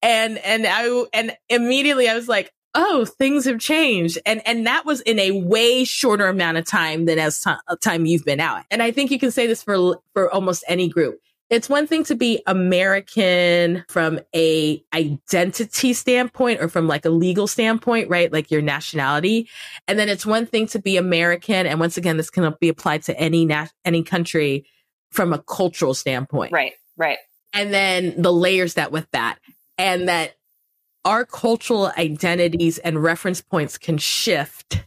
And, 0.02 0.40
and 0.40 0.66
I, 0.66 1.06
and 1.14 1.38
immediately 1.48 2.10
I 2.10 2.16
was 2.16 2.28
like, 2.28 2.52
oh, 2.74 3.06
things 3.06 3.46
have 3.46 3.60
changed. 3.60 4.18
And, 4.26 4.42
and 4.48 4.66
that 4.66 4.84
was 4.84 5.02
in 5.02 5.20
a 5.20 5.32
way 5.32 5.84
shorter 5.84 6.28
amount 6.28 6.58
of 6.58 6.66
time 6.66 7.06
than 7.06 7.20
as 7.20 7.40
t- 7.40 7.52
time 7.84 8.08
you've 8.08 8.26
been 8.26 8.40
out. 8.40 8.64
And 8.72 8.82
I 8.82 8.90
think 8.90 9.12
you 9.12 9.20
can 9.20 9.30
say 9.30 9.46
this 9.46 9.62
for, 9.62 10.00
for 10.14 10.34
almost 10.34 10.64
any 10.68 10.90
group 10.90 11.20
it's 11.52 11.68
one 11.68 11.86
thing 11.86 12.06
to 12.06 12.16
be 12.16 12.42
American 12.48 13.84
from 13.90 14.22
a 14.34 14.82
identity 14.94 15.92
standpoint 15.92 16.62
or 16.62 16.70
from 16.70 16.88
like 16.88 17.04
a 17.04 17.10
legal 17.10 17.46
standpoint, 17.46 18.10
right? 18.10 18.32
Like 18.32 18.50
your 18.50 18.62
nationality. 18.62 19.50
And 19.86 20.00
then 20.00 20.08
it's 20.08 20.26
one 20.26 20.46
thing 20.46 20.66
to 20.68 20.80
be 20.80 20.96
American. 20.96 21.68
And 21.68 21.78
once 21.78 21.98
again, 21.98 22.16
this 22.16 22.30
can 22.30 22.56
be 22.62 22.70
applied 22.70 23.04
to 23.04 23.20
any, 23.20 23.46
na- 23.46 23.68
any 23.84 24.02
country 24.02 24.66
from 25.12 25.34
a 25.34 25.40
cultural 25.40 25.94
standpoint. 25.94 26.54
Right. 26.54 26.72
Right. 26.96 27.18
And 27.52 27.74
then 27.74 28.14
the 28.18 28.32
layers 28.32 28.76
that 28.76 28.94
with 28.94 29.12
that 29.12 29.38
and 29.78 30.08
that 30.08 30.36
our 31.04 31.26
cultural 31.26 31.92
identities 31.98 32.78
and 32.78 33.04
reference 33.04 33.42
points 33.42 33.78
can 33.78 33.98
shift 33.98 34.86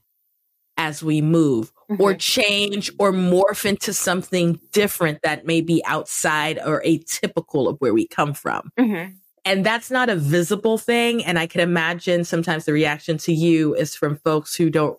as 0.79 1.03
we 1.03 1.21
move. 1.21 1.74
Or 1.99 2.15
change 2.15 2.91
or 2.99 3.13
morph 3.13 3.65
into 3.65 3.93
something 3.93 4.59
different 4.73 5.21
that 5.23 5.47
may 5.47 5.61
be 5.61 5.85
outside 5.85 6.59
or 6.65 6.83
atypical 6.83 7.69
of 7.69 7.77
where 7.79 7.95
we 7.95 8.07
come 8.07 8.35
from. 8.35 8.71
Mm-hmm. 8.79 9.13
And 9.45 9.67
that's 9.67 9.91
not 9.91 10.09
a 10.09 10.17
visible 10.17 10.79
thing. 10.79 11.25
And 11.25 11.39
I 11.39 11.47
can 11.47 11.61
imagine 11.61 12.25
sometimes 12.25 12.65
the 12.65 12.73
reaction 12.73 13.19
to 13.19 13.33
you 13.33 13.75
is 13.75 13.95
from 13.95 14.17
folks 14.17 14.55
who 14.55 14.71
don't, 14.71 14.99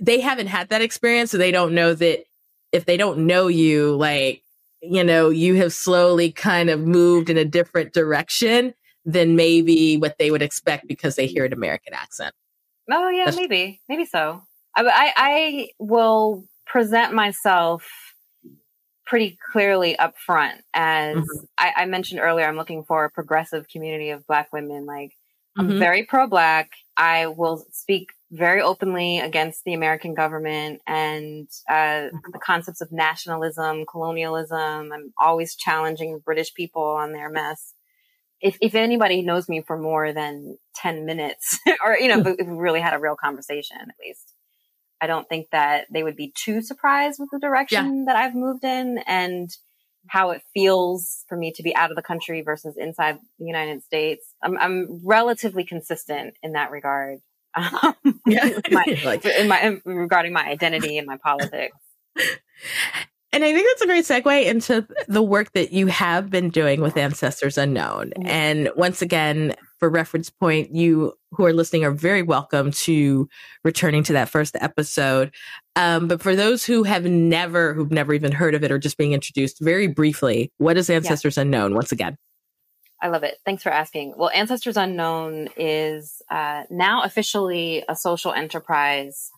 they 0.00 0.20
haven't 0.20 0.46
had 0.46 0.70
that 0.70 0.82
experience. 0.82 1.30
So 1.30 1.38
they 1.38 1.50
don't 1.50 1.74
know 1.74 1.94
that 1.94 2.24
if 2.72 2.86
they 2.86 2.96
don't 2.96 3.26
know 3.26 3.48
you, 3.48 3.94
like, 3.94 4.42
you 4.80 5.04
know, 5.04 5.28
you 5.30 5.56
have 5.56 5.72
slowly 5.72 6.32
kind 6.32 6.70
of 6.70 6.80
moved 6.80 7.28
in 7.28 7.36
a 7.36 7.44
different 7.44 7.92
direction 7.92 8.74
than 9.04 9.36
maybe 9.36 9.96
what 9.96 10.18
they 10.18 10.30
would 10.30 10.42
expect 10.42 10.88
because 10.88 11.16
they 11.16 11.26
hear 11.26 11.44
an 11.44 11.52
American 11.52 11.94
accent. 11.94 12.34
Oh 12.90 13.08
yeah, 13.10 13.26
That's- 13.26 13.36
maybe, 13.36 13.80
maybe 13.88 14.04
so. 14.04 14.42
I, 14.76 15.12
I 15.16 15.68
will 15.78 16.44
present 16.66 17.14
myself 17.14 17.86
pretty 19.06 19.38
clearly 19.52 19.96
up 19.98 20.14
front 20.18 20.60
as 20.74 21.16
mm-hmm. 21.16 21.44
I, 21.56 21.72
I, 21.76 21.84
mentioned 21.86 22.20
earlier 22.20 22.44
i'm 22.46 22.56
looking 22.56 22.82
for 22.82 23.04
a 23.04 23.10
progressive 23.10 23.68
community 23.68 24.10
of 24.10 24.26
black 24.26 24.52
women 24.52 24.84
like 24.84 25.12
i'm 25.56 25.68
mm-hmm. 25.68 25.78
very 25.78 26.04
pro-black 26.04 26.70
i 26.96 27.28
will 27.28 27.64
speak 27.70 28.10
very 28.32 28.60
openly 28.60 29.20
against 29.20 29.62
the 29.64 29.74
american 29.74 30.12
government 30.12 30.82
and 30.88 31.48
uh, 31.70 31.72
mm-hmm. 31.72 32.16
the 32.32 32.40
concepts 32.40 32.80
of 32.80 32.90
nationalism 32.90 33.84
colonialism 33.86 34.90
i'm 34.92 35.14
always 35.20 35.54
challenging 35.54 36.20
british 36.24 36.52
people 36.52 36.82
on 36.82 37.12
their 37.12 37.30
mess 37.30 37.74
if, 38.40 38.58
if 38.60 38.74
anybody 38.74 39.22
knows 39.22 39.48
me 39.48 39.62
for 39.62 39.78
more 39.78 40.12
than 40.12 40.58
10 40.74 41.06
minutes 41.06 41.58
or 41.84 41.96
you 41.96 42.08
know 42.08 42.22
if 42.38 42.46
we 42.46 42.56
really 42.56 42.80
had 42.80 42.92
a 42.92 42.98
real 42.98 43.16
conversation 43.16 43.76
at 43.80 43.94
least 44.04 44.35
I 45.06 45.08
don't 45.08 45.28
think 45.28 45.50
that 45.52 45.86
they 45.88 46.02
would 46.02 46.16
be 46.16 46.32
too 46.34 46.62
surprised 46.62 47.20
with 47.20 47.28
the 47.30 47.38
direction 47.38 47.98
yeah. 47.98 48.04
that 48.06 48.16
I've 48.16 48.34
moved 48.34 48.64
in 48.64 48.98
and 49.06 49.48
how 50.08 50.30
it 50.30 50.42
feels 50.52 51.24
for 51.28 51.38
me 51.38 51.52
to 51.52 51.62
be 51.62 51.76
out 51.76 51.90
of 51.90 51.96
the 51.96 52.02
country 52.02 52.42
versus 52.42 52.76
inside 52.76 53.20
the 53.38 53.44
United 53.44 53.84
States. 53.84 54.26
I'm, 54.42 54.58
I'm 54.58 55.00
relatively 55.04 55.64
consistent 55.64 56.34
in 56.42 56.54
that 56.54 56.72
regard. 56.72 57.20
Um, 57.54 57.94
yeah. 58.26 58.50
my, 58.72 59.00
like, 59.04 59.24
in 59.24 59.46
my, 59.46 59.60
in, 59.60 59.80
regarding 59.84 60.32
my 60.32 60.44
identity 60.44 60.98
and 60.98 61.06
my 61.06 61.18
politics. 61.18 61.76
And 63.36 63.44
I 63.44 63.52
think 63.52 63.68
that's 63.68 63.82
a 63.82 63.86
great 63.86 64.04
segue 64.06 64.46
into 64.46 64.88
the 65.08 65.22
work 65.22 65.52
that 65.52 65.70
you 65.70 65.88
have 65.88 66.30
been 66.30 66.48
doing 66.48 66.80
with 66.80 66.96
Ancestors 66.96 67.58
Unknown. 67.58 68.14
Mm-hmm. 68.16 68.26
And 68.26 68.70
once 68.76 69.02
again, 69.02 69.54
for 69.78 69.90
reference 69.90 70.30
point, 70.30 70.74
you 70.74 71.12
who 71.32 71.44
are 71.44 71.52
listening 71.52 71.84
are 71.84 71.90
very 71.90 72.22
welcome 72.22 72.70
to 72.70 73.28
returning 73.62 74.02
to 74.04 74.14
that 74.14 74.30
first 74.30 74.56
episode. 74.58 75.34
Um, 75.76 76.08
but 76.08 76.22
for 76.22 76.34
those 76.34 76.64
who 76.64 76.84
have 76.84 77.04
never, 77.04 77.74
who've 77.74 77.90
never 77.90 78.14
even 78.14 78.32
heard 78.32 78.54
of 78.54 78.64
it 78.64 78.72
or 78.72 78.78
just 78.78 78.96
being 78.96 79.12
introduced, 79.12 79.60
very 79.60 79.86
briefly, 79.86 80.50
what 80.56 80.78
is 80.78 80.88
Ancestors 80.88 81.36
yeah. 81.36 81.42
Unknown 81.42 81.74
once 81.74 81.92
again? 81.92 82.16
I 83.02 83.08
love 83.08 83.22
it. 83.22 83.36
Thanks 83.44 83.62
for 83.62 83.68
asking. 83.68 84.14
Well, 84.16 84.30
Ancestors 84.34 84.78
Unknown 84.78 85.50
is 85.58 86.22
uh, 86.30 86.62
now 86.70 87.02
officially 87.02 87.84
a 87.86 87.94
social 87.94 88.32
enterprise 88.32 89.30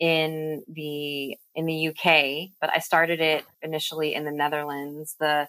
in 0.00 0.62
the 0.68 1.36
in 1.54 1.66
the 1.66 1.88
UK, 1.88 2.50
but 2.60 2.70
I 2.74 2.78
started 2.78 3.20
it 3.20 3.44
initially 3.62 4.14
in 4.14 4.24
the 4.24 4.32
Netherlands. 4.32 5.16
The 5.18 5.48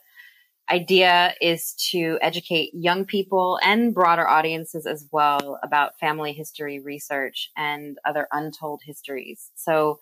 idea 0.69 1.33
is 1.41 1.73
to 1.91 2.17
educate 2.21 2.73
young 2.73 3.05
people 3.05 3.59
and 3.63 3.93
broader 3.93 4.27
audiences 4.27 4.85
as 4.85 5.07
well 5.11 5.59
about 5.63 5.99
family 5.99 6.33
history 6.33 6.79
research 6.79 7.51
and 7.55 7.97
other 8.05 8.27
untold 8.31 8.81
histories. 8.83 9.51
So 9.55 9.99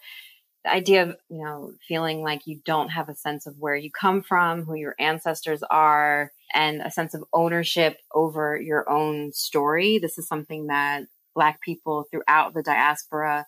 the 0.64 0.72
idea 0.72 1.04
of, 1.04 1.18
you 1.30 1.44
know, 1.44 1.74
feeling 1.86 2.22
like 2.22 2.48
you 2.48 2.62
don't 2.66 2.90
have 2.90 3.10
a 3.10 3.16
sense 3.16 3.46
of 3.46 3.56
where 3.60 3.76
you 3.76 3.92
come 3.92 4.22
from, 4.22 4.64
who 4.64 4.76
your 4.76 4.96
ancestors 4.98 5.62
are, 5.64 6.32
and 6.54 6.82
a 6.82 6.92
sense 6.92 7.14
of 7.14 7.26
ownership 7.34 7.98
over 8.14 8.60
your 8.60 8.90
own 8.90 9.34
story. 9.34 9.98
This 9.98 10.18
is 10.18 10.28
something 10.28 10.68
that 10.68 11.04
Black 11.36 11.62
people 11.62 12.06
throughout 12.10 12.54
the 12.54 12.64
diaspora 12.64 13.46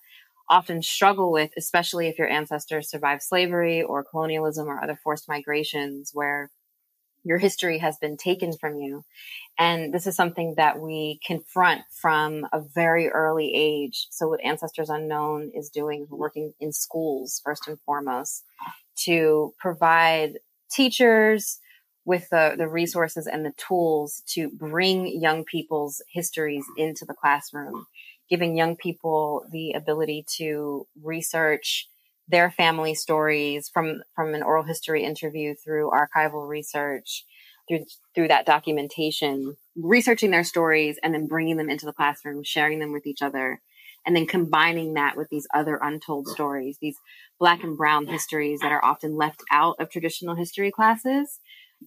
often 0.50 0.82
struggle 0.82 1.32
with, 1.32 1.52
especially 1.58 2.08
if 2.08 2.18
your 2.18 2.30
ancestors 2.30 2.90
survived 2.90 3.24
slavery 3.24 3.82
or 3.82 4.04
colonialism 4.04 4.68
or 4.68 4.84
other 4.84 5.00
forced 5.04 5.28
migrations 5.28 6.12
where 6.14 6.50
your 7.24 7.40
history 7.40 7.80
has 7.80 7.98
been 7.98 8.16
taken 8.16 8.54
from 8.54 8.78
you. 8.78 9.04
And 9.58 9.94
this 9.94 10.06
is 10.06 10.16
something 10.16 10.54
that 10.58 10.80
we 10.80 11.20
confront 11.26 11.82
from 11.92 12.46
a 12.54 12.62
very 12.62 13.10
early 13.10 13.52
age. 13.56 14.08
So 14.12 14.30
what 14.30 14.44
Ancestors 14.44 14.90
Unknown 14.90 15.52
is 15.56 15.70
doing 15.70 16.04
is 16.04 16.10
working 16.12 16.54
in 16.60 16.72
schools 16.72 17.42
first 17.44 17.68
and 17.68 17.80
foremost 17.86 18.44
to 19.06 19.54
provide 19.60 20.34
teachers 20.72 21.60
with 22.06 22.30
the, 22.30 22.54
the 22.56 22.68
resources 22.68 23.26
and 23.26 23.44
the 23.44 23.54
tools 23.58 24.22
to 24.28 24.50
bring 24.50 25.20
young 25.20 25.44
people's 25.44 26.04
histories 26.14 26.64
into 26.78 27.04
the 27.04 27.16
classroom, 27.16 27.88
giving 28.30 28.56
young 28.56 28.76
people 28.76 29.46
the 29.52 29.74
ability 29.74 30.26
to 30.38 30.88
research 31.02 31.88
their 32.28 32.50
family 32.50 32.96
stories 32.96 33.70
from 33.70 34.02
from 34.16 34.34
an 34.34 34.44
oral 34.44 34.64
history 34.64 35.04
interview 35.04 35.54
through 35.54 35.92
archival 35.92 36.48
research 36.48 37.26
through 37.68 37.86
through 38.14 38.28
that 38.28 38.46
documentation 38.46 39.56
researching 39.76 40.32
their 40.32 40.44
stories 40.44 40.98
and 41.04 41.14
then 41.14 41.28
bringing 41.28 41.58
them 41.58 41.70
into 41.70 41.86
the 41.86 41.94
classroom 41.94 42.44
sharing 42.44 42.80
them 42.80 42.92
with 42.92 43.06
each 43.06 43.22
other 43.22 43.62
and 44.08 44.16
then 44.16 44.26
combining 44.26 44.94
that 44.94 45.18
with 45.18 45.28
these 45.30 45.48
other 45.54 45.80
untold 45.82 46.28
stories 46.28 46.78
these 46.82 46.98
black 47.40 47.64
and 47.64 47.78
brown 47.78 48.08
histories 48.08 48.60
that 48.62 48.72
are 48.72 48.84
often 48.84 49.16
left 49.16 49.42
out 49.52 49.76
of 49.80 49.90
traditional 49.90 50.36
history 50.36 50.72
classes 50.72 51.40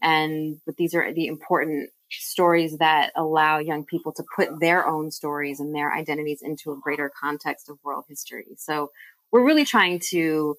and 0.02 0.60
but 0.66 0.76
these 0.76 0.94
are 0.94 1.12
the 1.12 1.26
important 1.26 1.90
stories 2.10 2.78
that 2.78 3.12
allow 3.16 3.58
young 3.58 3.84
people 3.84 4.12
to 4.12 4.24
put 4.34 4.60
their 4.60 4.86
own 4.86 5.10
stories 5.10 5.60
and 5.60 5.74
their 5.74 5.92
identities 5.92 6.40
into 6.42 6.72
a 6.72 6.78
greater 6.78 7.10
context 7.20 7.68
of 7.68 7.78
world 7.84 8.04
history 8.08 8.46
so 8.56 8.90
we're 9.30 9.44
really 9.44 9.64
trying 9.64 10.00
to 10.10 10.56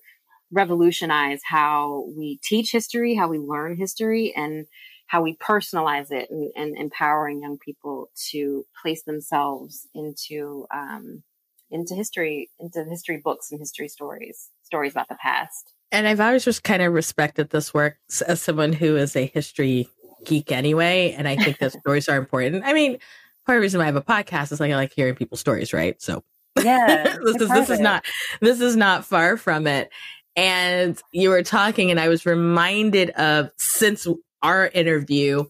revolutionize 0.51 1.41
how 1.45 2.05
we 2.15 2.39
teach 2.43 2.71
history, 2.71 3.15
how 3.15 3.27
we 3.27 3.37
learn 3.37 3.75
history, 3.75 4.33
and 4.35 4.65
how 5.07 5.21
we 5.21 5.35
personalize 5.35 6.11
it 6.11 6.29
and, 6.29 6.51
and 6.55 6.77
empowering 6.77 7.41
young 7.41 7.57
people 7.57 8.09
to 8.31 8.65
place 8.81 9.03
themselves 9.03 9.87
into 9.93 10.65
um, 10.73 11.23
into 11.71 11.93
history, 11.93 12.49
into 12.59 12.83
history 12.83 13.17
books 13.17 13.51
and 13.51 13.59
history 13.59 13.87
stories, 13.87 14.49
stories 14.63 14.93
about 14.93 15.07
the 15.07 15.17
past. 15.21 15.73
And 15.91 16.07
I've 16.07 16.19
always 16.19 16.45
just 16.45 16.63
kind 16.63 16.81
of 16.81 16.93
respected 16.93 17.49
this 17.49 17.73
work 17.73 17.97
as 18.27 18.41
someone 18.41 18.73
who 18.73 18.95
is 18.95 19.15
a 19.15 19.25
history 19.25 19.89
geek 20.25 20.51
anyway. 20.51 21.15
And 21.17 21.27
I 21.27 21.35
think 21.35 21.57
that 21.59 21.71
stories 21.79 22.07
are 22.09 22.17
important. 22.17 22.63
I 22.65 22.73
mean, 22.73 22.99
part 23.45 23.57
of 23.57 23.61
the 23.61 23.63
reason 23.63 23.79
why 23.79 23.85
I 23.85 23.87
have 23.87 23.95
a 23.95 24.01
podcast 24.01 24.51
is 24.51 24.59
like 24.59 24.71
I 24.71 24.75
like 24.75 24.93
hearing 24.93 25.15
people's 25.15 25.39
stories, 25.39 25.73
right? 25.73 25.99
So 26.01 26.23
yeah. 26.61 27.17
this 27.23 27.41
is 27.41 27.49
this 27.49 27.69
is 27.69 27.79
not 27.79 28.05
this 28.41 28.61
is 28.61 28.75
not 28.75 29.05
far 29.05 29.37
from 29.37 29.67
it. 29.67 29.89
And 30.35 31.01
you 31.11 31.29
were 31.29 31.43
talking 31.43 31.91
and 31.91 31.99
I 31.99 32.07
was 32.07 32.25
reminded 32.25 33.09
of 33.11 33.51
since 33.57 34.07
our 34.41 34.67
interview, 34.67 35.45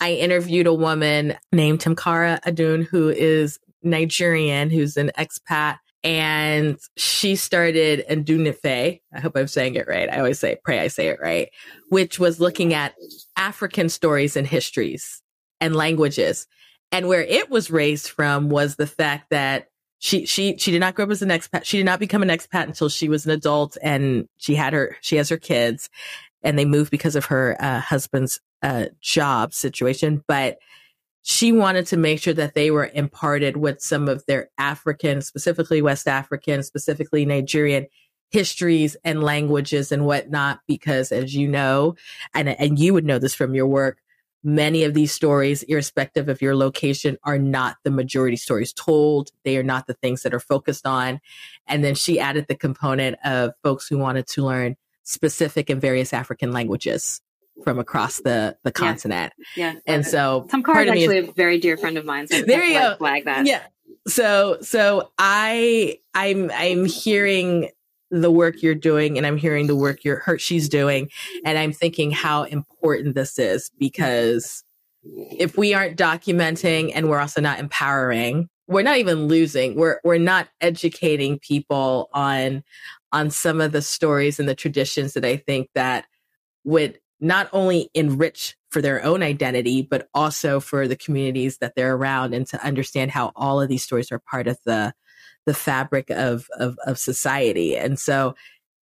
I 0.00 0.14
interviewed 0.14 0.66
a 0.66 0.74
woman 0.74 1.36
named 1.52 1.80
Timkara 1.80 2.40
Adun 2.42 2.84
who 2.84 3.08
is 3.08 3.58
Nigerian, 3.82 4.70
who's 4.70 4.96
an 4.96 5.12
expat 5.16 5.78
and 6.04 6.78
she 6.98 7.34
started 7.34 8.04
Ndunife. 8.10 9.00
I 9.14 9.20
hope 9.20 9.36
I'm 9.36 9.48
saying 9.48 9.74
it 9.74 9.88
right. 9.88 10.10
I 10.10 10.18
always 10.18 10.38
say, 10.38 10.58
pray 10.62 10.78
I 10.80 10.88
say 10.88 11.08
it 11.08 11.18
right, 11.20 11.50
which 11.88 12.18
was 12.18 12.38
looking 12.38 12.74
at 12.74 12.94
African 13.36 13.88
stories 13.88 14.36
and 14.36 14.46
histories 14.46 15.22
and 15.62 15.74
languages. 15.74 16.46
And 16.92 17.08
where 17.08 17.22
it 17.22 17.50
was 17.50 17.70
raised 17.70 18.10
from 18.10 18.50
was 18.50 18.76
the 18.76 18.86
fact 18.86 19.30
that 19.30 19.68
she 19.98 20.26
she 20.26 20.58
she 20.58 20.70
did 20.70 20.80
not 20.80 20.94
grow 20.94 21.06
up 21.06 21.10
as 21.10 21.22
an 21.22 21.30
expat. 21.30 21.64
She 21.64 21.78
did 21.78 21.86
not 21.86 21.98
become 21.98 22.22
an 22.22 22.28
expat 22.28 22.64
until 22.64 22.90
she 22.90 23.08
was 23.08 23.24
an 23.24 23.32
adult, 23.32 23.78
and 23.82 24.28
she 24.36 24.54
had 24.54 24.74
her 24.74 24.96
she 25.00 25.16
has 25.16 25.30
her 25.30 25.38
kids, 25.38 25.88
and 26.42 26.58
they 26.58 26.66
moved 26.66 26.90
because 26.90 27.16
of 27.16 27.24
her 27.24 27.56
uh, 27.58 27.80
husband's 27.80 28.38
uh, 28.62 28.86
job 29.00 29.54
situation. 29.54 30.22
But 30.28 30.58
she 31.26 31.52
wanted 31.52 31.86
to 31.86 31.96
make 31.96 32.20
sure 32.20 32.34
that 32.34 32.52
they 32.52 32.70
were 32.70 32.90
imparted 32.92 33.56
with 33.56 33.80
some 33.80 34.08
of 34.08 34.26
their 34.26 34.50
African, 34.58 35.22
specifically 35.22 35.80
West 35.80 36.06
African, 36.06 36.62
specifically 36.62 37.24
Nigerian 37.24 37.86
histories 38.30 38.94
and 39.04 39.22
languages 39.22 39.90
and 39.90 40.04
whatnot, 40.04 40.60
because 40.68 41.12
as 41.12 41.34
you 41.34 41.48
know, 41.48 41.96
and, 42.34 42.50
and 42.50 42.78
you 42.78 42.92
would 42.92 43.06
know 43.06 43.18
this 43.18 43.34
from 43.34 43.54
your 43.54 43.66
work, 43.66 44.02
many 44.42 44.84
of 44.84 44.92
these 44.92 45.12
stories, 45.12 45.62
irrespective 45.62 46.28
of 46.28 46.42
your 46.42 46.54
location, 46.54 47.16
are 47.24 47.38
not 47.38 47.78
the 47.84 47.90
majority 47.90 48.36
stories 48.36 48.74
told. 48.74 49.30
They 49.44 49.56
are 49.56 49.62
not 49.62 49.86
the 49.86 49.94
things 49.94 50.24
that 50.24 50.34
are 50.34 50.40
focused 50.40 50.86
on. 50.86 51.22
And 51.66 51.82
then 51.82 51.94
she 51.94 52.20
added 52.20 52.48
the 52.48 52.54
component 52.54 53.16
of 53.24 53.54
folks 53.62 53.88
who 53.88 53.96
wanted 53.96 54.26
to 54.26 54.44
learn 54.44 54.76
specific 55.04 55.70
and 55.70 55.80
various 55.80 56.12
African 56.12 56.52
languages 56.52 57.22
from 57.62 57.78
across 57.78 58.20
the 58.20 58.56
the 58.64 58.72
continent. 58.72 59.32
Yeah. 59.56 59.74
And 59.86 60.04
uh, 60.04 60.08
so 60.08 60.46
Tom 60.50 60.62
Carr 60.62 60.82
is 60.82 60.90
actually 60.90 61.18
is, 61.18 61.28
a 61.28 61.32
very 61.32 61.58
dear 61.58 61.76
friend 61.76 61.96
of 61.96 62.04
mine. 62.04 62.26
So 62.26 62.42
there 62.42 62.64
you 62.64 62.78
go. 62.78 62.96
Flag 62.96 63.24
that. 63.24 63.46
Yeah. 63.46 63.62
So 64.08 64.58
so 64.60 65.10
I 65.18 65.98
I'm 66.14 66.50
I'm 66.52 66.84
hearing 66.84 67.70
the 68.10 68.30
work 68.30 68.62
you're 68.62 68.74
doing 68.74 69.16
and 69.16 69.26
I'm 69.26 69.36
hearing 69.36 69.66
the 69.66 69.76
work 69.76 70.04
you're 70.04 70.20
her 70.20 70.38
she's 70.38 70.68
doing 70.68 71.10
and 71.44 71.58
I'm 71.58 71.72
thinking 71.72 72.10
how 72.10 72.44
important 72.44 73.14
this 73.14 73.38
is 73.38 73.70
because 73.78 74.62
if 75.04 75.56
we 75.56 75.74
aren't 75.74 75.98
documenting 75.98 76.92
and 76.94 77.08
we're 77.08 77.18
also 77.18 77.40
not 77.40 77.58
empowering, 77.58 78.48
we're 78.66 78.82
not 78.82 78.98
even 78.98 79.28
losing. 79.28 79.76
We're 79.76 80.00
we're 80.04 80.18
not 80.18 80.48
educating 80.60 81.38
people 81.38 82.08
on 82.12 82.62
on 83.12 83.30
some 83.30 83.60
of 83.60 83.72
the 83.72 83.82
stories 83.82 84.40
and 84.40 84.48
the 84.48 84.54
traditions 84.54 85.14
that 85.14 85.24
I 85.24 85.36
think 85.36 85.68
that 85.74 86.06
would 86.64 86.98
not 87.20 87.48
only 87.52 87.90
enrich 87.94 88.56
for 88.70 88.82
their 88.82 89.04
own 89.04 89.22
identity, 89.22 89.82
but 89.82 90.08
also 90.14 90.60
for 90.60 90.88
the 90.88 90.96
communities 90.96 91.58
that 91.58 91.74
they're 91.76 91.94
around 91.94 92.34
and 92.34 92.46
to 92.48 92.64
understand 92.64 93.10
how 93.10 93.32
all 93.36 93.60
of 93.60 93.68
these 93.68 93.82
stories 93.82 94.10
are 94.10 94.18
part 94.18 94.48
of 94.48 94.58
the, 94.64 94.92
the 95.46 95.54
fabric 95.54 96.10
of, 96.10 96.48
of, 96.58 96.76
of 96.86 96.98
society. 96.98 97.76
And 97.76 97.98
so 97.98 98.34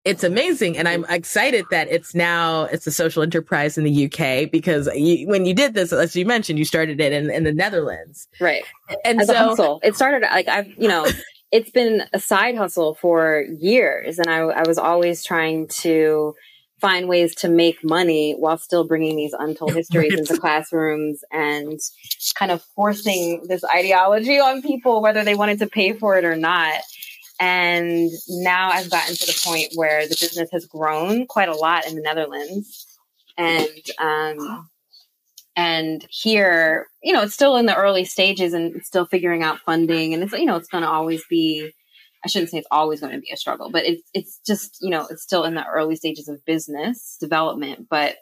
it's 0.04 0.24
amazing. 0.24 0.76
And 0.76 0.88
I'm 0.88 1.04
excited 1.08 1.64
that 1.70 1.88
it's 1.88 2.14
now, 2.14 2.64
it's 2.64 2.86
a 2.86 2.90
social 2.90 3.22
enterprise 3.22 3.78
in 3.78 3.84
the 3.84 4.06
UK 4.06 4.50
because 4.50 4.88
you, 4.94 5.28
when 5.28 5.44
you 5.46 5.54
did 5.54 5.74
this, 5.74 5.92
as 5.92 6.16
you 6.16 6.26
mentioned, 6.26 6.58
you 6.58 6.64
started 6.64 7.00
it 7.00 7.12
in, 7.12 7.30
in 7.30 7.44
the 7.44 7.52
Netherlands. 7.52 8.26
Right. 8.40 8.64
And 9.04 9.20
as 9.20 9.28
so, 9.28 9.34
a 9.34 9.36
hustle, 9.36 9.80
it 9.84 9.94
started 9.94 10.22
like 10.22 10.48
I've, 10.48 10.68
you 10.76 10.88
know, 10.88 11.06
it's 11.52 11.70
been 11.70 12.02
a 12.12 12.18
side 12.18 12.56
hustle 12.56 12.94
for 12.94 13.44
years. 13.58 14.18
And 14.18 14.28
I, 14.28 14.38
I 14.38 14.66
was 14.66 14.78
always 14.78 15.22
trying 15.22 15.68
to, 15.68 16.34
find 16.82 17.08
ways 17.08 17.32
to 17.36 17.48
make 17.48 17.84
money 17.84 18.32
while 18.32 18.58
still 18.58 18.82
bringing 18.82 19.14
these 19.14 19.32
untold 19.38 19.72
histories 19.72 20.10
right. 20.10 20.18
into 20.18 20.36
classrooms 20.36 21.22
and 21.30 21.78
kind 22.34 22.50
of 22.50 22.60
forcing 22.74 23.46
this 23.46 23.62
ideology 23.64 24.40
on 24.40 24.60
people, 24.62 25.00
whether 25.00 25.22
they 25.22 25.36
wanted 25.36 25.60
to 25.60 25.68
pay 25.68 25.92
for 25.92 26.18
it 26.18 26.24
or 26.24 26.34
not. 26.34 26.80
And 27.38 28.10
now 28.28 28.70
I've 28.70 28.90
gotten 28.90 29.14
to 29.14 29.26
the 29.26 29.40
point 29.44 29.68
where 29.76 30.08
the 30.08 30.16
business 30.20 30.50
has 30.50 30.66
grown 30.66 31.26
quite 31.26 31.48
a 31.48 31.54
lot 31.54 31.86
in 31.86 31.94
the 31.94 32.02
Netherlands. 32.02 32.86
And, 33.38 33.68
um, 33.98 34.68
and 35.54 36.04
here, 36.10 36.88
you 37.00 37.12
know, 37.12 37.22
it's 37.22 37.34
still 37.34 37.56
in 37.58 37.66
the 37.66 37.76
early 37.76 38.04
stages 38.04 38.54
and 38.54 38.84
still 38.84 39.06
figuring 39.06 39.44
out 39.44 39.60
funding. 39.60 40.14
And 40.14 40.22
it's, 40.24 40.32
you 40.32 40.46
know, 40.46 40.56
it's 40.56 40.68
going 40.68 40.82
to 40.82 40.90
always 40.90 41.22
be 41.30 41.72
I 42.24 42.28
shouldn't 42.28 42.50
say 42.50 42.58
it's 42.58 42.68
always 42.70 43.00
going 43.00 43.12
to 43.12 43.20
be 43.20 43.32
a 43.32 43.36
struggle, 43.36 43.70
but 43.70 43.84
it's 43.84 44.02
it's 44.14 44.40
just 44.46 44.78
you 44.80 44.90
know 44.90 45.06
it's 45.10 45.22
still 45.22 45.44
in 45.44 45.54
the 45.54 45.66
early 45.66 45.96
stages 45.96 46.28
of 46.28 46.44
business 46.44 47.16
development, 47.20 47.88
but 47.88 48.16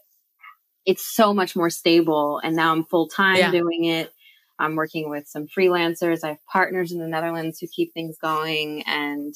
it's 0.87 1.15
so 1.15 1.35
much 1.35 1.55
more 1.55 1.71
stable. 1.71 2.41
And 2.43 2.57
now 2.57 2.73
I'm 2.73 2.85
full 2.85 3.09
time 3.09 3.37
yeah. 3.37 3.51
doing 3.51 3.85
it. 3.85 4.13
I'm 4.59 4.77
working 4.77 5.09
with 5.09 5.27
some 5.27 5.47
freelancers. 5.47 6.25
I 6.25 6.29
have 6.29 6.45
partners 6.51 6.93
in 6.93 6.99
the 6.99 7.09
Netherlands 7.09 7.59
who 7.59 7.67
keep 7.67 7.93
things 7.93 8.17
going, 8.21 8.83
and 8.87 9.35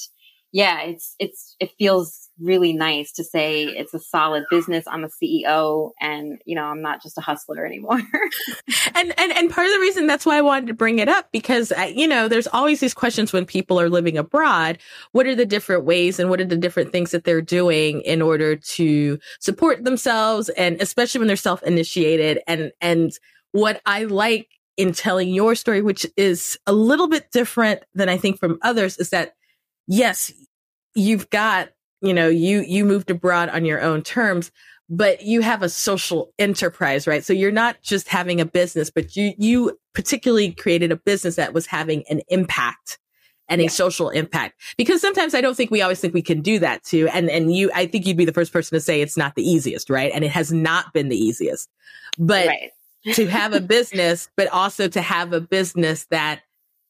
yeah, 0.54 0.82
it's 0.82 1.16
it's 1.18 1.56
it 1.58 1.72
feels 1.80 2.30
really 2.40 2.72
nice 2.72 3.10
to 3.14 3.24
say 3.24 3.64
it's 3.64 3.92
a 3.92 3.98
solid 3.98 4.44
business. 4.50 4.84
I'm 4.86 5.02
a 5.02 5.08
CEO 5.08 5.90
and 6.00 6.40
you 6.46 6.54
know, 6.54 6.62
I'm 6.62 6.80
not 6.80 7.02
just 7.02 7.18
a 7.18 7.20
hustler 7.20 7.66
anymore. 7.66 8.00
and 8.94 9.12
and 9.18 9.32
and 9.32 9.50
part 9.50 9.66
of 9.66 9.72
the 9.72 9.80
reason 9.80 10.06
that's 10.06 10.24
why 10.24 10.38
I 10.38 10.42
wanted 10.42 10.68
to 10.68 10.72
bring 10.74 11.00
it 11.00 11.08
up 11.08 11.28
because 11.32 11.72
I, 11.72 11.86
you 11.86 12.06
know, 12.06 12.28
there's 12.28 12.46
always 12.46 12.78
these 12.78 12.94
questions 12.94 13.32
when 13.32 13.46
people 13.46 13.80
are 13.80 13.88
living 13.88 14.16
abroad, 14.16 14.78
what 15.10 15.26
are 15.26 15.34
the 15.34 15.44
different 15.44 15.86
ways 15.86 16.20
and 16.20 16.30
what 16.30 16.40
are 16.40 16.44
the 16.44 16.56
different 16.56 16.92
things 16.92 17.10
that 17.10 17.24
they're 17.24 17.42
doing 17.42 18.02
in 18.02 18.22
order 18.22 18.54
to 18.54 19.18
support 19.40 19.82
themselves 19.82 20.50
and 20.50 20.80
especially 20.80 21.18
when 21.18 21.26
they're 21.26 21.34
self-initiated 21.34 22.38
and 22.46 22.70
and 22.80 23.18
what 23.50 23.82
I 23.86 24.04
like 24.04 24.46
in 24.76 24.92
telling 24.92 25.30
your 25.30 25.56
story 25.56 25.82
which 25.82 26.06
is 26.16 26.56
a 26.64 26.72
little 26.72 27.08
bit 27.08 27.32
different 27.32 27.82
than 27.96 28.08
I 28.08 28.16
think 28.16 28.38
from 28.38 28.60
others 28.62 28.98
is 28.98 29.10
that 29.10 29.34
yes, 29.86 30.32
you've 30.94 31.30
got, 31.30 31.70
you 32.00 32.14
know, 32.14 32.28
you, 32.28 32.60
you 32.60 32.84
moved 32.84 33.10
abroad 33.10 33.48
on 33.48 33.64
your 33.64 33.80
own 33.80 34.02
terms, 34.02 34.50
but 34.88 35.22
you 35.22 35.40
have 35.40 35.62
a 35.62 35.68
social 35.68 36.32
enterprise, 36.38 37.06
right? 37.06 37.24
So 37.24 37.32
you're 37.32 37.50
not 37.50 37.82
just 37.82 38.08
having 38.08 38.40
a 38.40 38.44
business, 38.44 38.90
but 38.90 39.16
you, 39.16 39.32
you 39.38 39.78
particularly 39.94 40.52
created 40.52 40.92
a 40.92 40.96
business 40.96 41.36
that 41.36 41.54
was 41.54 41.66
having 41.66 42.04
an 42.10 42.20
impact 42.28 42.98
and 43.48 43.60
yeah. 43.60 43.66
a 43.66 43.70
social 43.70 44.10
impact. 44.10 44.60
Because 44.76 45.00
sometimes 45.00 45.34
I 45.34 45.40
don't 45.40 45.56
think 45.56 45.70
we 45.70 45.82
always 45.82 46.00
think 46.00 46.14
we 46.14 46.22
can 46.22 46.42
do 46.42 46.58
that 46.58 46.84
too. 46.84 47.08
And, 47.08 47.30
and 47.30 47.54
you, 47.54 47.70
I 47.74 47.86
think 47.86 48.06
you'd 48.06 48.16
be 48.16 48.24
the 48.24 48.32
first 48.32 48.52
person 48.52 48.76
to 48.76 48.80
say 48.80 49.00
it's 49.00 49.16
not 49.16 49.34
the 49.34 49.48
easiest, 49.48 49.90
right? 49.90 50.12
And 50.14 50.24
it 50.24 50.30
has 50.30 50.52
not 50.52 50.92
been 50.92 51.08
the 51.08 51.16
easiest, 51.16 51.70
but 52.18 52.46
right. 52.46 52.70
to 53.14 53.26
have 53.26 53.54
a 53.54 53.60
business, 53.60 54.28
but 54.36 54.48
also 54.48 54.88
to 54.88 55.00
have 55.00 55.32
a 55.32 55.40
business 55.40 56.06
that 56.10 56.40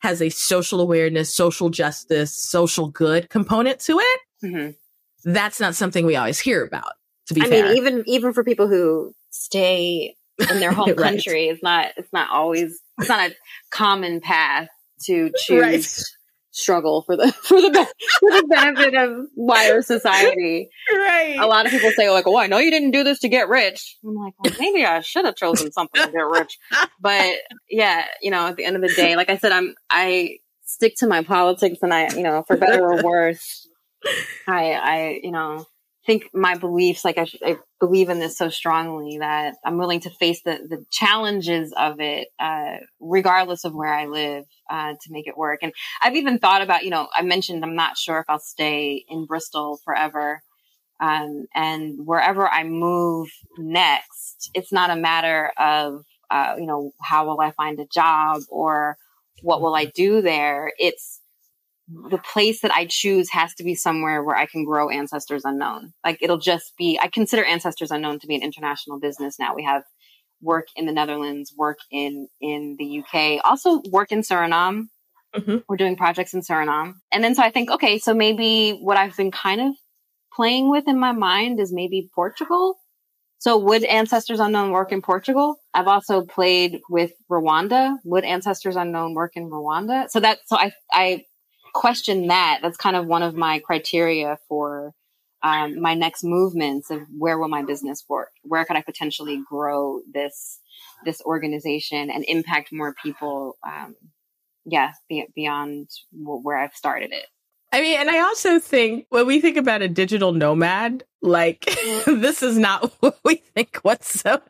has 0.05 0.21
a 0.21 0.29
social 0.29 0.81
awareness, 0.81 1.35
social 1.35 1.71
justice, 1.71 2.37
social 2.37 2.89
good 2.89 3.31
component 3.31 3.81
to 3.81 3.99
it. 3.99 4.21
Mm-hmm. 4.45 5.33
That's 5.33 5.59
not 5.59 5.75
something 5.75 6.05
we 6.05 6.15
always 6.15 6.39
hear 6.39 6.63
about. 6.63 6.93
To 7.29 7.35
be 7.35 7.41
I 7.41 7.49
fair. 7.49 7.65
mean, 7.65 7.77
even 7.79 8.05
even 8.07 8.33
for 8.35 8.45
people 8.45 8.69
who 8.69 9.15
stay 9.31 10.15
in 10.39 10.61
their 10.61 10.73
home 10.79 10.89
right. 10.91 10.99
country, 10.99 11.49
it's 11.49 11.63
not 11.63 11.87
it's 11.97 12.13
not 12.13 12.31
always 12.31 12.79
it's 12.99 13.09
not 13.09 13.31
a 13.31 13.35
common 13.71 14.21
path 14.21 14.69
to 15.07 15.33
choose 15.47 15.61
right 15.61 16.05
struggle 16.55 17.03
for 17.03 17.17
the 17.17 17.33
for 17.43 17.61
the 17.61 17.87
for 18.21 18.31
the 18.31 18.47
benefit 18.49 18.95
of 18.95 19.27
wider 19.35 19.83
society. 19.83 20.71
Right. 20.93 21.37
A 21.39 21.47
lot 21.47 21.67
of 21.67 21.73
people 21.73 21.91
say 21.91 22.11
like, 22.11 22.27
"Oh, 22.27 22.39
I 22.39 22.47
know 22.47 22.59
you 22.59 22.71
didn't 22.71 22.93
do 22.93 23.05
this 23.05 23.21
to 23.21 23.29
get 23.29 23.49
rich." 23.49 23.99
I'm 24.05 24.15
like, 24.15 24.35
well, 24.43 24.55
maybe 24.59 24.85
I 24.85 25.01
should 25.01 25.25
have 25.27 25.37
chosen 25.37 25.73
something 25.73 26.01
to 26.01 26.11
get 26.11 26.19
rich. 26.19 26.59
But 27.01 27.35
yeah, 27.69 28.07
you 28.23 28.31
know, 28.31 28.47
at 28.47 28.57
the 28.57 28.65
end 28.65 28.77
of 28.77 28.83
the 28.83 28.95
day, 28.95 29.17
like 29.17 29.29
I 29.29 29.37
said, 29.37 29.53
I'm 29.53 29.75
I 29.91 30.39
stick 30.65 30.95
to 30.99 31.07
my 31.07 31.23
politics, 31.23 31.79
and 31.83 31.93
I, 31.93 32.09
you 32.15 32.23
know, 32.23 32.45
for 32.47 32.57
better 32.57 32.83
or 32.83 33.03
worse, 33.03 33.69
I 34.47 34.73
I 34.73 35.21
you 35.23 35.33
know 35.33 35.67
think 36.07 36.29
my 36.35 36.57
beliefs, 36.57 37.05
like 37.05 37.19
I, 37.19 37.27
I, 37.45 37.57
believe 37.81 38.09
in 38.09 38.19
this 38.19 38.39
so 38.39 38.49
strongly 38.49 39.19
that 39.19 39.57
I'm 39.65 39.79
willing 39.79 40.01
to 40.01 40.11
face 40.11 40.43
the, 40.43 40.59
the 40.69 40.85
challenges 40.91 41.73
of 41.77 42.01
it, 42.01 42.29
uh, 42.39 42.77
regardless 43.01 43.65
of 43.65 43.75
where 43.75 43.93
I 43.93 44.07
live, 44.07 44.45
uh, 44.71 44.93
to 44.93 45.11
make 45.11 45.27
it 45.27 45.37
work. 45.37 45.61
And 45.63 45.73
I've 46.01 46.17
even 46.17 46.39
thought 46.39 46.63
about, 46.63 46.85
you 46.85 46.91
know, 46.91 47.09
I 47.15 47.23
mentioned 47.23 47.65
I'm 47.65 47.75
not 47.75 47.99
sure 47.99 48.19
if 48.21 48.27
I'll 48.29 48.39
stay 48.39 49.05
in 49.09 49.27
Bristol 49.27 49.79
forever. 49.85 50.43
Um, 51.01 51.47
and 51.55 52.07
wherever 52.07 52.49
I 52.49 52.65
move 52.65 53.29
next, 53.59 54.51
it's 54.55 54.73
not 54.73 54.91
a 54.91 54.97
matter 54.97 55.53
of, 55.59 56.05
uh, 56.31 56.57
you 56.59 56.67
know, 56.67 56.93
how 57.01 57.27
will 57.27 57.41
I 57.41 57.51
find 57.51 57.79
a 57.81 57.87
job 57.87 58.43
or 58.49 58.97
what 59.43 59.61
will 59.61 59.75
I 59.75 59.87
do 59.87 60.23
there? 60.23 60.73
It's, 60.79 61.14
the 61.89 62.19
place 62.19 62.63
that 62.63 62.73
I 62.75 62.87
choose 62.87 63.31
has 63.31 63.55
to 63.55 63.65
be 63.65 63.75
somewhere 63.75 64.23
where 64.23 64.37
I 64.37 64.47
can 64.47 64.65
grow 64.65 64.89
Ancestors 64.89 65.43
Unknown. 65.45 65.93
Like 66.05 66.19
it'll 66.23 66.39
just 66.39 66.73
be, 66.79 66.99
I 67.01 67.09
consider 67.09 67.45
Ancestors 67.45 67.91
Unknown 67.91 68.21
to 68.21 68.27
be 68.27 68.35
an 68.35 68.43
international 68.43 68.99
business 68.99 69.39
now. 69.39 69.55
We 69.55 69.65
have 69.65 69.83
work 70.41 70.69
in 70.77 70.87
the 70.87 70.93
Netherlands, 70.93 71.53
work 71.57 71.79
in, 71.91 72.29
in 72.41 72.77
the 72.79 73.01
UK, 73.01 73.45
also 73.45 73.83
work 73.91 74.13
in 74.13 74.21
Suriname. 74.21 74.85
Mm-hmm. 75.35 75.59
We're 75.69 75.77
doing 75.77 75.97
projects 75.97 76.33
in 76.33 76.41
Suriname. 76.41 76.95
And 77.13 77.23
then 77.23 77.35
so 77.35 77.43
I 77.43 77.51
think, 77.51 77.71
okay, 77.71 77.99
so 77.99 78.15
maybe 78.15 78.79
what 78.81 78.97
I've 78.97 79.17
been 79.17 79.31
kind 79.31 79.61
of 79.61 79.75
playing 80.33 80.71
with 80.71 80.89
in 80.89 80.99
my 80.99 81.13
mind 81.13 81.61
is 81.61 81.73
maybe 81.73 82.09
Portugal. 82.15 82.77
So 83.39 83.59
would 83.59 83.85
Ancestors 83.85 84.41
Unknown 84.41 84.71
work 84.71 84.91
in 84.91 85.03
Portugal? 85.03 85.57
I've 85.75 85.89
also 85.89 86.23
played 86.23 86.81
with 86.89 87.13
Rwanda. 87.31 87.97
Would 88.05 88.25
Ancestors 88.25 88.77
Unknown 88.77 89.13
work 89.13 89.33
in 89.35 89.51
Rwanda? 89.51 90.09
So 90.09 90.21
that, 90.21 90.39
so 90.47 90.57
I, 90.57 90.73
I 90.91 91.25
question 91.75 92.29
that. 92.29 92.61
That's 92.63 92.79
kind 92.79 92.97
of 92.97 93.07
one 93.07 93.23
of 93.23 93.35
my 93.35 93.59
criteria 93.59 94.39
for 94.49 94.95
um, 95.43 95.81
my 95.81 95.95
next 95.95 96.25
movements 96.25 96.91
of 96.91 97.03
where 97.17 97.39
will 97.39 97.49
my 97.49 97.63
business 97.63 98.05
work? 98.09 98.31
Where 98.43 98.65
could 98.65 98.77
I 98.77 98.83
potentially 98.83 99.43
grow 99.47 100.01
this 100.11 100.61
this 101.05 101.21
organization 101.23 102.11
and 102.11 102.25
impact 102.27 102.73
more 102.73 102.95
people 103.03 103.57
um, 103.67 103.95
yeah, 104.65 104.93
be, 105.09 105.27
beyond 105.35 105.89
where 106.13 106.57
I've 106.57 106.75
started 106.75 107.13
it. 107.13 107.27
I 107.73 107.81
mean, 107.81 107.99
and 107.99 108.09
I 108.09 108.21
also 108.21 108.61
think 108.61 109.07
when 109.11 109.27
we 109.27 109.41
think 109.41 109.57
about 109.57 109.83
a 109.83 109.89
digital 109.89 110.33
nomad, 110.33 111.05
like 111.23 111.63
mm-hmm. 111.63 112.21
this 112.21 112.43
is 112.43 112.57
not 112.57 112.93
what 113.01 113.19
we 113.25 113.37
think 113.37 113.77
whatsoever. 113.79 114.41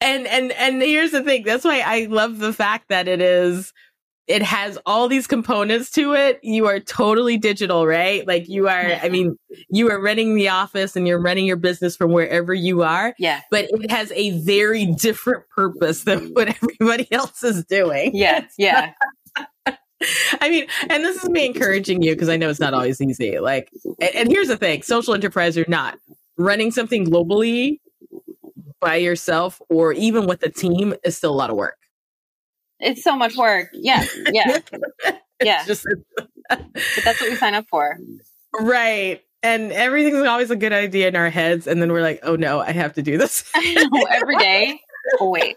And 0.00 0.26
and 0.26 0.52
and 0.52 0.80
here's 0.80 1.10
the 1.10 1.22
thing. 1.22 1.42
That's 1.44 1.64
why 1.64 1.82
I 1.84 2.06
love 2.06 2.38
the 2.38 2.52
fact 2.52 2.88
that 2.88 3.08
it 3.08 3.20
is 3.20 3.72
it 4.30 4.42
has 4.42 4.78
all 4.86 5.08
these 5.08 5.26
components 5.26 5.90
to 5.90 6.14
it. 6.14 6.38
You 6.44 6.66
are 6.66 6.78
totally 6.78 7.36
digital, 7.36 7.84
right? 7.84 8.24
Like 8.28 8.48
you 8.48 8.68
are, 8.68 8.92
I 9.02 9.08
mean, 9.08 9.36
you 9.70 9.90
are 9.90 10.00
running 10.00 10.36
the 10.36 10.48
office 10.48 10.94
and 10.94 11.06
you're 11.08 11.20
running 11.20 11.46
your 11.46 11.56
business 11.56 11.96
from 11.96 12.12
wherever 12.12 12.54
you 12.54 12.82
are. 12.82 13.12
Yeah. 13.18 13.40
But 13.50 13.66
it 13.72 13.90
has 13.90 14.12
a 14.12 14.38
very 14.42 14.86
different 14.86 15.48
purpose 15.48 16.04
than 16.04 16.28
what 16.28 16.48
everybody 16.48 17.08
else 17.12 17.42
is 17.42 17.64
doing. 17.64 18.12
Yeah. 18.14 18.46
Yeah. 18.56 18.92
I 20.40 20.48
mean, 20.48 20.66
and 20.88 21.04
this 21.04 21.24
is 21.24 21.28
me 21.28 21.46
encouraging 21.46 22.00
you 22.00 22.14
because 22.14 22.28
I 22.28 22.36
know 22.36 22.48
it's 22.48 22.60
not 22.60 22.72
always 22.72 23.00
easy. 23.00 23.40
Like, 23.40 23.68
and, 24.00 24.14
and 24.14 24.30
here's 24.30 24.48
the 24.48 24.56
thing 24.56 24.82
social 24.82 25.12
enterprise 25.12 25.58
or 25.58 25.64
not, 25.66 25.98
running 26.38 26.70
something 26.70 27.04
globally 27.04 27.80
by 28.80 28.94
yourself 28.94 29.60
or 29.68 29.92
even 29.92 30.26
with 30.26 30.44
a 30.44 30.50
team 30.50 30.94
is 31.04 31.16
still 31.16 31.32
a 31.32 31.34
lot 31.34 31.50
of 31.50 31.56
work. 31.56 31.76
It's 32.80 33.02
so 33.02 33.16
much 33.16 33.36
work. 33.36 33.68
Yeah. 33.72 34.04
Yeah. 34.32 34.58
yeah. 35.42 35.64
Just, 35.66 35.86
but 36.48 36.60
that's 37.04 37.20
what 37.20 37.30
we 37.30 37.36
sign 37.36 37.54
up 37.54 37.66
for. 37.68 37.98
Right. 38.58 39.22
And 39.42 39.72
everything's 39.72 40.26
always 40.26 40.50
a 40.50 40.56
good 40.56 40.72
idea 40.72 41.08
in 41.08 41.16
our 41.16 41.30
heads. 41.30 41.66
And 41.66 41.80
then 41.80 41.92
we're 41.92 42.02
like, 42.02 42.20
oh 42.22 42.36
no, 42.36 42.60
I 42.60 42.72
have 42.72 42.94
to 42.94 43.02
do 43.02 43.16
this. 43.18 43.50
every 44.10 44.36
day. 44.36 44.80
Oh, 45.18 45.30
wait. 45.30 45.56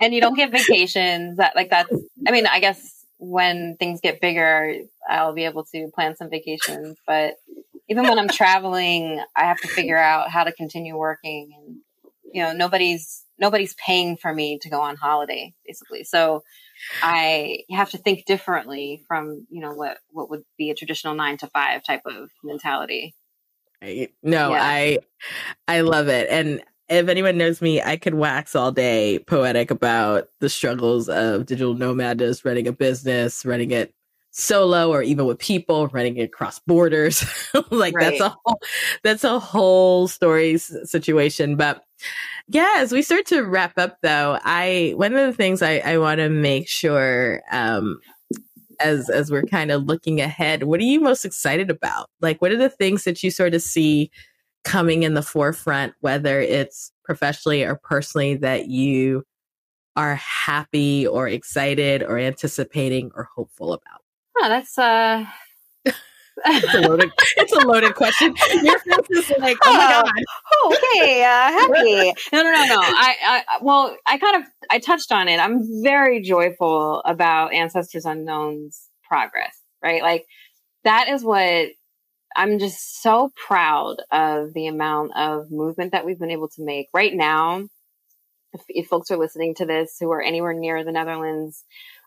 And 0.00 0.12
you 0.12 0.20
don't 0.20 0.34
get 0.34 0.50
vacations. 0.50 1.36
That 1.36 1.54
like 1.54 1.70
that's 1.70 1.92
I 2.26 2.32
mean, 2.32 2.46
I 2.46 2.60
guess 2.60 3.04
when 3.18 3.76
things 3.78 4.00
get 4.00 4.20
bigger, 4.20 4.74
I'll 5.08 5.32
be 5.32 5.44
able 5.44 5.64
to 5.66 5.88
plan 5.94 6.16
some 6.16 6.28
vacations. 6.28 6.98
But 7.06 7.34
even 7.88 8.04
when 8.04 8.18
I'm 8.18 8.28
traveling, 8.28 9.22
I 9.36 9.44
have 9.44 9.60
to 9.60 9.68
figure 9.68 9.96
out 9.96 10.30
how 10.30 10.44
to 10.44 10.52
continue 10.52 10.96
working. 10.96 11.50
And, 11.56 11.76
you 12.32 12.42
know, 12.42 12.52
nobody's, 12.52 13.21
nobody's 13.38 13.74
paying 13.74 14.16
for 14.16 14.32
me 14.32 14.58
to 14.58 14.70
go 14.70 14.80
on 14.80 14.96
holiday, 14.96 15.54
basically. 15.66 16.04
So 16.04 16.42
I 17.02 17.60
have 17.70 17.90
to 17.90 17.98
think 17.98 18.24
differently 18.24 19.02
from, 19.06 19.46
you 19.50 19.60
know, 19.60 19.72
what, 19.72 19.98
what 20.10 20.30
would 20.30 20.42
be 20.58 20.70
a 20.70 20.74
traditional 20.74 21.14
nine 21.14 21.36
to 21.38 21.46
five 21.48 21.82
type 21.84 22.02
of 22.06 22.30
mentality. 22.42 23.14
No, 24.22 24.52
yeah. 24.52 24.62
I, 24.62 24.98
I 25.66 25.80
love 25.80 26.08
it. 26.08 26.28
And 26.30 26.62
if 26.88 27.08
anyone 27.08 27.38
knows 27.38 27.60
me, 27.60 27.80
I 27.80 27.96
could 27.96 28.14
wax 28.14 28.54
all 28.54 28.70
day 28.70 29.18
poetic 29.20 29.70
about 29.70 30.28
the 30.40 30.48
struggles 30.48 31.08
of 31.08 31.46
digital 31.46 31.74
nomadness, 31.74 32.44
running 32.44 32.68
a 32.68 32.72
business, 32.72 33.44
running 33.44 33.70
it 33.70 33.94
solo 34.30 34.90
or 34.90 35.02
even 35.02 35.26
with 35.26 35.38
people, 35.38 35.88
running 35.88 36.16
it 36.16 36.24
across 36.24 36.58
borders. 36.60 37.24
like 37.70 37.94
right. 37.94 38.18
that's 38.18 38.20
a 38.20 38.36
whole, 38.44 38.60
that's 39.02 39.24
a 39.24 39.38
whole 39.38 40.08
story 40.08 40.58
situation. 40.58 41.56
But 41.56 41.84
yeah, 42.48 42.74
as 42.78 42.92
we 42.92 43.02
start 43.02 43.26
to 43.26 43.42
wrap 43.42 43.78
up 43.78 43.98
though, 44.02 44.38
I, 44.42 44.92
one 44.96 45.14
of 45.14 45.26
the 45.26 45.32
things 45.32 45.62
I, 45.62 45.78
I 45.78 45.98
want 45.98 46.18
to 46.18 46.28
make 46.28 46.68
sure, 46.68 47.42
um, 47.50 48.00
as, 48.80 49.08
as 49.08 49.30
we're 49.30 49.42
kind 49.44 49.70
of 49.70 49.84
looking 49.84 50.20
ahead, 50.20 50.64
what 50.64 50.80
are 50.80 50.84
you 50.84 51.00
most 51.00 51.24
excited 51.24 51.70
about? 51.70 52.10
Like, 52.20 52.42
what 52.42 52.52
are 52.52 52.56
the 52.56 52.68
things 52.68 53.04
that 53.04 53.22
you 53.22 53.30
sort 53.30 53.54
of 53.54 53.62
see 53.62 54.10
coming 54.64 55.02
in 55.02 55.14
the 55.14 55.22
forefront, 55.22 55.94
whether 56.00 56.40
it's 56.40 56.92
professionally 57.04 57.62
or 57.62 57.76
personally, 57.76 58.34
that 58.36 58.68
you 58.68 59.24
are 59.96 60.16
happy 60.16 61.06
or 61.06 61.28
excited 61.28 62.02
or 62.02 62.18
anticipating 62.18 63.10
or 63.14 63.28
hopeful 63.34 63.72
about? 63.72 64.00
Oh, 64.38 64.48
that's 64.48 64.78
uh 64.78 65.26
it's, 66.46 66.74
a 66.74 66.80
loaded, 66.80 67.12
it's 67.36 67.52
a 67.52 67.66
loaded 67.66 67.94
question. 67.94 68.34
Your 68.62 68.78
face 68.78 69.30
is 69.30 69.32
like, 69.38 69.58
oh 69.64 69.76
my 69.76 69.84
oh, 69.84 70.02
god. 70.02 70.24
Oh, 70.52 70.76
okay, 70.76 71.22
uh, 71.22 71.26
happy. 71.26 72.12
No, 72.32 72.42
no, 72.42 72.50
no, 72.50 72.64
no. 72.66 72.80
I, 72.80 73.16
I, 73.26 73.42
well, 73.62 73.96
I 74.06 74.18
kind 74.18 74.42
of, 74.42 74.48
I 74.70 74.78
touched 74.78 75.12
on 75.12 75.28
it. 75.28 75.38
I'm 75.38 75.82
very 75.82 76.22
joyful 76.22 77.02
about 77.04 77.52
Ancestors 77.52 78.04
Unknown's 78.04 78.88
progress. 79.04 79.56
Right, 79.82 80.02
like 80.02 80.26
that 80.84 81.08
is 81.08 81.24
what 81.24 81.70
I'm 82.36 82.58
just 82.58 83.02
so 83.02 83.30
proud 83.46 83.96
of 84.10 84.52
the 84.54 84.66
amount 84.66 85.12
of 85.16 85.50
movement 85.50 85.92
that 85.92 86.06
we've 86.06 86.18
been 86.18 86.30
able 86.30 86.48
to 86.50 86.64
make 86.64 86.88
right 86.94 87.12
now. 87.14 87.66
If, 88.52 88.62
if, 88.68 88.86
folks 88.86 89.10
are 89.10 89.16
listening 89.16 89.54
to 89.56 89.66
this 89.66 89.96
who 89.98 90.10
are 90.12 90.20
anywhere 90.20 90.52
near 90.52 90.84
the 90.84 90.92
Netherlands, 90.92 91.64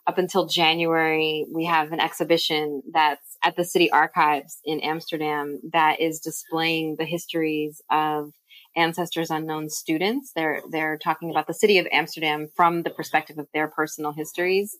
up 0.08 0.18
until 0.18 0.46
January, 0.48 1.46
we 1.52 1.66
have 1.66 1.92
an 1.92 2.00
exhibition 2.00 2.82
that's 2.92 3.38
at 3.44 3.56
the 3.56 3.64
City 3.64 3.92
Archives 3.92 4.60
in 4.64 4.80
Amsterdam 4.82 5.60
that 5.74 6.00
is 6.00 6.20
displaying 6.20 6.96
the 6.98 7.06
histories 7.06 7.82
of 7.90 8.32
ancestors 8.76 9.32
unknown 9.32 9.70
students. 9.70 10.32
They're 10.36 10.62
they're 10.70 10.98
talking 10.98 11.32
about 11.32 11.48
the 11.48 11.54
city 11.54 11.78
of 11.80 11.88
Amsterdam 11.92 12.50
from 12.56 12.84
the 12.84 12.90
perspective 12.90 13.38
of 13.38 13.48
their 13.54 13.68
personal 13.68 14.12
histories 14.12 14.78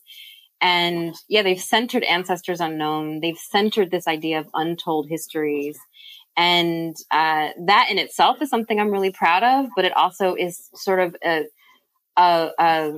and 0.60 1.14
yeah, 1.28 1.42
they've 1.42 1.60
centered 1.60 2.02
ancestors 2.04 2.60
unknown. 2.60 3.20
They've 3.20 3.36
centered 3.36 3.90
this 3.90 4.06
idea 4.06 4.40
of 4.40 4.48
untold 4.54 5.06
histories. 5.08 5.78
And 6.36 6.96
uh, 7.10 7.48
that 7.66 7.88
in 7.90 7.98
itself 7.98 8.40
is 8.42 8.50
something 8.50 8.78
I'm 8.78 8.90
really 8.90 9.12
proud 9.12 9.42
of, 9.42 9.70
but 9.74 9.84
it 9.84 9.96
also 9.96 10.34
is 10.34 10.68
sort 10.74 11.00
of 11.00 11.16
a, 11.24 11.44
a, 12.16 12.50
a 12.58 12.92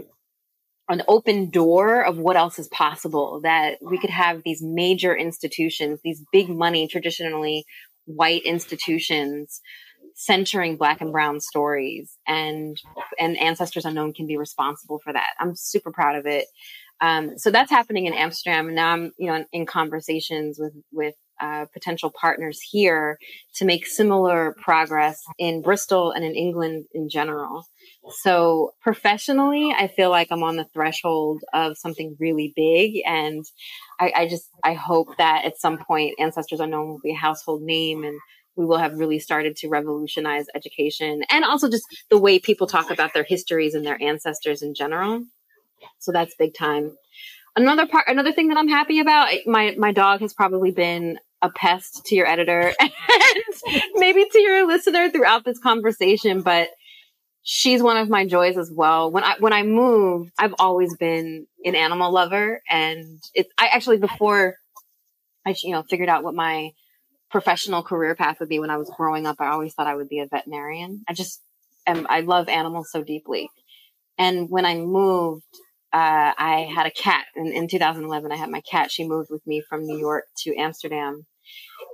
an 0.89 1.03
open 1.07 1.51
door 1.51 2.03
of 2.03 2.19
what 2.19 2.37
else 2.37 2.59
is 2.59 2.69
possible 2.69 3.41
that 3.43 3.79
we 3.83 3.99
could 3.99 4.11
have 4.11 4.43
these 4.45 4.63
major 4.63 5.15
institutions, 5.15 6.01
these 6.03 6.25
big 6.33 6.49
money, 6.49 6.89
traditionally 6.89 7.65
white 8.07 8.43
institutions 8.45 9.61
centering 10.15 10.77
black 10.77 11.01
and 11.01 11.13
brown 11.13 11.41
stories 11.41 12.17
and 12.27 12.77
and 13.21 13.39
ancestors 13.39 13.85
unknown 13.85 14.13
can 14.13 14.27
be 14.27 14.37
responsible 14.37 14.99
for 15.05 15.13
that. 15.13 15.29
I'm 15.39 15.55
super 15.55 15.93
proud 15.93 16.17
of 16.17 16.27
it. 16.27 16.47
Um, 17.01 17.39
so 17.39 17.51
that's 17.51 17.71
happening 17.71 18.07
in 18.07 18.15
Amsterdam. 18.15 18.67
And 18.67 18.77
now 18.77 18.93
I'm, 18.93 19.13
you 19.19 19.29
know, 19.29 19.35
in, 19.35 19.47
in 19.53 19.67
conversations 19.67 20.59
with, 20.59 20.73
with, 20.93 21.15
uh, 21.41 21.67
potential 21.73 22.13
partners 22.21 22.61
here 22.61 23.19
to 23.55 23.65
make 23.65 23.87
similar 23.87 24.55
progress 24.63 25.21
in 25.39 25.63
Bristol 25.63 26.11
and 26.13 26.25
in 26.25 26.35
England 26.35 26.87
in 26.93 27.09
general. 27.09 27.65
So 28.23 28.73
professionally, 28.81 29.75
I 29.77 29.89
feel 29.89 30.11
like 30.11 30.29
I'm 30.31 30.43
on 30.43 30.57
the 30.57 30.67
threshold 30.73 31.43
of 31.53 31.77
something 31.77 32.17
really 32.19 32.53
big. 32.57 33.03
And 33.07 33.45
I, 34.01 34.13
I 34.15 34.29
just, 34.29 34.49
I 34.65 34.75
hope 34.75 35.09
that 35.19 35.45
at 35.45 35.59
some 35.59 35.79
point 35.79 36.15
Ancestors 36.19 36.61
Unknown 36.61 36.89
will 36.89 37.01
be 37.03 37.13
a 37.13 37.17
household 37.17 37.63
name 37.63 38.05
and 38.05 38.19
we 38.57 38.67
will 38.67 38.79
have 38.79 38.99
really 38.99 39.21
started 39.21 39.57
to 39.57 39.69
revolutionize 39.69 40.47
education 40.55 41.23
and 41.31 41.45
also 41.45 41.71
just 41.71 41.85
the 42.11 42.19
way 42.19 42.41
people 42.41 42.67
talk 42.67 42.91
about 42.91 43.15
their 43.15 43.23
histories 43.23 43.75
and 43.75 43.87
their 43.87 44.03
ancestors 44.03 44.63
in 44.63 44.75
general. 44.75 45.25
So 46.01 46.11
that's 46.11 46.35
big 46.37 46.55
time. 46.55 46.97
Another 47.55 47.87
part, 47.87 48.07
another 48.09 48.33
thing 48.33 48.49
that 48.49 48.57
I'm 48.57 48.69
happy 48.69 49.01
about, 49.01 49.29
my, 49.47 49.75
my 49.79 49.93
dog 49.93 50.21
has 50.21 50.35
probably 50.35 50.71
been 50.73 51.19
a 51.43 51.51
pest 51.51 52.07
to 52.07 52.17
your 52.17 52.27
editor 52.27 52.73
and 52.81 53.83
maybe 53.95 54.25
to 54.31 54.41
your 54.41 54.67
listener 54.67 55.11
throughout 55.11 55.45
this 55.45 55.59
conversation, 55.59 56.43
but 56.43 56.69
she's 57.43 57.83
one 57.83 57.97
of 57.97 58.09
my 58.09 58.27
joys 58.27 58.57
as 58.57 58.71
well. 58.71 59.11
When 59.11 59.25
I, 59.25 59.37
when 59.39 59.53
I 59.53 59.63
moved, 59.63 60.33
I've 60.39 60.55
always 60.59 60.97
been 60.97 61.47
an 61.65 61.75
animal 61.75 62.13
lover 62.13 62.61
and 62.69 63.21
it's, 63.35 63.51
I 63.59 63.69
actually, 63.69 63.99
before 63.99 64.57
I, 65.47 65.55
you 65.63 65.73
know, 65.73 65.83
figured 65.83 66.09
out 66.09 66.25
what 66.25 66.35
my 66.35 66.73
professional 67.31 67.83
career 67.83 68.15
path 68.15 68.41
would 68.41 68.49
be 68.49 68.59
when 68.59 68.71
I 68.71 68.77
was 68.77 68.91
growing 68.97 69.27
up, 69.27 69.37
I 69.39 69.49
always 69.49 69.75
thought 69.75 69.87
I 69.87 69.95
would 69.95 70.09
be 70.09 70.21
a 70.21 70.27
veterinarian. 70.27 71.05
I 71.09 71.13
just 71.13 71.41
am, 71.87 72.07
I 72.09 72.21
love 72.21 72.49
animals 72.49 72.91
so 72.91 73.03
deeply. 73.03 73.51
And 74.19 74.51
when 74.51 74.65
I 74.65 74.75
moved, 74.75 75.45
uh, 75.93 76.33
I 76.37 76.71
had 76.75 76.87
a 76.87 76.91
cat 76.91 77.25
in, 77.35 77.47
in 77.49 77.69
2011. 77.69 78.31
I 78.31 78.37
had 78.37 78.51
my 78.51 78.61
cat. 78.61 78.91
She 78.91 79.09
moved 79.09 79.31
with 79.31 79.47
me 79.47 79.63
from 79.69 79.87
New 79.87 79.99
York 79.99 80.25
to 80.39 80.57
Amsterdam. 80.57 81.27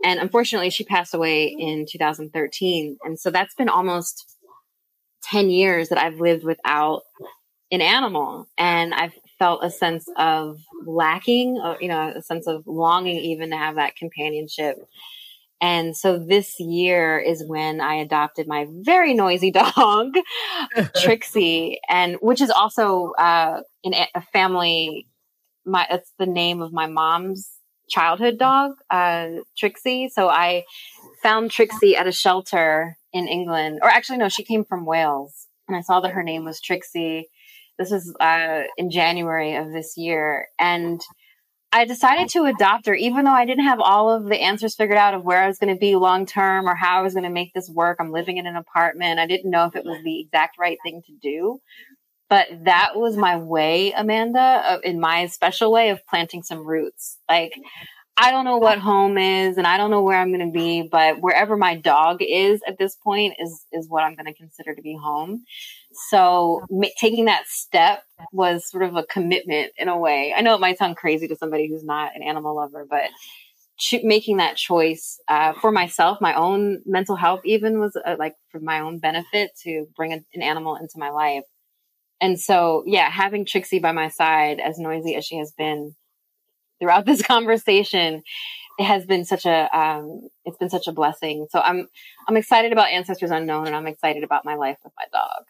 And 0.05 0.19
unfortunately, 0.19 0.71
she 0.71 0.85
passed 0.85 1.15
away 1.15 1.47
in 1.47 1.87
2013. 1.89 2.99
And 3.05 3.19
so 3.19 3.31
that's 3.31 3.55
been 3.55 3.69
almost 3.69 4.37
10 5.25 5.49
years 5.51 5.89
that 5.89 5.99
I've 5.99 6.21
lived 6.21 6.45
without 6.45 7.03
an 7.71 7.81
animal. 7.81 8.49
And 8.59 8.93
I've 8.95 9.15
felt 9.39 9.65
a 9.65 9.71
sense 9.71 10.07
of 10.17 10.59
lacking, 10.85 11.59
or, 11.59 11.75
uh, 11.75 11.77
you 11.81 11.89
know, 11.89 12.13
a 12.15 12.23
sense 12.23 12.47
of 12.47 12.67
longing 12.67 13.17
even 13.17 13.51
to 13.51 13.57
have 13.57 13.77
that 13.77 13.97
companionship. 13.97 14.77
And 15.61 15.97
so 15.97 16.19
this 16.19 16.59
year 16.59 17.19
is 17.19 17.45
when 17.47 17.81
I 17.81 17.95
adopted 17.95 18.47
my 18.47 18.67
very 18.71 19.15
noisy 19.15 19.51
dog, 19.77 20.15
Trixie, 20.97 21.81
and 21.89 22.17
which 22.21 22.41
is 22.41 22.51
also 22.51 23.13
uh, 23.13 23.61
in 23.83 23.95
a 24.15 24.21
family. 24.21 25.07
My 25.67 25.87
it's 25.91 26.13
the 26.19 26.27
name 26.27 26.61
of 26.61 26.73
my 26.73 26.87
mom's 26.87 27.49
childhood 27.89 28.39
dog, 28.39 28.73
uh, 28.91 29.29
Trixie. 29.57 30.11
So 30.11 30.29
I 30.29 30.65
found 31.23 31.51
Trixie 31.51 31.97
at 31.97 32.07
a 32.07 32.13
shelter 32.13 32.99
in 33.13 33.29
England, 33.29 33.79
or 33.83 33.89
actually 33.89 34.19
no, 34.19 34.29
she 34.29 34.45
came 34.45 34.65
from 34.65 34.85
Wales, 34.85 35.47
and 35.69 35.77
I 35.77 35.81
saw 35.81 36.01
that 36.01 36.13
her 36.13 36.23
name 36.23 36.45
was 36.45 36.61
Trixie. 36.61 37.29
This 37.79 37.91
was 37.91 38.15
uh, 38.21 38.63
in 38.77 38.91
January 38.91 39.57
of 39.57 39.73
this 39.73 39.97
year. 39.97 40.49
And 40.59 41.01
I 41.75 41.87
decided 41.87 42.29
to 42.31 42.45
adopt 42.45 42.87
her, 42.87 42.95
even 42.95 43.25
though 43.25 43.33
I 43.33 43.47
didn't 43.47 43.65
have 43.65 43.81
all 43.81 44.09
of 44.09 44.27
the 44.27 44.41
answers 44.41 44.77
figured 44.77 44.97
out 44.97 45.13
of 45.13 45.25
where 45.25 45.43
I 45.43 45.49
was 45.49 45.59
going 45.59 45.75
to 45.75 45.79
be 45.79 45.97
long 45.97 46.25
term 46.25 46.69
or 46.69 46.77
how 46.77 47.01
I 47.01 47.03
was 47.03 47.15
going 47.15 47.25
to 47.25 47.31
make 47.31 47.53
this 47.53 47.69
work. 47.69 47.97
I'm 47.99 48.13
living 48.13 48.37
in 48.37 48.47
an 48.47 48.55
apartment. 48.55 49.19
I 49.19 49.27
didn't 49.27 49.51
know 49.51 49.65
if 49.65 49.75
it 49.75 49.85
was 49.85 50.01
the 50.05 50.21
exact 50.21 50.57
right 50.57 50.79
thing 50.85 51.03
to 51.07 51.13
do. 51.21 51.59
But 52.31 52.47
that 52.65 52.93
was 52.95 53.17
my 53.17 53.39
way, 53.39 53.93
Amanda, 53.93 54.39
uh, 54.41 54.79
in 54.85 55.01
my 55.01 55.27
special 55.27 55.73
way 55.73 55.91
of 55.91 56.07
planting 56.07 56.45
some 56.45 56.65
roots. 56.65 57.19
Like, 57.29 57.55
I 58.17 58.31
don't 58.31 58.45
know 58.45 58.59
what 58.59 58.79
home 58.79 59.19
is 59.19 59.59
and 59.59 59.67
I 59.67 59.77
don't 59.77 59.91
know 59.91 60.03
where 60.03 60.19
I'm 60.19 60.33
going 60.33 60.47
to 60.47 60.53
be, 60.53 60.89
but 60.91 61.21
wherever 61.21 61.57
my 61.57 61.77
dog 61.77 62.19
is 62.21 62.61
at 62.67 62.79
this 62.79 62.95
point 62.95 63.35
is, 63.41 63.67
is 63.73 63.89
what 63.89 64.05
I'm 64.05 64.15
going 64.15 64.27
to 64.27 64.35
consider 64.35 64.75
to 64.75 64.83
be 64.83 64.97
home. 64.97 65.45
So 66.11 66.65
ma- 66.71 66.87
taking 67.01 67.25
that 67.25 67.47
step 67.49 68.05
was 68.31 68.71
sort 68.71 68.85
of 68.85 68.95
a 68.95 69.03
commitment 69.03 69.73
in 69.77 69.89
a 69.89 69.99
way. 69.99 70.33
I 70.37 70.43
know 70.43 70.55
it 70.55 70.61
might 70.61 70.79
sound 70.79 70.97
crazy 70.97 71.27
to 71.27 71.37
somebody 71.37 71.69
who's 71.69 71.85
not 71.85 72.15
an 72.15 72.23
animal 72.23 72.55
lover, 72.55 72.87
but 72.89 73.11
ch- 73.79 74.05
making 74.05 74.37
that 74.37 74.57
choice 74.57 75.21
uh, 75.27 75.53
for 75.55 75.73
myself, 75.73 76.21
my 76.21 76.35
own 76.35 76.83
mental 76.87 77.17
health, 77.17 77.41
even 77.45 77.81
was 77.81 77.97
uh, 77.97 78.15
like 78.17 78.35
for 78.51 78.61
my 78.61 78.81
own 78.81 79.01
benefit 79.01 79.51
to 79.65 79.87
bring 79.97 80.13
a, 80.13 80.21
an 80.35 80.43
animal 80.43 80.77
into 80.77 80.99
my 80.99 81.11
life. 81.11 81.45
And 82.21 82.39
so, 82.39 82.85
yeah, 82.87 83.11
having 83.11 83.45
Trixie 83.45 83.81
by 83.81 83.91
my 83.91 84.09
side, 84.09 84.61
as 84.61 84.79
noisy 84.79 85.17
as 85.17 85.25
she 85.25 85.39
has 85.39 85.53
been, 85.53 85.97
throughout 86.81 87.07
this 87.07 87.23
conversation 87.27 88.23
it 88.79 88.85
has 88.85 89.07
been 89.07 89.25
such 89.25 89.47
a 89.47 89.69
um, 89.77 90.29
it's 90.45 90.59
been 90.59 90.71
such 90.71 90.87
a 90.87 90.93
blessing 90.93 91.47
so 91.51 91.61
i'm 91.61 91.89
i'm 92.29 92.37
excited 92.37 92.73
about 92.73 92.91
ancestors 92.91 93.31
unknown 93.31 93.67
and 93.67 93.77
i'm 93.77 93.87
excited 93.87 94.25
about 94.25 94.45
my 94.45 94.55
life 94.55 94.79
with 94.85 94.93
my 94.97 95.05
dog 95.13 95.45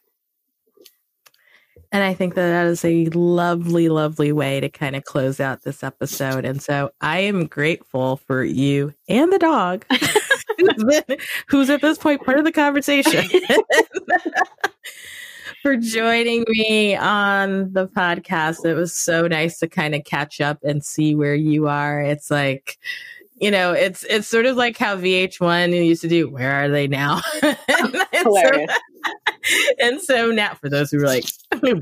and 1.95 2.03
I 2.03 2.12
think 2.12 2.35
that 2.35 2.49
that 2.49 2.66
is 2.66 2.85
a 2.85 3.07
lovely, 3.11 3.89
lovely 3.89 4.33
way 4.33 4.59
to 4.59 4.68
kind 4.68 4.97
of 4.97 5.05
close 5.05 5.39
out 5.39 5.62
this 5.62 5.85
episode. 5.85 6.45
And 6.45 6.61
so 6.61 6.91
I 7.01 7.20
am 7.20 7.47
grateful 7.47 8.16
for 8.16 8.43
you 8.43 8.93
and 9.09 9.33
the 9.33 9.39
dog, 9.39 9.87
who's, 10.59 10.85
been, 10.85 11.18
who's 11.47 11.70
at 11.70 11.83
this 11.83 11.99
point 11.99 12.25
part 12.25 12.41
of 12.41 12.45
the 12.45 12.51
conversation. 12.51 13.25
for 15.65 15.79
joining 15.79 16.45
me 16.47 16.95
on 16.95 17.73
the 17.73 17.89
podcast. 17.89 18.67
It 18.67 18.75
was 18.75 18.95
so 18.95 19.27
nice 19.27 19.59
to 19.61 19.67
kind 19.67 19.95
of 19.95 20.05
catch 20.05 20.39
up 20.43 20.59
and 20.62 20.85
see 20.85 21.15
where 21.15 21.35
you 21.35 21.69
are. 21.69 22.03
It's 22.03 22.31
like, 22.31 22.79
you 23.37 23.51
know, 23.51 23.73
it's 23.73 24.05
it's 24.05 24.29
sort 24.29 24.45
of 24.45 24.59
like 24.59 24.77
how 24.77 24.99
VH1 24.99 25.73
used 25.87 26.03
to 26.03 26.09
do. 26.09 26.29
Where 26.29 26.53
are 26.53 26.69
they 26.69 26.87
now? 26.87 27.23
and, 27.43 27.57
So, 28.25 28.67
and 29.79 30.01
so 30.03 30.31
now, 30.33 30.55
for 30.55 30.69
those 30.69 30.91
who 30.91 30.99
were 30.99 31.07
like 31.07 31.25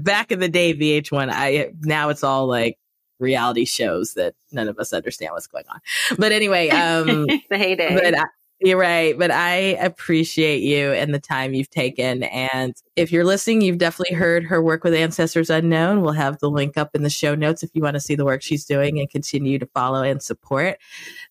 back 0.00 0.30
in 0.30 0.38
the 0.38 0.48
day, 0.48 0.74
VH1, 0.74 1.28
I 1.32 1.72
now 1.80 2.08
it's 2.08 2.22
all 2.22 2.46
like 2.46 2.78
reality 3.18 3.64
shows 3.64 4.14
that 4.14 4.34
none 4.52 4.68
of 4.68 4.78
us 4.78 4.92
understand 4.92 5.32
what's 5.32 5.48
going 5.48 5.64
on. 5.68 5.80
But 6.18 6.30
anyway, 6.30 6.68
um, 6.68 7.26
the 7.26 7.58
heyday. 7.58 7.94
But 7.94 8.16
I, 8.16 8.24
you're 8.64 8.78
right, 8.78 9.18
but 9.18 9.30
I 9.30 9.54
appreciate 9.80 10.62
you 10.62 10.92
and 10.92 11.14
the 11.14 11.18
time 11.18 11.54
you've 11.54 11.70
taken. 11.70 12.22
And 12.24 12.74
if 12.96 13.10
you're 13.10 13.24
listening, 13.24 13.60
you've 13.60 13.78
definitely 13.78 14.16
heard 14.16 14.44
her 14.44 14.62
work 14.62 14.84
with 14.84 14.94
Ancestors 14.94 15.50
Unknown. 15.50 16.02
We'll 16.02 16.12
have 16.12 16.38
the 16.38 16.50
link 16.50 16.76
up 16.76 16.94
in 16.94 17.02
the 17.02 17.10
show 17.10 17.34
notes 17.34 17.62
if 17.62 17.70
you 17.74 17.82
want 17.82 17.94
to 17.94 18.00
see 18.00 18.14
the 18.14 18.24
work 18.24 18.42
she's 18.42 18.64
doing 18.64 18.98
and 18.98 19.10
continue 19.10 19.58
to 19.58 19.66
follow 19.66 20.02
and 20.02 20.22
support. 20.22 20.78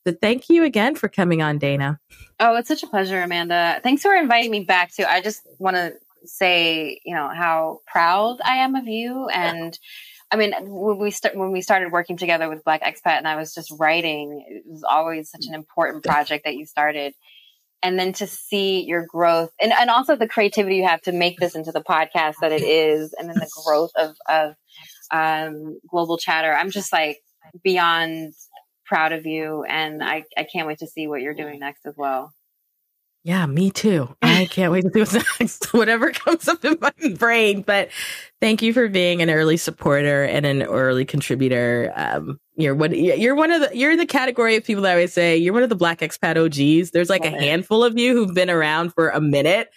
But 0.04 0.22
thank 0.22 0.50
you 0.50 0.64
again 0.64 0.96
for 0.96 1.08
coming 1.08 1.42
on, 1.42 1.58
Dana. 1.58 2.00
Oh, 2.40 2.56
it's 2.56 2.68
such 2.68 2.84
a 2.84 2.88
pleasure, 2.88 3.22
Amanda. 3.22 3.80
Thanks 3.84 4.02
for 4.02 4.14
inviting 4.14 4.52
me 4.52 4.64
back 4.64 4.94
too. 4.94 5.06
I 5.08 5.22
just 5.22 5.48
want 5.60 5.76
to 5.78 5.94
say, 6.26 7.00
you 7.06 7.16
know, 7.16 7.30
how 7.30 7.80
proud 7.86 8.38
I 8.44 8.58
am 8.58 8.76
of 8.76 8.88
you 8.88 9.28
and 9.30 9.78
I 10.32 10.38
mean, 10.38 10.54
when 10.62 10.98
we 10.98 11.12
st- 11.12 11.36
when 11.36 11.52
we 11.52 11.62
started 11.62 11.92
working 11.92 12.18
together 12.18 12.50
with 12.50 12.64
Black 12.64 12.82
Expat, 12.82 13.18
and 13.18 13.28
I 13.28 13.36
was 13.36 13.54
just 13.54 13.74
writing, 13.78 14.46
it 14.48 14.64
was 14.66 14.84
always 14.84 15.30
such 15.30 15.46
an 15.48 15.54
important 15.54 16.04
project 16.04 16.46
that 16.46 16.56
you 16.56 16.66
started. 16.66 17.14
And 17.84 18.00
then 18.00 18.14
to 18.14 18.28
see 18.28 18.84
your 18.84 19.06
growth, 19.06 19.52
and 19.62 19.74
and 19.74 19.90
also 19.90 20.16
the 20.16 20.28
creativity 20.28 20.78
you 20.78 20.88
have 20.88 21.02
to 21.02 21.12
make 21.12 21.38
this 21.40 21.56
into 21.56 21.72
the 21.72 21.84
podcast 21.84 22.36
that 22.42 22.52
it 22.52 22.62
is, 22.62 23.14
and 23.18 23.28
then 23.28 23.36
the 23.38 23.50
growth 23.66 23.92
of 23.98 24.16
of 24.30 24.56
um, 25.12 25.80
global 25.90 26.18
chatter. 26.18 26.54
I'm 26.54 26.72
just 26.72 26.94
like 26.94 27.18
beyond 27.64 28.34
proud 28.86 29.12
of 29.12 29.26
you, 29.26 29.64
and 29.64 30.04
I 30.04 30.24
I 30.38 30.46
can't 30.46 30.68
wait 30.68 30.80
to 30.80 30.88
see 30.88 31.08
what 31.08 31.22
you're 31.22 31.34
doing 31.34 31.60
next 31.60 31.86
as 31.86 31.96
well. 31.98 32.32
Yeah, 33.24 33.46
me 33.46 33.70
too. 33.70 34.16
I 34.24 34.48
can't 34.50 34.72
wait 34.72 34.82
to 34.82 34.92
see 34.92 35.00
what's 35.00 35.14
next, 35.40 35.74
whatever 35.74 36.12
comes 36.12 36.48
up 36.48 36.66
in 36.66 36.78
my 36.82 36.92
brain. 37.18 37.62
But 37.62 37.90
thank 38.40 38.64
you 38.64 38.74
for 38.74 38.88
being 38.88 39.22
an 39.22 39.30
early 39.30 39.58
supporter 39.58 40.24
and 40.24 40.44
an 40.44 40.64
early 40.64 41.06
contributor. 41.06 41.94
Um, 41.96 42.40
you're 42.56 42.74
one, 42.74 42.94
you're 42.96 43.36
one 43.36 43.52
of 43.52 43.62
the, 43.62 43.78
you're 43.78 43.92
in 43.92 44.00
the 44.00 44.08
category 44.08 44.56
of 44.56 44.64
people 44.64 44.84
that 44.84 44.90
I 44.90 44.94
always 44.94 45.14
say 45.14 45.38
you're 45.38 45.54
one 45.54 45.62
of 45.62 45.70
the 45.70 45.76
black 45.76 46.00
expat 46.00 46.36
OGs. 46.36 46.92
There's 46.92 47.12
like 47.12 47.24
a 47.24 47.30
handful 47.30 47.84
of 47.84 47.98
you 47.98 48.14
who've 48.14 48.34
been 48.34 48.50
around 48.50 48.94
for 48.94 49.10
a 49.10 49.22
minute, 49.22 49.70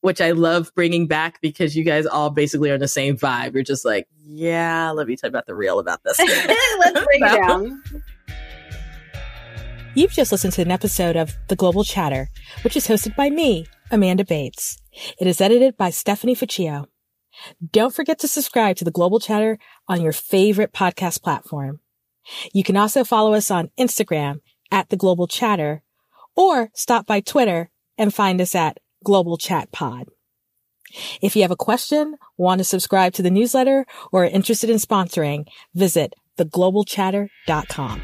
which 0.00 0.22
I 0.22 0.30
love 0.30 0.72
bringing 0.74 1.06
back 1.06 1.42
because 1.42 1.76
you 1.76 1.84
guys 1.84 2.06
all 2.06 2.30
basically 2.30 2.70
are 2.70 2.78
the 2.78 2.88
same 2.88 3.18
vibe. 3.18 3.52
You're 3.52 3.62
just 3.62 3.84
like, 3.84 4.08
yeah, 4.22 4.90
let 4.90 5.06
me 5.06 5.16
tell 5.16 5.28
you 5.28 5.32
about 5.32 5.46
the 5.46 5.54
real 5.54 5.78
about 5.78 6.02
this. 6.02 6.18
Let's 6.78 7.04
break 7.04 7.20
so, 7.26 7.26
it 7.26 7.46
down. 7.46 7.82
You've 9.96 10.12
just 10.12 10.30
listened 10.30 10.52
to 10.52 10.60
an 10.60 10.70
episode 10.70 11.16
of 11.16 11.38
The 11.48 11.56
Global 11.56 11.82
Chatter, 11.82 12.28
which 12.64 12.76
is 12.76 12.86
hosted 12.86 13.16
by 13.16 13.30
me, 13.30 13.64
Amanda 13.90 14.26
Bates. 14.26 14.76
It 15.18 15.26
is 15.26 15.40
edited 15.40 15.78
by 15.78 15.88
Stephanie 15.88 16.36
Ficcio. 16.36 16.84
Don't 17.72 17.94
forget 17.94 18.18
to 18.18 18.28
subscribe 18.28 18.76
to 18.76 18.84
The 18.84 18.90
Global 18.90 19.20
Chatter 19.20 19.58
on 19.88 20.02
your 20.02 20.12
favorite 20.12 20.74
podcast 20.74 21.22
platform. 21.22 21.80
You 22.52 22.62
can 22.62 22.76
also 22.76 23.04
follow 23.04 23.32
us 23.32 23.50
on 23.50 23.70
Instagram 23.78 24.40
at 24.70 24.90
The 24.90 24.98
Global 24.98 25.26
Chatter 25.26 25.82
or 26.34 26.68
stop 26.74 27.06
by 27.06 27.20
Twitter 27.20 27.70
and 27.96 28.12
find 28.12 28.38
us 28.42 28.54
at 28.54 28.76
Global 29.02 29.38
Chat 29.38 29.72
Pod. 29.72 30.08
If 31.22 31.36
you 31.36 31.40
have 31.40 31.50
a 31.50 31.56
question, 31.56 32.16
want 32.36 32.58
to 32.58 32.64
subscribe 32.64 33.14
to 33.14 33.22
the 33.22 33.30
newsletter, 33.30 33.86
or 34.12 34.24
are 34.24 34.28
interested 34.28 34.68
in 34.68 34.76
sponsoring, 34.76 35.46
visit 35.74 36.12
theglobalchatter.com. 36.36 38.02